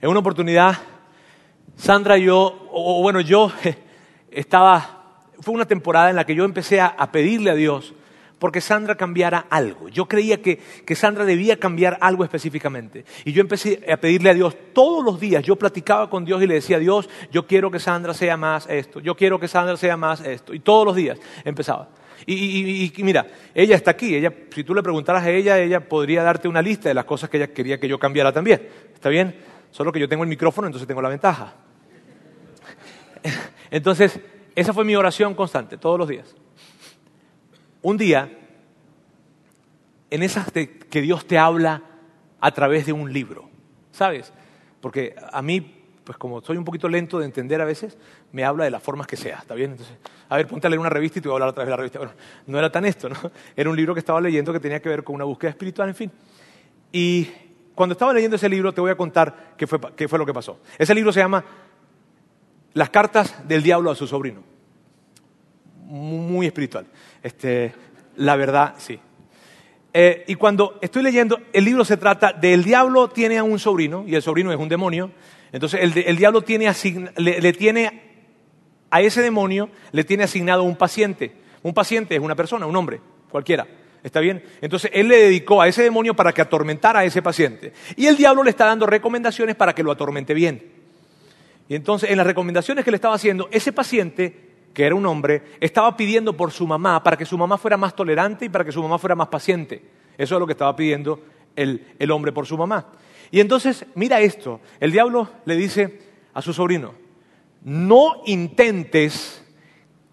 En 0.00 0.08
una 0.08 0.20
oportunidad, 0.20 0.76
Sandra 1.76 2.18
y 2.18 2.24
yo, 2.24 2.68
o 2.72 3.02
bueno, 3.02 3.20
yo 3.20 3.52
estaba, 4.30 5.22
fue 5.40 5.54
una 5.54 5.66
temporada 5.66 6.10
en 6.10 6.16
la 6.16 6.24
que 6.24 6.34
yo 6.34 6.44
empecé 6.44 6.80
a, 6.80 6.86
a 6.86 7.12
pedirle 7.12 7.50
a 7.50 7.54
Dios 7.54 7.94
porque 8.44 8.60
Sandra 8.60 8.94
cambiara 8.94 9.46
algo. 9.48 9.88
Yo 9.88 10.04
creía 10.04 10.42
que, 10.42 10.58
que, 10.58 10.94
Sandra 10.94 11.24
debía 11.24 11.58
cambiar 11.58 11.96
algo 12.02 12.24
específicamente. 12.24 13.06
Y 13.24 13.32
yo 13.32 13.40
empecé 13.40 13.82
a 13.90 13.96
pedirle 13.96 14.28
a 14.28 14.34
Dios 14.34 14.54
todos 14.74 15.02
los 15.02 15.18
días. 15.18 15.42
Yo 15.42 15.56
platicaba 15.56 16.10
con 16.10 16.26
Dios 16.26 16.42
y 16.42 16.46
le 16.46 16.52
decía, 16.52 16.78
Dios, 16.78 17.08
yo 17.32 17.46
quiero 17.46 17.70
que 17.70 17.78
Sandra 17.78 18.12
sea 18.12 18.36
más 18.36 18.66
esto. 18.68 19.00
Yo 19.00 19.16
quiero 19.16 19.40
que 19.40 19.48
Sandra 19.48 19.78
sea 19.78 19.96
más 19.96 20.20
esto. 20.20 20.52
Y 20.52 20.60
todos 20.60 20.84
los 20.84 20.94
días 20.94 21.18
empezaba. 21.42 21.88
Y, 22.26 22.92
mira, 22.98 23.26
ella 23.54 23.76
está 23.76 23.92
aquí. 23.92 24.14
Ella, 24.14 24.30
si 24.50 24.62
tú 24.62 24.74
le 24.74 24.82
preguntaras 24.82 25.24
a 25.24 25.30
ella, 25.30 25.58
ella 25.58 25.80
podría 25.80 26.22
darte 26.22 26.46
una 26.46 26.60
lista 26.60 26.90
de 26.90 26.94
las 26.94 27.06
cosas 27.06 27.30
que 27.30 27.38
ella 27.38 27.46
quería 27.46 27.80
que 27.80 27.88
yo 27.88 27.98
cambiara 27.98 28.30
también. 28.30 28.68
¿Está 28.92 29.08
bien? 29.08 29.36
Solo 29.70 29.90
que 29.90 30.00
yo 30.00 30.06
tengo 30.06 30.22
el 30.22 30.28
micrófono, 30.28 30.66
entonces 30.66 30.86
tengo 30.86 31.00
la 31.00 31.08
ventaja. 31.08 31.54
Entonces, 33.70 34.20
esa 34.54 34.74
fue 34.74 34.84
mi 34.84 34.94
oración 34.96 35.32
constante, 35.34 35.78
todos 35.78 35.98
los 35.98 36.06
días 36.06 36.36
un 37.84 37.98
día, 37.98 38.30
en 40.10 40.22
esas 40.22 40.50
que 40.50 41.02
Dios 41.02 41.26
te 41.26 41.36
habla 41.36 41.82
a 42.40 42.50
través 42.50 42.86
de 42.86 42.94
un 42.94 43.12
libro, 43.12 43.50
¿sabes? 43.92 44.32
Porque 44.80 45.14
a 45.32 45.42
mí, 45.42 45.82
pues 46.02 46.16
como 46.16 46.40
soy 46.40 46.56
un 46.56 46.64
poquito 46.64 46.88
lento 46.88 47.18
de 47.18 47.26
entender 47.26 47.60
a 47.60 47.66
veces, 47.66 47.98
me 48.32 48.42
habla 48.42 48.64
de 48.64 48.70
las 48.70 48.82
formas 48.82 49.06
que 49.06 49.16
sea, 49.16 49.36
¿está 49.36 49.54
bien? 49.54 49.72
Entonces, 49.72 49.98
a 50.30 50.36
ver, 50.38 50.46
ponte 50.46 50.66
a 50.66 50.70
leer 50.70 50.80
una 50.80 50.88
revista 50.88 51.18
y 51.18 51.22
te 51.22 51.28
voy 51.28 51.34
a 51.34 51.36
hablar 51.36 51.50
a 51.50 51.52
través 51.52 51.66
de 51.66 51.70
la 51.72 51.76
revista. 51.76 51.98
Bueno, 51.98 52.14
no 52.46 52.58
era 52.58 52.72
tan 52.72 52.86
esto, 52.86 53.10
¿no? 53.10 53.16
Era 53.56 53.68
un 53.68 53.76
libro 53.76 53.92
que 53.92 54.00
estaba 54.00 54.18
leyendo 54.18 54.50
que 54.50 54.60
tenía 54.60 54.80
que 54.80 54.88
ver 54.88 55.04
con 55.04 55.14
una 55.16 55.24
búsqueda 55.24 55.50
espiritual, 55.50 55.90
en 55.90 55.94
fin. 55.94 56.10
Y 56.90 57.28
cuando 57.74 57.92
estaba 57.92 58.14
leyendo 58.14 58.36
ese 58.36 58.48
libro 58.48 58.72
te 58.72 58.80
voy 58.80 58.92
a 58.92 58.96
contar 58.96 59.54
qué 59.58 59.66
fue, 59.66 60.18
lo 60.18 60.24
que 60.24 60.32
pasó. 60.32 60.58
Ese 60.78 60.94
libro 60.94 61.12
se 61.12 61.20
llama 61.20 61.44
Las 62.72 62.88
cartas 62.88 63.46
del 63.46 63.62
diablo 63.62 63.90
a 63.90 63.94
su 63.94 64.06
sobrino 64.06 64.53
muy 65.84 66.46
espiritual. 66.46 66.86
Este, 67.22 67.72
la 68.16 68.36
verdad, 68.36 68.74
sí. 68.78 68.98
Eh, 69.92 70.24
y 70.26 70.34
cuando 70.34 70.78
estoy 70.82 71.02
leyendo, 71.04 71.40
el 71.52 71.64
libro 71.64 71.84
se 71.84 71.96
trata 71.96 72.32
de 72.32 72.52
el 72.52 72.64
diablo 72.64 73.08
tiene 73.08 73.38
a 73.38 73.44
un 73.44 73.58
sobrino, 73.58 74.04
y 74.06 74.16
el 74.16 74.22
sobrino 74.22 74.52
es 74.52 74.58
un 74.58 74.68
demonio, 74.68 75.12
entonces 75.52 75.80
el, 75.82 75.96
el 75.96 76.16
diablo 76.16 76.42
tiene 76.42 76.68
le, 77.16 77.40
le, 77.40 77.52
tiene 77.52 78.02
a 78.90 79.00
ese 79.00 79.22
demonio, 79.22 79.70
le 79.92 80.02
tiene 80.02 80.24
asignado 80.24 80.64
un 80.64 80.74
paciente. 80.74 81.32
Un 81.62 81.72
paciente 81.72 82.16
es 82.16 82.20
una 82.20 82.34
persona, 82.34 82.66
un 82.66 82.74
hombre, 82.74 83.00
cualquiera. 83.30 83.66
¿Está 84.02 84.20
bien? 84.20 84.42
Entonces 84.60 84.90
él 84.92 85.08
le 85.08 85.16
dedicó 85.16 85.62
a 85.62 85.68
ese 85.68 85.82
demonio 85.82 86.14
para 86.14 86.32
que 86.32 86.42
atormentara 86.42 87.00
a 87.00 87.04
ese 87.04 87.22
paciente. 87.22 87.72
Y 87.96 88.06
el 88.06 88.16
diablo 88.16 88.42
le 88.42 88.50
está 88.50 88.66
dando 88.66 88.86
recomendaciones 88.86 89.54
para 89.54 89.74
que 89.74 89.82
lo 89.82 89.92
atormente 89.92 90.34
bien. 90.34 90.72
Y 91.68 91.74
entonces 91.74 92.10
en 92.10 92.18
las 92.18 92.26
recomendaciones 92.26 92.84
que 92.84 92.90
le 92.90 92.96
estaba 92.96 93.14
haciendo, 93.14 93.48
ese 93.50 93.72
paciente 93.72 94.53
que 94.74 94.84
era 94.84 94.94
un 94.94 95.06
hombre, 95.06 95.42
estaba 95.60 95.96
pidiendo 95.96 96.36
por 96.36 96.50
su 96.50 96.66
mamá 96.66 97.02
para 97.02 97.16
que 97.16 97.24
su 97.24 97.38
mamá 97.38 97.56
fuera 97.56 97.76
más 97.76 97.94
tolerante 97.94 98.44
y 98.44 98.48
para 98.48 98.64
que 98.64 98.72
su 98.72 98.82
mamá 98.82 98.98
fuera 98.98 99.14
más 99.14 99.28
paciente. 99.28 99.82
Eso 100.18 100.34
es 100.34 100.40
lo 100.40 100.46
que 100.46 100.52
estaba 100.52 100.74
pidiendo 100.74 101.22
el, 101.56 101.94
el 101.98 102.10
hombre 102.10 102.32
por 102.32 102.44
su 102.44 102.58
mamá. 102.58 102.88
Y 103.30 103.40
entonces, 103.40 103.86
mira 103.94 104.20
esto, 104.20 104.60
el 104.80 104.92
diablo 104.92 105.28
le 105.44 105.56
dice 105.56 106.00
a 106.34 106.42
su 106.42 106.52
sobrino, 106.52 106.94
no 107.62 108.22
intentes 108.26 109.42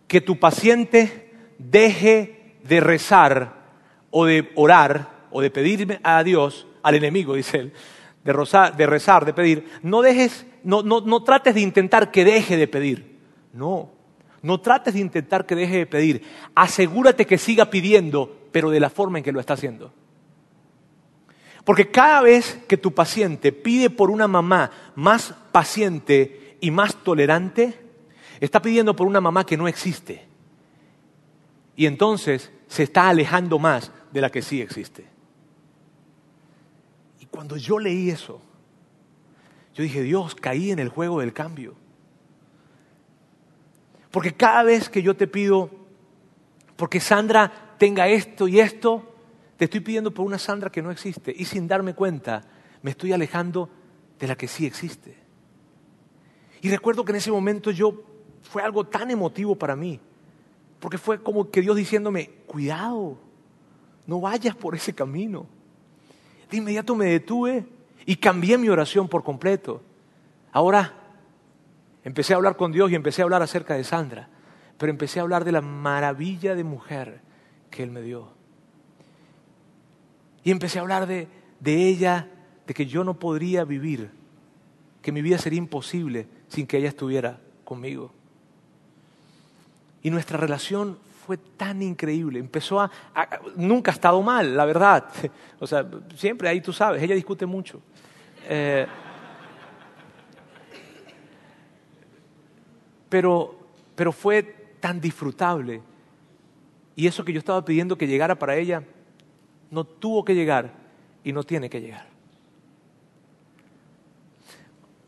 que 0.08 0.22
tu 0.22 0.40
paciente 0.40 1.34
deje 1.58 2.56
de 2.64 2.80
rezar 2.80 3.62
o 4.12 4.26
de 4.26 4.52
orar 4.56 5.28
o 5.32 5.42
de 5.42 5.50
pedirme 5.50 6.00
a 6.04 6.24
Dios, 6.24 6.68
al 6.84 6.96
enemigo, 6.96 7.36
dice 7.36 7.58
él, 7.58 7.74
de, 8.24 8.34
de 8.78 8.86
rezar, 8.86 9.26
de 9.26 9.34
pedir, 9.34 9.66
no 9.82 10.02
dejes, 10.02 10.46
no, 10.64 10.84
no, 10.84 11.02
no 11.02 11.24
trates 11.24 11.56
de 11.56 11.62
intentar 11.62 12.12
que 12.12 12.26
deje 12.26 12.58
de 12.58 12.68
pedir. 12.68 13.18
No, 13.54 13.92
no 14.42 14.60
trates 14.60 14.94
de 14.94 15.00
intentar 15.00 15.46
que 15.46 15.56
deje 15.56 15.78
de 15.78 15.86
pedir. 15.86 16.24
Asegúrate 16.56 17.26
que 17.26 17.38
siga 17.38 17.70
pidiendo, 17.70 18.48
pero 18.52 18.70
de 18.70 18.80
la 18.80 18.90
forma 18.90 19.20
en 19.20 19.24
que 19.24 19.32
lo 19.32 19.40
está 19.40 19.54
haciendo. 19.54 19.94
Porque 21.64 21.92
cada 21.92 22.22
vez 22.22 22.60
que 22.68 22.78
tu 22.78 22.94
paciente 22.94 23.52
pide 23.52 23.90
por 23.90 24.10
una 24.10 24.28
mamá 24.28 24.72
más 24.96 25.36
paciente 25.52 26.58
y 26.60 26.72
más 26.72 26.96
tolerante, 27.04 27.80
está 28.40 28.62
pidiendo 28.62 28.96
por 28.96 29.08
una 29.08 29.22
mamá 29.22 29.46
que 29.46 29.58
no 29.58 29.68
existe. 29.68 30.26
Y 31.76 31.86
entonces 31.86 32.52
se 32.68 32.84
está 32.84 33.10
alejando 33.10 33.60
más 33.60 33.92
de 34.12 34.22
la 34.22 34.32
que 34.32 34.42
sí 34.42 34.60
existe. 34.62 35.06
Y 37.20 37.26
cuando 37.28 37.58
yo 37.58 37.78
leí 37.78 38.10
eso, 38.10 38.42
yo 39.76 39.84
dije, 39.84 40.02
Dios, 40.02 40.36
caí 40.36 40.72
en 40.72 40.80
el 40.80 40.90
juego 40.90 41.20
del 41.20 41.34
cambio. 41.34 41.76
Porque 44.12 44.34
cada 44.34 44.64
vez 44.64 44.90
que 44.90 45.02
yo 45.02 45.16
te 45.16 45.28
pido, 45.28 45.70
porque 46.76 47.00
Sandra 47.00 47.76
tenga 47.78 48.08
esto 48.08 48.48
y 48.48 48.60
esto, 48.60 49.16
te 49.58 49.66
estoy 49.66 49.80
pidiendo 49.80 50.14
por 50.14 50.26
una 50.26 50.38
Sandra 50.38 50.70
que 50.70 50.82
no 50.82 50.92
existe. 50.92 51.34
Y 51.36 51.46
sin 51.46 51.68
darme 51.68 51.96
cuenta, 51.96 52.44
me 52.82 52.92
estoy 52.92 53.14
alejando 53.14 53.70
de 54.20 54.28
la 54.28 54.36
que 54.36 54.48
sí 54.48 54.66
existe. 54.66 55.16
Y 56.62 56.70
recuerdo 56.70 57.06
que 57.06 57.12
en 57.12 57.18
ese 57.18 57.32
momento 57.32 57.72
yo 57.72 58.04
fue 58.44 58.62
algo 58.62 58.86
tan 58.86 59.10
emotivo 59.10 59.56
para 59.56 59.76
mí, 59.76 60.00
porque 60.80 60.98
fue 60.98 61.24
como 61.24 61.50
que 61.50 61.62
Dios 61.62 61.76
diciéndome, 61.76 62.30
cuidado, 62.46 63.18
no 64.06 64.20
vayas 64.20 64.56
por 64.56 64.76
ese 64.76 64.94
camino. 64.94 65.48
De 66.50 66.58
inmediato 66.58 66.96
me 66.96 67.06
detuve 67.06 67.66
y 68.06 68.16
cambié 68.18 68.58
mi 68.58 68.68
oración 68.68 69.08
por 69.08 69.24
completo. 69.24 69.82
Ahora 70.52 71.01
Empecé 72.04 72.34
a 72.34 72.38
hablar 72.38 72.56
con 72.56 72.72
Dios 72.72 72.92
y 72.92 72.96
empecé 72.96 73.22
a 73.22 73.26
hablar 73.26 73.42
acerca 73.42 73.76
de 73.76 73.84
Sandra, 73.84 74.30
pero 74.78 74.92
empecé 74.92 75.20
a 75.20 75.24
hablar 75.24 75.46
de 75.46 75.52
la 75.52 75.62
maravilla 75.62 76.56
de 76.56 76.64
mujer 76.64 77.22
que 77.70 77.84
Él 77.84 77.92
me 77.92 78.02
dio. 78.02 78.30
Y 80.44 80.52
empecé 80.52 80.80
a 80.80 80.82
hablar 80.82 81.06
de, 81.06 81.28
de 81.60 81.88
ella, 81.88 82.28
de 82.66 82.74
que 82.74 82.86
yo 82.88 83.04
no 83.04 83.20
podría 83.20 83.64
vivir, 83.64 84.12
que 85.02 85.12
mi 85.12 85.22
vida 85.22 85.38
sería 85.38 85.60
imposible 85.60 86.28
sin 86.48 86.66
que 86.66 86.78
ella 86.78 86.90
estuviera 86.90 87.40
conmigo. 87.64 88.12
Y 90.04 90.10
nuestra 90.10 90.38
relación 90.38 90.98
fue 91.26 91.38
tan 91.38 91.82
increíble. 91.82 92.40
Empezó 92.40 92.82
a, 92.82 92.92
Nunca 93.56 93.92
ha 93.92 93.94
estado 93.94 94.22
mal, 94.22 94.56
la 94.56 94.66
verdad. 94.66 95.06
O 95.60 95.68
sea, 95.68 95.88
siempre 96.16 96.50
ahí 96.50 96.60
tú 96.60 96.74
sabes, 96.74 97.04
ella 97.04 97.14
discute 97.14 97.46
mucho. 97.46 97.80
Eh, 98.50 98.88
pero, 103.12 103.60
pero 103.94 104.14
fue 104.14 104.42
tan 104.80 105.02
disfrutable. 105.02 105.82
Y 106.96 107.08
eso 107.08 107.26
que 107.26 107.34
yo 107.34 107.40
estaba 107.40 107.66
pidiendo 107.66 107.98
que 107.98 108.08
llegara 108.08 108.40
para 108.40 108.56
ella, 108.56 108.84
no 109.70 109.84
tuvo 109.84 110.24
que 110.24 110.34
llegar 110.34 110.72
y 111.22 111.34
no 111.34 111.44
tiene 111.44 111.70
que 111.70 111.82
llegar. 111.82 112.08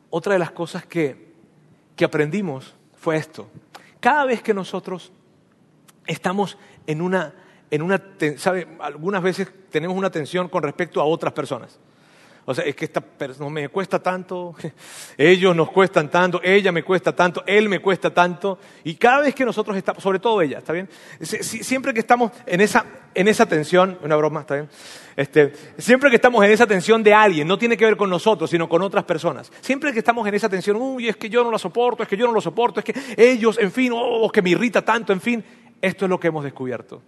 Otra 0.09 0.33
de 0.33 0.39
las 0.39 0.51
cosas 0.51 0.85
que, 0.85 1.31
que 1.95 2.03
aprendimos 2.03 2.75
fue 2.93 3.15
esto. 3.15 3.47
Cada 4.01 4.25
vez 4.25 4.41
que 4.41 4.53
nosotros 4.53 5.13
estamos 6.05 6.57
en 6.85 7.01
una, 7.01 7.33
en 7.71 7.81
una, 7.81 8.03
¿sabe? 8.35 8.67
Algunas 8.81 9.23
veces 9.23 9.49
tenemos 9.69 9.95
una 9.95 10.11
tensión 10.11 10.49
con 10.49 10.61
respecto 10.61 10.99
a 10.99 11.05
otras 11.05 11.31
personas. 11.31 11.79
O 12.45 12.53
sea, 12.53 12.65
es 12.65 12.75
que 12.75 12.83
esta 12.85 12.99
persona 12.99 13.49
me 13.49 13.69
cuesta 13.69 13.99
tanto, 13.99 14.53
ellos 15.17 15.55
nos 15.55 15.71
cuestan 15.71 16.09
tanto, 16.09 16.41
ella 16.43 16.73
me 16.73 16.83
cuesta 16.83 17.15
tanto, 17.15 17.41
él 17.47 17.69
me 17.69 17.79
cuesta 17.79 18.13
tanto. 18.13 18.59
Y 18.83 18.95
cada 18.95 19.21
vez 19.21 19.33
que 19.33 19.45
nosotros 19.45 19.77
estamos, 19.77 20.03
sobre 20.03 20.19
todo 20.19 20.41
ella, 20.41 20.57
¿está 20.57 20.73
bien? 20.73 20.89
Siempre 21.21 21.93
que 21.93 22.01
estamos 22.01 22.31
en 22.45 22.59
esa, 22.59 22.85
en 23.13 23.29
esa 23.29 23.45
tensión, 23.45 23.97
una 24.03 24.17
broma, 24.17 24.41
¿está 24.41 24.55
bien? 24.55 24.69
Este, 25.15 25.53
siempre 25.77 26.09
que 26.09 26.17
estamos 26.17 26.43
en 26.43 26.51
esa 26.51 26.67
tensión 26.67 27.01
de 27.01 27.13
alguien, 27.13 27.47
no 27.47 27.57
tiene 27.57 27.77
que 27.77 27.85
ver 27.85 27.95
con 27.95 28.09
nosotros, 28.09 28.49
sino 28.49 28.67
con 28.67 28.81
otras 28.81 29.05
personas. 29.05 29.49
Siempre 29.61 29.93
que 29.93 29.99
estamos 29.99 30.27
en 30.27 30.33
esa 30.33 30.49
tensión, 30.49 30.75
uy, 30.75 31.07
es 31.07 31.15
que 31.15 31.29
yo 31.29 31.45
no 31.45 31.51
la 31.51 31.59
soporto, 31.59 32.03
es 32.03 32.09
que 32.09 32.17
yo 32.17 32.27
no 32.27 32.33
lo 32.33 32.41
soporto, 32.41 32.81
es 32.81 32.85
que 32.85 32.93
ellos, 33.15 33.57
en 33.57 33.71
fin, 33.71 33.93
oh, 33.95 34.29
que 34.29 34.41
me 34.41 34.49
irrita 34.49 34.83
tanto, 34.83 35.13
en 35.13 35.21
fin, 35.21 35.45
esto 35.81 36.05
es 36.05 36.09
lo 36.09 36.19
que 36.19 36.27
hemos 36.27 36.43
descubierto. 36.43 37.01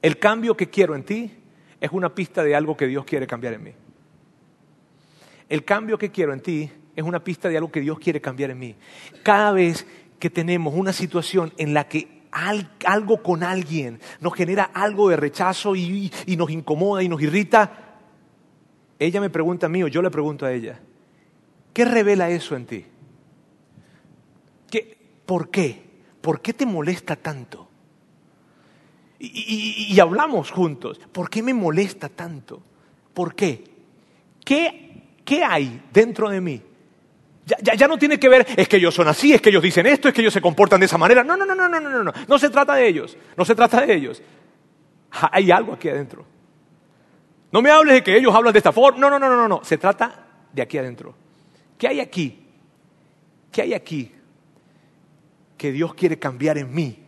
El 0.00 0.18
cambio 0.18 0.56
que 0.56 0.70
quiero 0.70 0.94
en 0.94 1.04
ti 1.04 1.41
es 1.82 1.90
una 1.90 2.14
pista 2.14 2.44
de 2.44 2.54
algo 2.54 2.76
que 2.76 2.86
Dios 2.86 3.04
quiere 3.04 3.26
cambiar 3.26 3.54
en 3.54 3.64
mí. 3.64 3.72
El 5.48 5.64
cambio 5.64 5.98
que 5.98 6.12
quiero 6.12 6.32
en 6.32 6.40
ti 6.40 6.70
es 6.94 7.02
una 7.02 7.24
pista 7.24 7.48
de 7.48 7.56
algo 7.56 7.72
que 7.72 7.80
Dios 7.80 7.98
quiere 7.98 8.20
cambiar 8.20 8.52
en 8.52 8.60
mí. 8.60 8.76
Cada 9.24 9.50
vez 9.50 9.84
que 10.20 10.30
tenemos 10.30 10.74
una 10.76 10.92
situación 10.92 11.52
en 11.58 11.74
la 11.74 11.88
que 11.88 12.22
algo 12.84 13.20
con 13.20 13.42
alguien 13.42 13.98
nos 14.20 14.32
genera 14.32 14.70
algo 14.72 15.08
de 15.08 15.16
rechazo 15.16 15.74
y, 15.74 16.12
nos 16.38 16.50
incomoda 16.52 17.02
y 17.02 17.08
nos 17.08 17.20
irrita, 17.20 17.98
ella 19.00 19.20
me 19.20 19.28
pregunta 19.28 19.66
a 19.66 19.68
mí 19.68 19.82
o 19.82 19.88
yo 19.88 20.02
le 20.02 20.10
pregunto 20.10 20.46
a 20.46 20.52
ella, 20.52 20.78
¿qué 21.72 21.84
revela 21.84 22.30
eso 22.30 22.54
en 22.54 22.66
ti? 22.66 22.86
¿Por 25.26 25.50
qué? 25.50 25.82
¿Por 26.20 26.40
qué 26.40 26.52
te 26.52 26.64
molesta 26.64 27.16
tanto? 27.16 27.71
Y 29.24 30.00
hablamos 30.00 30.50
juntos, 30.50 31.00
¿por 31.12 31.30
qué 31.30 31.42
me 31.42 31.54
molesta 31.54 32.08
tanto? 32.08 32.62
¿Por 33.14 33.34
qué? 33.34 33.72
¿qué, 34.44 35.02
qué 35.24 35.44
hay 35.44 35.82
dentro 35.92 36.28
de 36.28 36.40
mí? 36.40 36.62
Ya, 37.44 37.56
ya, 37.60 37.74
ya, 37.74 37.88
no 37.88 37.98
tiene 37.98 38.20
que 38.20 38.28
ver, 38.28 38.46
es 38.56 38.68
que 38.68 38.76
ellos 38.76 38.94
son 38.94 39.08
así, 39.08 39.32
es 39.32 39.40
que 39.40 39.50
ellos 39.50 39.62
dicen 39.62 39.86
esto, 39.86 40.08
es 40.08 40.14
que 40.14 40.20
ellos 40.20 40.32
se 40.32 40.40
comportan 40.40 40.78
de 40.78 40.86
esa 40.86 40.96
manera. 40.96 41.24
No, 41.24 41.36
no, 41.36 41.44
no, 41.44 41.54
no, 41.54 41.68
no, 41.68 41.80
no, 41.80 41.90
no, 41.90 42.04
no. 42.04 42.12
No 42.28 42.38
se 42.38 42.50
trata 42.50 42.74
de 42.74 42.86
ellos, 42.86 43.16
no 43.36 43.44
se 43.44 43.54
trata 43.54 43.84
de 43.84 43.94
ellos. 43.94 44.22
Hay 45.10 45.50
algo 45.50 45.72
aquí 45.72 45.88
adentro. 45.88 46.24
No 47.50 47.60
me 47.60 47.70
hables 47.70 47.94
de 47.94 48.02
que 48.02 48.16
ellos 48.16 48.34
hablan 48.34 48.52
de 48.52 48.58
esta 48.58 48.72
forma. 48.72 48.98
No, 48.98 49.10
no, 49.10 49.18
no, 49.18 49.28
no, 49.28 49.48
no. 49.48 49.64
Se 49.64 49.76
trata 49.76 50.24
de 50.52 50.62
aquí 50.62 50.78
adentro. 50.78 51.14
¿Qué 51.76 51.88
hay 51.88 52.00
aquí? 52.00 52.46
¿Qué 53.50 53.62
hay 53.62 53.74
aquí 53.74 54.12
que 55.58 55.72
Dios 55.72 55.94
quiere 55.94 56.18
cambiar 56.18 56.56
en 56.58 56.72
mí? 56.72 57.01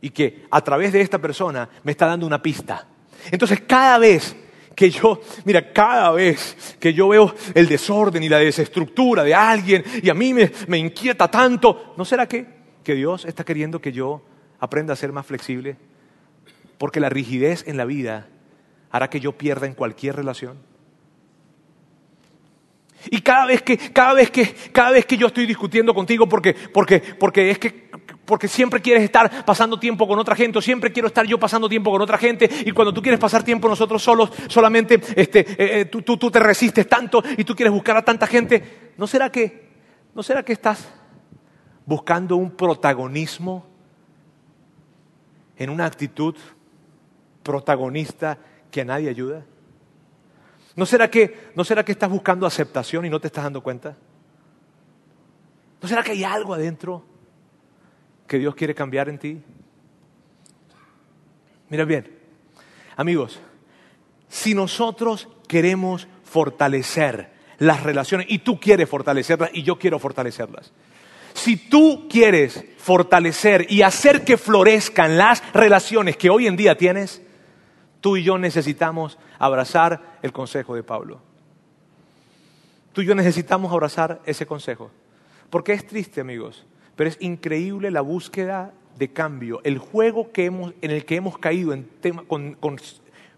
Y 0.00 0.10
que 0.10 0.46
a 0.50 0.60
través 0.60 0.92
de 0.92 1.00
esta 1.00 1.18
persona 1.18 1.68
me 1.82 1.92
está 1.92 2.06
dando 2.06 2.26
una 2.26 2.42
pista. 2.42 2.86
Entonces 3.30 3.62
cada 3.66 3.98
vez 3.98 4.36
que 4.76 4.90
yo, 4.90 5.20
mira, 5.44 5.72
cada 5.72 6.12
vez 6.12 6.76
que 6.78 6.92
yo 6.92 7.08
veo 7.08 7.34
el 7.54 7.66
desorden 7.66 8.22
y 8.22 8.28
la 8.28 8.38
desestructura 8.38 9.24
de 9.24 9.34
alguien 9.34 9.82
y 10.02 10.10
a 10.10 10.14
mí 10.14 10.34
me, 10.34 10.78
inquieta 10.78 11.28
tanto, 11.28 11.94
¿no 11.96 12.04
será 12.04 12.28
que, 12.28 12.46
que 12.84 12.94
Dios 12.94 13.24
está 13.24 13.42
queriendo 13.42 13.80
que 13.80 13.90
yo 13.90 14.22
aprenda 14.60 14.92
a 14.92 14.96
ser 14.96 15.12
más 15.12 15.26
flexible? 15.26 15.76
Porque 16.76 17.00
la 17.00 17.08
rigidez 17.08 17.64
en 17.66 17.78
la 17.78 17.86
vida 17.86 18.28
hará 18.90 19.08
que 19.08 19.18
yo 19.18 19.32
pierda 19.32 19.66
en 19.66 19.74
cualquier 19.74 20.14
relación. 20.14 20.58
Y 23.10 23.20
cada 23.20 23.46
vez 23.46 23.62
que, 23.62 23.78
cada 23.78 24.14
vez 24.14 24.30
que, 24.30 24.54
cada 24.72 24.90
vez 24.90 25.06
que 25.06 25.16
yo 25.16 25.28
estoy 25.28 25.46
discutiendo 25.46 25.94
contigo 25.94 26.28
porque, 26.28 26.54
porque, 26.54 27.00
porque 27.00 27.50
es 27.50 27.58
que 27.58 27.85
porque 28.26 28.48
siempre 28.48 28.82
quieres 28.82 29.04
estar 29.04 29.44
pasando 29.44 29.78
tiempo 29.78 30.06
con 30.06 30.18
otra 30.18 30.34
gente, 30.34 30.58
o 30.58 30.60
siempre 30.62 30.92
quiero 30.92 31.08
estar 31.08 31.24
yo 31.26 31.38
pasando 31.38 31.68
tiempo 31.68 31.90
con 31.90 32.02
otra 32.02 32.18
gente, 32.18 32.50
y 32.66 32.72
cuando 32.72 32.92
tú 32.92 33.00
quieres 33.00 33.20
pasar 33.20 33.42
tiempo 33.42 33.68
nosotros 33.68 34.02
solos, 34.02 34.30
solamente 34.48 35.00
este, 35.14 35.40
eh, 35.40 35.80
eh, 35.80 35.84
tú, 35.86 36.02
tú, 36.02 36.16
tú, 36.16 36.30
te 36.30 36.40
resistes 36.40 36.88
tanto 36.88 37.22
y 37.38 37.44
tú 37.44 37.54
quieres 37.54 37.72
buscar 37.72 37.96
a 37.96 38.04
tanta 38.04 38.26
gente, 38.26 38.92
¿no 38.96 39.06
será 39.06 39.30
que, 39.30 39.70
no 40.14 40.22
será 40.22 40.42
que 40.42 40.52
estás 40.52 40.92
buscando 41.86 42.36
un 42.36 42.50
protagonismo 42.50 43.64
en 45.56 45.70
una 45.70 45.86
actitud 45.86 46.34
protagonista 47.42 48.38
que 48.70 48.80
a 48.80 48.84
nadie 48.84 49.08
ayuda? 49.08 49.44
¿No 50.74 50.84
será, 50.84 51.08
que, 51.10 51.50
¿No 51.54 51.64
será 51.64 51.84
que 51.84 51.92
estás 51.92 52.10
buscando 52.10 52.44
aceptación 52.44 53.06
y 53.06 53.08
no 53.08 53.18
te 53.18 53.28
estás 53.28 53.44
dando 53.44 53.62
cuenta? 53.62 53.96
¿No 55.80 55.88
será 55.88 56.02
que 56.02 56.12
hay 56.12 56.24
algo 56.24 56.52
adentro 56.52 57.15
que 58.26 58.38
Dios 58.38 58.54
quiere 58.54 58.74
cambiar 58.74 59.08
en 59.08 59.18
ti? 59.18 59.42
Mira 61.68 61.84
bien, 61.84 62.08
amigos, 62.96 63.40
si 64.28 64.54
nosotros 64.54 65.28
queremos 65.48 66.06
fortalecer 66.24 67.30
las 67.58 67.82
relaciones, 67.82 68.26
y 68.28 68.40
tú 68.40 68.60
quieres 68.60 68.88
fortalecerlas 68.88 69.50
y 69.52 69.62
yo 69.62 69.78
quiero 69.78 69.98
fortalecerlas, 69.98 70.72
si 71.34 71.56
tú 71.56 72.06
quieres 72.08 72.64
fortalecer 72.78 73.66
y 73.68 73.82
hacer 73.82 74.24
que 74.24 74.36
florezcan 74.36 75.18
las 75.18 75.42
relaciones 75.52 76.16
que 76.16 76.30
hoy 76.30 76.46
en 76.46 76.56
día 76.56 76.76
tienes, 76.76 77.22
tú 78.00 78.16
y 78.16 78.22
yo 78.22 78.38
necesitamos 78.38 79.18
abrazar 79.38 80.18
el 80.22 80.32
consejo 80.32 80.74
de 80.74 80.82
Pablo. 80.82 81.20
Tú 82.92 83.02
y 83.02 83.06
yo 83.06 83.14
necesitamos 83.14 83.70
abrazar 83.70 84.22
ese 84.24 84.46
consejo. 84.46 84.90
Porque 85.50 85.74
es 85.74 85.86
triste, 85.86 86.22
amigos, 86.22 86.64
pero 86.96 87.08
es 87.08 87.16
increíble 87.20 87.90
la 87.90 88.00
búsqueda 88.00 88.72
de 88.98 89.12
cambio, 89.12 89.60
el 89.64 89.78
juego 89.78 90.32
que 90.32 90.46
hemos, 90.46 90.72
en 90.80 90.90
el 90.90 91.04
que 91.04 91.16
hemos 91.16 91.38
caído 91.38 91.72
en 91.72 91.84
tema, 92.00 92.24
con, 92.26 92.54
con, 92.54 92.78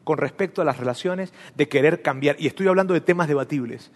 con 0.05 0.19
respecto 0.19 0.63
a 0.63 0.65
las 0.65 0.79
relaciones, 0.79 1.33
de 1.57 1.69
querer 1.69 2.01
cambiar. 2.01 2.37
Y 2.39 2.47
estoy 2.47 2.69
hablando 2.69 2.95
de 2.95 3.01
temas 3.01 3.29
debatibles 3.29 3.91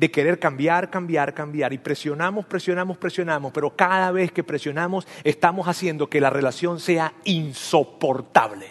de 0.00 0.10
querer 0.10 0.38
cambiar, 0.38 0.88
cambiar, 0.88 1.34
cambiar. 1.34 1.74
Y 1.74 1.78
presionamos, 1.78 2.46
presionamos, 2.46 2.96
presionamos, 2.96 3.52
pero 3.52 3.76
cada 3.76 4.10
vez 4.10 4.32
que 4.32 4.42
presionamos 4.42 5.06
estamos 5.24 5.68
haciendo 5.68 6.08
que 6.08 6.22
la 6.22 6.30
relación 6.30 6.80
sea 6.80 7.12
insoportable 7.24 8.66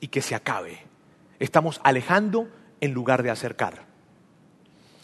y 0.00 0.06
que 0.06 0.22
se 0.22 0.36
acabe. 0.36 0.78
Estamos 1.40 1.80
alejando 1.82 2.48
en 2.80 2.92
lugar 2.92 3.24
de 3.24 3.30
acercar. 3.30 3.84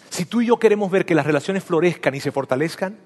Si 0.09 0.25
tú 0.25 0.41
y 0.41 0.47
yo 0.47 0.59
queremos 0.59 0.89
ver 0.89 1.05
que 1.05 1.16
las 1.16 1.27
relaciones 1.27 1.64
florezcan 1.64 2.14
y 2.14 2.21
se 2.21 2.31
fortalezcan, 2.31 2.97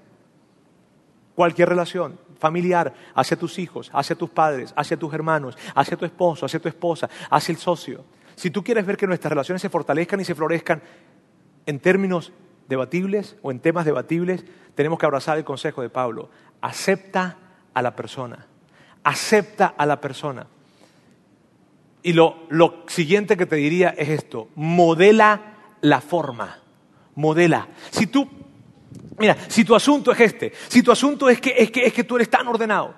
cualquier 1.43 1.71
relación 1.71 2.21
familiar, 2.39 2.95
hacia 3.17 3.37
tus 3.37 3.59
hijos, 3.59 3.91
hacia 3.93 4.15
tus 4.15 4.31
padres, 4.31 4.73
hacia 4.77 4.97
tus 4.97 5.13
hermanos, 5.13 5.59
hacia 5.75 5.97
tu 5.97 6.05
esposo, 6.05 6.47
hacia 6.47 6.61
tu 6.61 6.69
esposa, 6.69 7.11
hacia 7.29 7.53
el 7.53 7.59
socio, 7.59 8.05
si 8.37 8.53
tú 8.53 8.63
quieres 8.63 8.87
ver 8.87 8.97
que 8.97 9.09
nuestras 9.09 9.33
relaciones 9.33 9.61
se 9.61 9.69
fortalezcan 9.69 10.21
y 10.21 10.25
se 10.25 10.37
florezcan, 10.37 10.81
en 11.67 11.81
términos 11.81 12.33
debatibles 12.69 13.35
o 13.43 13.51
en 13.51 13.59
temas 13.59 13.85
debatibles, 13.85 14.45
tenemos 14.77 15.01
que 15.01 15.07
abrazar 15.07 15.37
el 15.37 15.45
consejo 15.45 15.83
de 15.83 15.91
Pablo. 15.91 16.31
Acepta 16.61 17.39
a 17.75 17.83
la 17.83 17.97
persona. 17.97 18.47
Acepta 19.03 19.75
a 19.77 19.85
la 19.85 20.01
persona. 20.01 20.47
Y 22.05 22.13
lo, 22.13 22.45
lo 22.51 22.85
siguiente 22.87 23.37
que 23.37 23.47
te 23.47 23.57
diría 23.57 23.91
es 23.91 24.11
esto, 24.11 24.49
modela 24.55 25.41
la 25.81 26.01
forma, 26.01 26.61
modela. 27.17 27.67
Si 27.91 28.07
tú, 28.07 28.29
mira, 29.23 29.37
si 29.49 29.65
tu 29.65 29.75
asunto 29.75 30.11
es 30.11 30.21
este, 30.21 30.53
si 30.67 30.83
tu 30.83 30.91
asunto 30.91 31.31
es 31.31 31.41
que, 31.41 31.55
es 31.57 31.71
que, 31.71 31.87
es 31.87 31.93
que 31.93 32.03
tú 32.03 32.17
eres 32.17 32.29
tan 32.29 32.47
ordenado, 32.49 32.93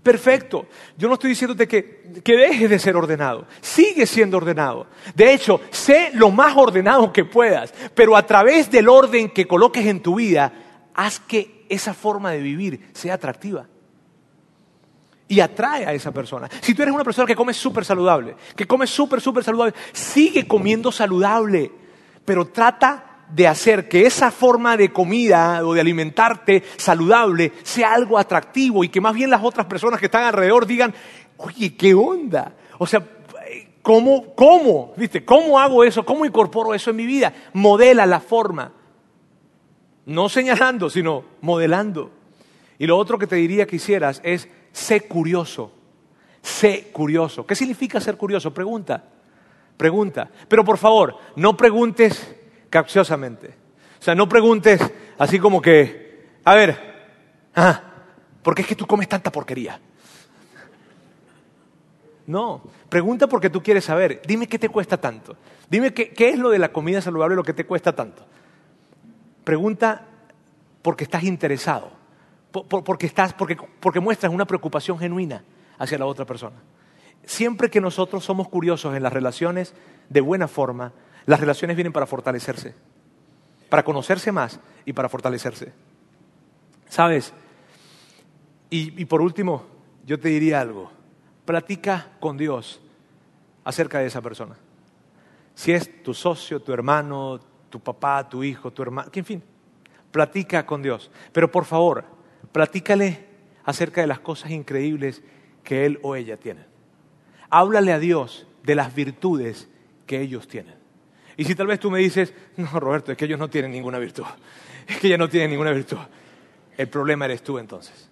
perfecto. 0.00 0.66
Yo 0.96 1.08
no 1.08 1.14
estoy 1.14 1.30
diciéndote 1.30 1.66
que, 1.66 2.22
que, 2.22 2.36
dejes 2.36 2.70
de 2.70 2.78
ser 2.78 2.96
ordenado. 2.96 3.46
Sigue 3.60 4.06
siendo 4.06 4.36
ordenado. 4.36 4.86
De 5.14 5.34
hecho, 5.34 5.60
sé 5.70 6.10
lo 6.14 6.30
más 6.30 6.56
ordenado 6.56 7.12
que 7.12 7.24
puedas, 7.24 7.74
pero 7.94 8.16
a 8.16 8.24
través 8.24 8.70
del 8.70 8.88
orden 8.88 9.30
que 9.30 9.48
coloques 9.48 9.84
en 9.84 10.00
tu 10.00 10.14
vida, 10.14 10.52
haz 10.94 11.18
que 11.18 11.66
esa 11.68 11.94
forma 11.94 12.30
de 12.30 12.40
vivir 12.40 12.90
sea 12.94 13.14
atractiva. 13.14 13.66
Y 15.26 15.40
atrae 15.40 15.84
a 15.84 15.92
esa 15.92 16.12
persona. 16.12 16.48
Si 16.60 16.74
tú 16.74 16.82
eres 16.82 16.94
una 16.94 17.04
persona 17.04 17.26
que 17.26 17.36
come 17.36 17.52
súper 17.52 17.84
saludable, 17.84 18.36
que 18.54 18.66
come 18.66 18.86
súper, 18.86 19.20
súper 19.20 19.42
saludable, 19.42 19.74
sigue 19.92 20.46
comiendo 20.46 20.92
saludable, 20.92 21.72
pero 22.24 22.46
trata 22.46 23.07
de 23.30 23.46
hacer 23.46 23.88
que 23.88 24.06
esa 24.06 24.30
forma 24.30 24.76
de 24.76 24.92
comida 24.92 25.66
o 25.66 25.74
de 25.74 25.80
alimentarte 25.80 26.62
saludable 26.76 27.52
sea 27.62 27.92
algo 27.92 28.18
atractivo 28.18 28.84
y 28.84 28.88
que 28.88 29.00
más 29.00 29.14
bien 29.14 29.30
las 29.30 29.44
otras 29.44 29.66
personas 29.66 30.00
que 30.00 30.06
están 30.06 30.24
alrededor 30.24 30.66
digan, 30.66 30.94
oye, 31.36 31.76
¿qué 31.76 31.94
onda? 31.94 32.54
O 32.78 32.86
sea, 32.86 33.02
¿cómo, 33.82 34.34
cómo, 34.34 34.92
viste, 34.96 35.24
cómo 35.24 35.58
hago 35.58 35.84
eso? 35.84 36.04
¿Cómo 36.04 36.24
incorporo 36.24 36.74
eso 36.74 36.90
en 36.90 36.96
mi 36.96 37.06
vida? 37.06 37.32
Modela 37.52 38.06
la 38.06 38.20
forma. 38.20 38.72
No 40.06 40.28
señalando, 40.28 40.88
sino 40.88 41.24
modelando. 41.42 42.10
Y 42.78 42.86
lo 42.86 42.96
otro 42.96 43.18
que 43.18 43.26
te 43.26 43.36
diría 43.36 43.66
que 43.66 43.76
hicieras 43.76 44.20
es, 44.24 44.48
sé 44.72 45.02
curioso. 45.02 45.72
Sé 46.40 46.88
curioso. 46.92 47.46
¿Qué 47.46 47.54
significa 47.54 48.00
ser 48.00 48.16
curioso? 48.16 48.54
Pregunta. 48.54 49.04
Pregunta. 49.76 50.30
Pero 50.48 50.64
por 50.64 50.78
favor, 50.78 51.16
no 51.36 51.56
preguntes 51.56 52.37
capciosamente. 52.70 53.54
O 54.00 54.02
sea, 54.02 54.14
no 54.14 54.28
preguntes 54.28 54.80
así 55.18 55.38
como 55.38 55.60
que, 55.60 56.38
a 56.44 56.54
ver, 56.54 56.78
ah, 57.54 57.82
¿por 58.42 58.54
qué 58.54 58.62
es 58.62 58.68
que 58.68 58.76
tú 58.76 58.86
comes 58.86 59.08
tanta 59.08 59.32
porquería? 59.32 59.80
No, 62.26 62.62
pregunta 62.88 63.26
porque 63.26 63.50
tú 63.50 63.62
quieres 63.62 63.84
saber. 63.84 64.20
Dime 64.26 64.46
qué 64.46 64.58
te 64.58 64.68
cuesta 64.68 64.98
tanto. 64.98 65.36
Dime 65.70 65.94
qué, 65.94 66.12
es 66.28 66.38
lo 66.38 66.50
de 66.50 66.58
la 66.58 66.72
comida 66.72 67.00
saludable 67.00 67.36
lo 67.36 67.42
que 67.42 67.54
te 67.54 67.64
cuesta 67.64 67.94
tanto. 67.94 68.24
Pregunta 69.44 70.04
porque 70.82 71.04
estás 71.04 71.24
interesado, 71.24 71.90
porque, 72.52 73.06
estás, 73.06 73.34
porque 73.34 74.00
muestras 74.00 74.32
una 74.32 74.44
preocupación 74.44 74.98
genuina 74.98 75.42
hacia 75.78 75.98
la 75.98 76.06
otra 76.06 76.26
persona. 76.26 76.56
Siempre 77.24 77.70
que 77.70 77.80
nosotros 77.80 78.24
somos 78.24 78.48
curiosos 78.48 78.94
en 78.94 79.02
las 79.02 79.12
relaciones 79.12 79.74
de 80.08 80.20
buena 80.20 80.48
forma, 80.48 80.92
las 81.28 81.40
relaciones 81.40 81.76
vienen 81.76 81.92
para 81.92 82.06
fortalecerse, 82.06 82.74
para 83.68 83.82
conocerse 83.84 84.32
más 84.32 84.58
y 84.86 84.94
para 84.94 85.10
fortalecerse. 85.10 85.74
¿Sabes? 86.88 87.34
Y, 88.70 89.04
por 89.04 89.20
último, 89.20 89.66
yo 90.06 90.18
te 90.18 90.30
diría 90.30 90.58
algo. 90.58 90.90
Platica 91.44 92.12
con 92.18 92.38
Dios 92.38 92.80
acerca 93.62 93.98
de 93.98 94.06
esa 94.06 94.22
persona. 94.22 94.56
Si 95.54 95.70
es 95.70 96.02
tu 96.02 96.14
socio, 96.14 96.62
tu 96.62 96.72
hermano, 96.72 97.40
tu 97.68 97.78
papá, 97.78 98.26
tu 98.26 98.42
hijo, 98.42 98.70
tu 98.70 98.80
hermano, 98.80 99.10
en 99.12 99.24
fin, 99.26 99.42
platica 100.10 100.64
con 100.64 100.80
Dios. 100.80 101.10
Pero 101.32 101.50
por 101.50 101.66
favor, 101.66 102.06
platícale 102.52 103.26
acerca 103.64 104.00
de 104.00 104.06
las 104.06 104.20
cosas 104.20 104.50
increíbles 104.50 105.22
que 105.62 105.84
él 105.84 105.98
o 106.02 106.16
ella 106.16 106.38
tienen. 106.38 106.64
Háblale 107.50 107.92
a 107.92 107.98
Dios 107.98 108.46
de 108.62 108.74
las 108.74 108.94
virtudes 108.94 109.68
que 110.06 110.22
ellos 110.22 110.48
tienen. 110.48 110.77
Y 111.38 111.44
si 111.44 111.54
tal 111.54 111.68
vez 111.68 111.78
tú 111.78 111.88
me 111.88 112.00
dices, 112.00 112.34
no, 112.56 112.80
Roberto, 112.80 113.12
es 113.12 113.16
que 113.16 113.24
ellos 113.24 113.38
no 113.38 113.48
tienen 113.48 113.70
ninguna 113.70 114.00
virtud, 114.00 114.24
es 114.88 114.98
que 114.98 115.06
ellos 115.06 115.20
no 115.20 115.28
tienen 115.28 115.50
ninguna 115.50 115.70
virtud, 115.70 115.98
el 116.76 116.88
problema 116.88 117.26
eres 117.26 117.42
tú 117.42 117.58
entonces. 117.58 118.10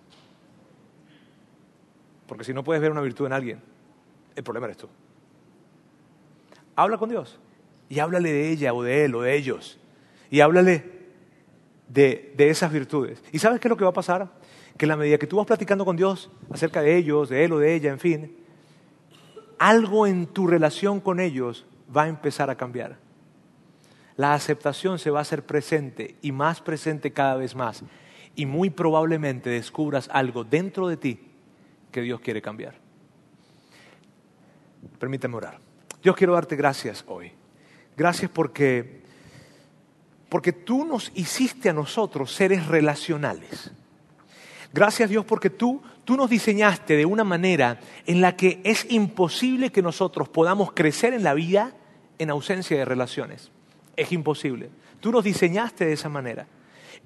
Porque 2.29 2.45
si 2.45 2.55
no 2.55 2.63
puedes 2.63 2.81
ver 2.81 2.93
una 2.93 3.01
virtud 3.01 3.27
en 3.27 3.33
alguien, 3.33 3.61
el 4.37 4.45
problema 4.45 4.67
eres 4.67 4.77
tú. 4.77 4.89
habla 6.77 6.99
con 6.99 7.09
Dios 7.09 7.41
y 7.89 7.99
háblale 7.99 8.33
de 8.33 8.51
ella 8.51 8.73
o 8.73 8.85
de 8.85 9.05
él 9.05 9.15
o 9.17 9.23
de 9.23 9.35
ellos 9.35 9.77
y 10.31 10.39
háblale 10.39 10.85
de, 11.89 12.33
de 12.37 12.49
esas 12.49 12.73
virtudes. 12.73 13.25
¿Y 13.33 13.41
sabes 13.41 13.59
qué 13.59 13.67
es 13.67 13.71
lo 13.71 13.77
que 13.77 13.85
va 13.85 13.91
a 13.91 13.95
pasar? 13.95 14.31
Que 14.77 14.85
en 14.85 14.91
la 14.91 14.97
medida 14.97 15.19
que 15.19 15.27
tú 15.27 15.37
vas 15.37 15.47
platicando 15.47 15.85
con 15.85 15.97
Dios 15.97 16.31
acerca 16.49 16.81
de 16.81 16.97
ellos, 16.97 17.29
de 17.29 17.45
él 17.45 17.53
o 17.53 17.59
de 17.59 17.75
ella, 17.75 17.91
en 17.91 17.99
fin, 17.99 18.37
algo 19.59 20.07
en 20.07 20.29
tu 20.29 20.47
relación 20.47 21.01
con 21.01 21.19
ellos 21.19 21.67
va 21.95 22.05
a 22.05 22.09
empezar 22.09 22.51
a 22.51 22.57
cambiar. 22.57 23.05
La 24.17 24.35
aceptación 24.35 24.99
se 24.99 25.11
va 25.11 25.19
a 25.19 25.23
hacer 25.23 25.45
presente 25.45 26.17
y 26.23 26.33
más 26.33 26.61
presente 26.61 27.13
cada 27.13 27.37
vez 27.37 27.55
más. 27.55 27.83
Y 28.35 28.47
muy 28.47 28.71
probablemente 28.71 29.51
descubras 29.51 30.09
algo 30.13 30.45
dentro 30.45 30.89
de 30.89 30.97
ti 30.97 31.21
que 31.91 32.01
Dios 32.01 32.21
quiere 32.21 32.41
cambiar. 32.41 32.75
Permítame 34.99 35.37
orar. 35.37 35.59
Dios 36.03 36.17
quiero 36.17 36.35
darte 36.35 36.57
gracias 36.57 37.05
hoy. 37.09 37.33
Gracias 37.97 38.31
porque, 38.31 39.03
porque 40.29 40.53
tú 40.53 40.85
nos 40.85 41.11
hiciste 41.15 41.69
a 41.71 41.73
nosotros 41.73 42.33
seres 42.33 42.67
relacionales. 42.67 43.71
Gracias 44.73 45.09
Dios 45.09 45.25
porque 45.25 45.51
tú, 45.51 45.83
tú 46.05 46.17
nos 46.17 46.29
diseñaste 46.29 46.97
de 46.97 47.07
una 47.07 47.25
manera 47.25 47.81
en 48.07 48.21
la 48.21 48.37
que 48.37 48.61
es 48.65 48.87
imposible 48.91 49.73
que 49.73 49.83
nosotros 49.83 50.29
podamos 50.29 50.73
crecer 50.73 51.15
en 51.15 51.23
la 51.23 51.35
vida 51.35 51.73
en 52.19 52.31
ausencia 52.31 52.77
de 52.77 52.85
relaciones. 52.85 53.51
Es 53.97 54.13
imposible. 54.13 54.71
Tú 55.01 55.11
nos 55.11 55.25
diseñaste 55.25 55.87
de 55.87 55.93
esa 55.95 56.09
manera. 56.09 56.47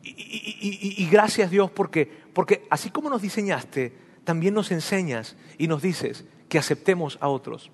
Y, 0.02 1.06
gracias 1.10 1.50
Dios 1.50 1.70
porque, 1.70 2.10
porque 2.32 2.66
así 2.70 2.90
como 2.90 3.10
nos 3.10 3.22
diseñaste, 3.22 3.92
también 4.24 4.54
nos 4.54 4.70
enseñas 4.70 5.36
y 5.58 5.68
nos 5.68 5.82
dices 5.82 6.24
que 6.48 6.58
aceptemos 6.58 7.18
a 7.20 7.28
otros. 7.28 7.70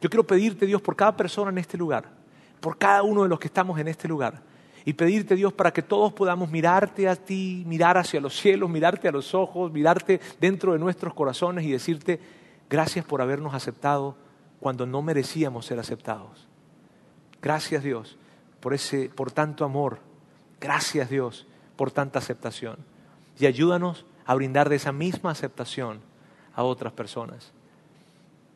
Yo 0.00 0.10
quiero 0.10 0.26
pedirte 0.26 0.66
Dios 0.66 0.82
por 0.82 0.96
cada 0.96 1.16
persona 1.16 1.50
en 1.50 1.58
este 1.58 1.78
lugar, 1.78 2.10
por 2.60 2.78
cada 2.78 3.02
uno 3.02 3.22
de 3.22 3.28
los 3.28 3.38
que 3.38 3.46
estamos 3.46 3.78
en 3.78 3.88
este 3.88 4.08
lugar, 4.08 4.42
y 4.84 4.92
pedirte 4.94 5.34
Dios 5.34 5.52
para 5.52 5.72
que 5.72 5.82
todos 5.82 6.12
podamos 6.12 6.50
mirarte 6.50 7.08
a 7.08 7.16
ti, 7.16 7.62
mirar 7.66 7.96
hacia 7.96 8.20
los 8.20 8.38
cielos, 8.38 8.70
mirarte 8.70 9.08
a 9.08 9.12
los 9.12 9.34
ojos, 9.34 9.70
mirarte 9.70 10.20
dentro 10.40 10.72
de 10.72 10.78
nuestros 10.78 11.14
corazones 11.14 11.64
y 11.64 11.70
decirte 11.70 12.20
gracias 12.68 13.04
por 13.04 13.22
habernos 13.22 13.54
aceptado 13.54 14.16
cuando 14.60 14.86
no 14.86 15.02
merecíamos 15.02 15.66
ser 15.66 15.78
aceptados. 15.78 16.48
Gracias 17.40 17.82
Dios 17.84 18.18
por 18.60 18.74
ese 18.74 19.08
por 19.08 19.30
tanto 19.30 19.64
amor. 19.64 19.98
Gracias 20.60 21.10
Dios 21.10 21.46
por 21.76 21.90
tanta 21.90 22.18
aceptación. 22.18 22.76
Y 23.38 23.46
ayúdanos 23.46 24.04
a 24.26 24.34
brindar 24.34 24.68
de 24.68 24.76
esa 24.76 24.92
misma 24.92 25.30
aceptación 25.30 26.00
a 26.54 26.64
otras 26.64 26.92
personas. 26.92 27.52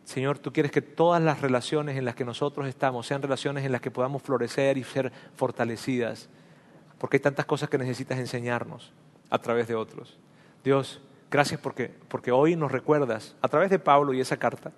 Señor, 0.05 0.39
tú 0.39 0.53
quieres 0.53 0.73
que 0.73 0.83
todas 0.83 1.23
las 1.23 1.41
relaciones 1.41 1.97
en 1.97 2.05
las 2.05 2.17
que 2.17 2.25
nosotros 2.25 2.67
estamos 2.67 3.07
sean 3.07 3.23
relaciones 3.23 3.65
en 3.65 3.71
las 3.71 3.81
que 3.81 3.91
podamos 3.93 4.23
florecer 4.23 4.77
y 4.77 4.85
ser 4.85 5.13
fortalecidas, 5.37 6.29
porque 6.99 7.19
hay 7.19 7.23
tantas 7.23 7.47
cosas 7.47 7.69
que 7.69 7.79
necesitas 7.79 8.19
enseñarnos 8.19 8.93
a 9.31 9.39
través 9.39 9.69
de 9.69 9.77
otros. 9.77 10.19
Dios, 10.65 11.01
gracias 11.31 11.61
porque, 11.61 11.95
porque 12.09 12.33
hoy 12.33 12.57
nos 12.57 12.73
recuerdas, 12.73 13.37
a 13.41 13.49
través 13.49 13.71
de 13.71 13.79
Pablo 13.79 14.13
y 14.13 14.21
esa 14.21 14.37
carta, 14.37 14.73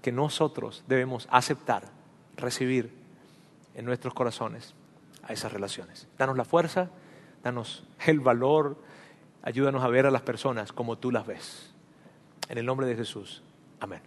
que 0.00 0.10
nosotros 0.10 0.82
debemos 0.88 1.28
aceptar, 1.30 1.84
recibir 2.36 2.95
en 3.76 3.84
nuestros 3.84 4.14
corazones 4.14 4.74
a 5.22 5.32
esas 5.32 5.52
relaciones. 5.52 6.08
Danos 6.18 6.36
la 6.36 6.44
fuerza, 6.44 6.90
danos 7.44 7.84
el 8.06 8.20
valor, 8.20 8.76
ayúdanos 9.42 9.84
a 9.84 9.88
ver 9.88 10.06
a 10.06 10.10
las 10.10 10.22
personas 10.22 10.72
como 10.72 10.96
tú 10.96 11.12
las 11.12 11.26
ves. 11.26 11.72
En 12.48 12.58
el 12.58 12.66
nombre 12.66 12.86
de 12.86 12.96
Jesús. 12.96 13.42
Amén. 13.78 14.00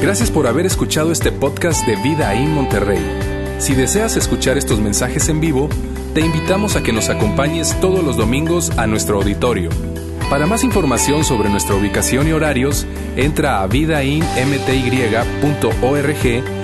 Gracias 0.00 0.30
por 0.30 0.46
haber 0.46 0.66
escuchado 0.66 1.10
este 1.10 1.32
podcast 1.32 1.84
de 1.86 1.96
Vida 1.96 2.34
en 2.34 2.52
Monterrey. 2.52 3.02
Si 3.58 3.74
deseas 3.74 4.16
escuchar 4.16 4.58
estos 4.58 4.80
mensajes 4.80 5.28
en 5.28 5.40
vivo, 5.40 5.68
te 6.14 6.20
invitamos 6.20 6.76
a 6.76 6.82
que 6.82 6.92
nos 6.92 7.08
acompañes 7.08 7.80
todos 7.80 8.04
los 8.04 8.16
domingos 8.16 8.70
a 8.78 8.86
nuestro 8.86 9.16
auditorio. 9.16 9.70
Para 10.30 10.46
más 10.46 10.62
información 10.62 11.24
sobre 11.24 11.48
nuestra 11.48 11.74
ubicación 11.74 12.28
y 12.28 12.32
horarios, 12.32 12.86
entra 13.16 13.62
a 13.62 13.66
vidainmty.org 13.66 16.63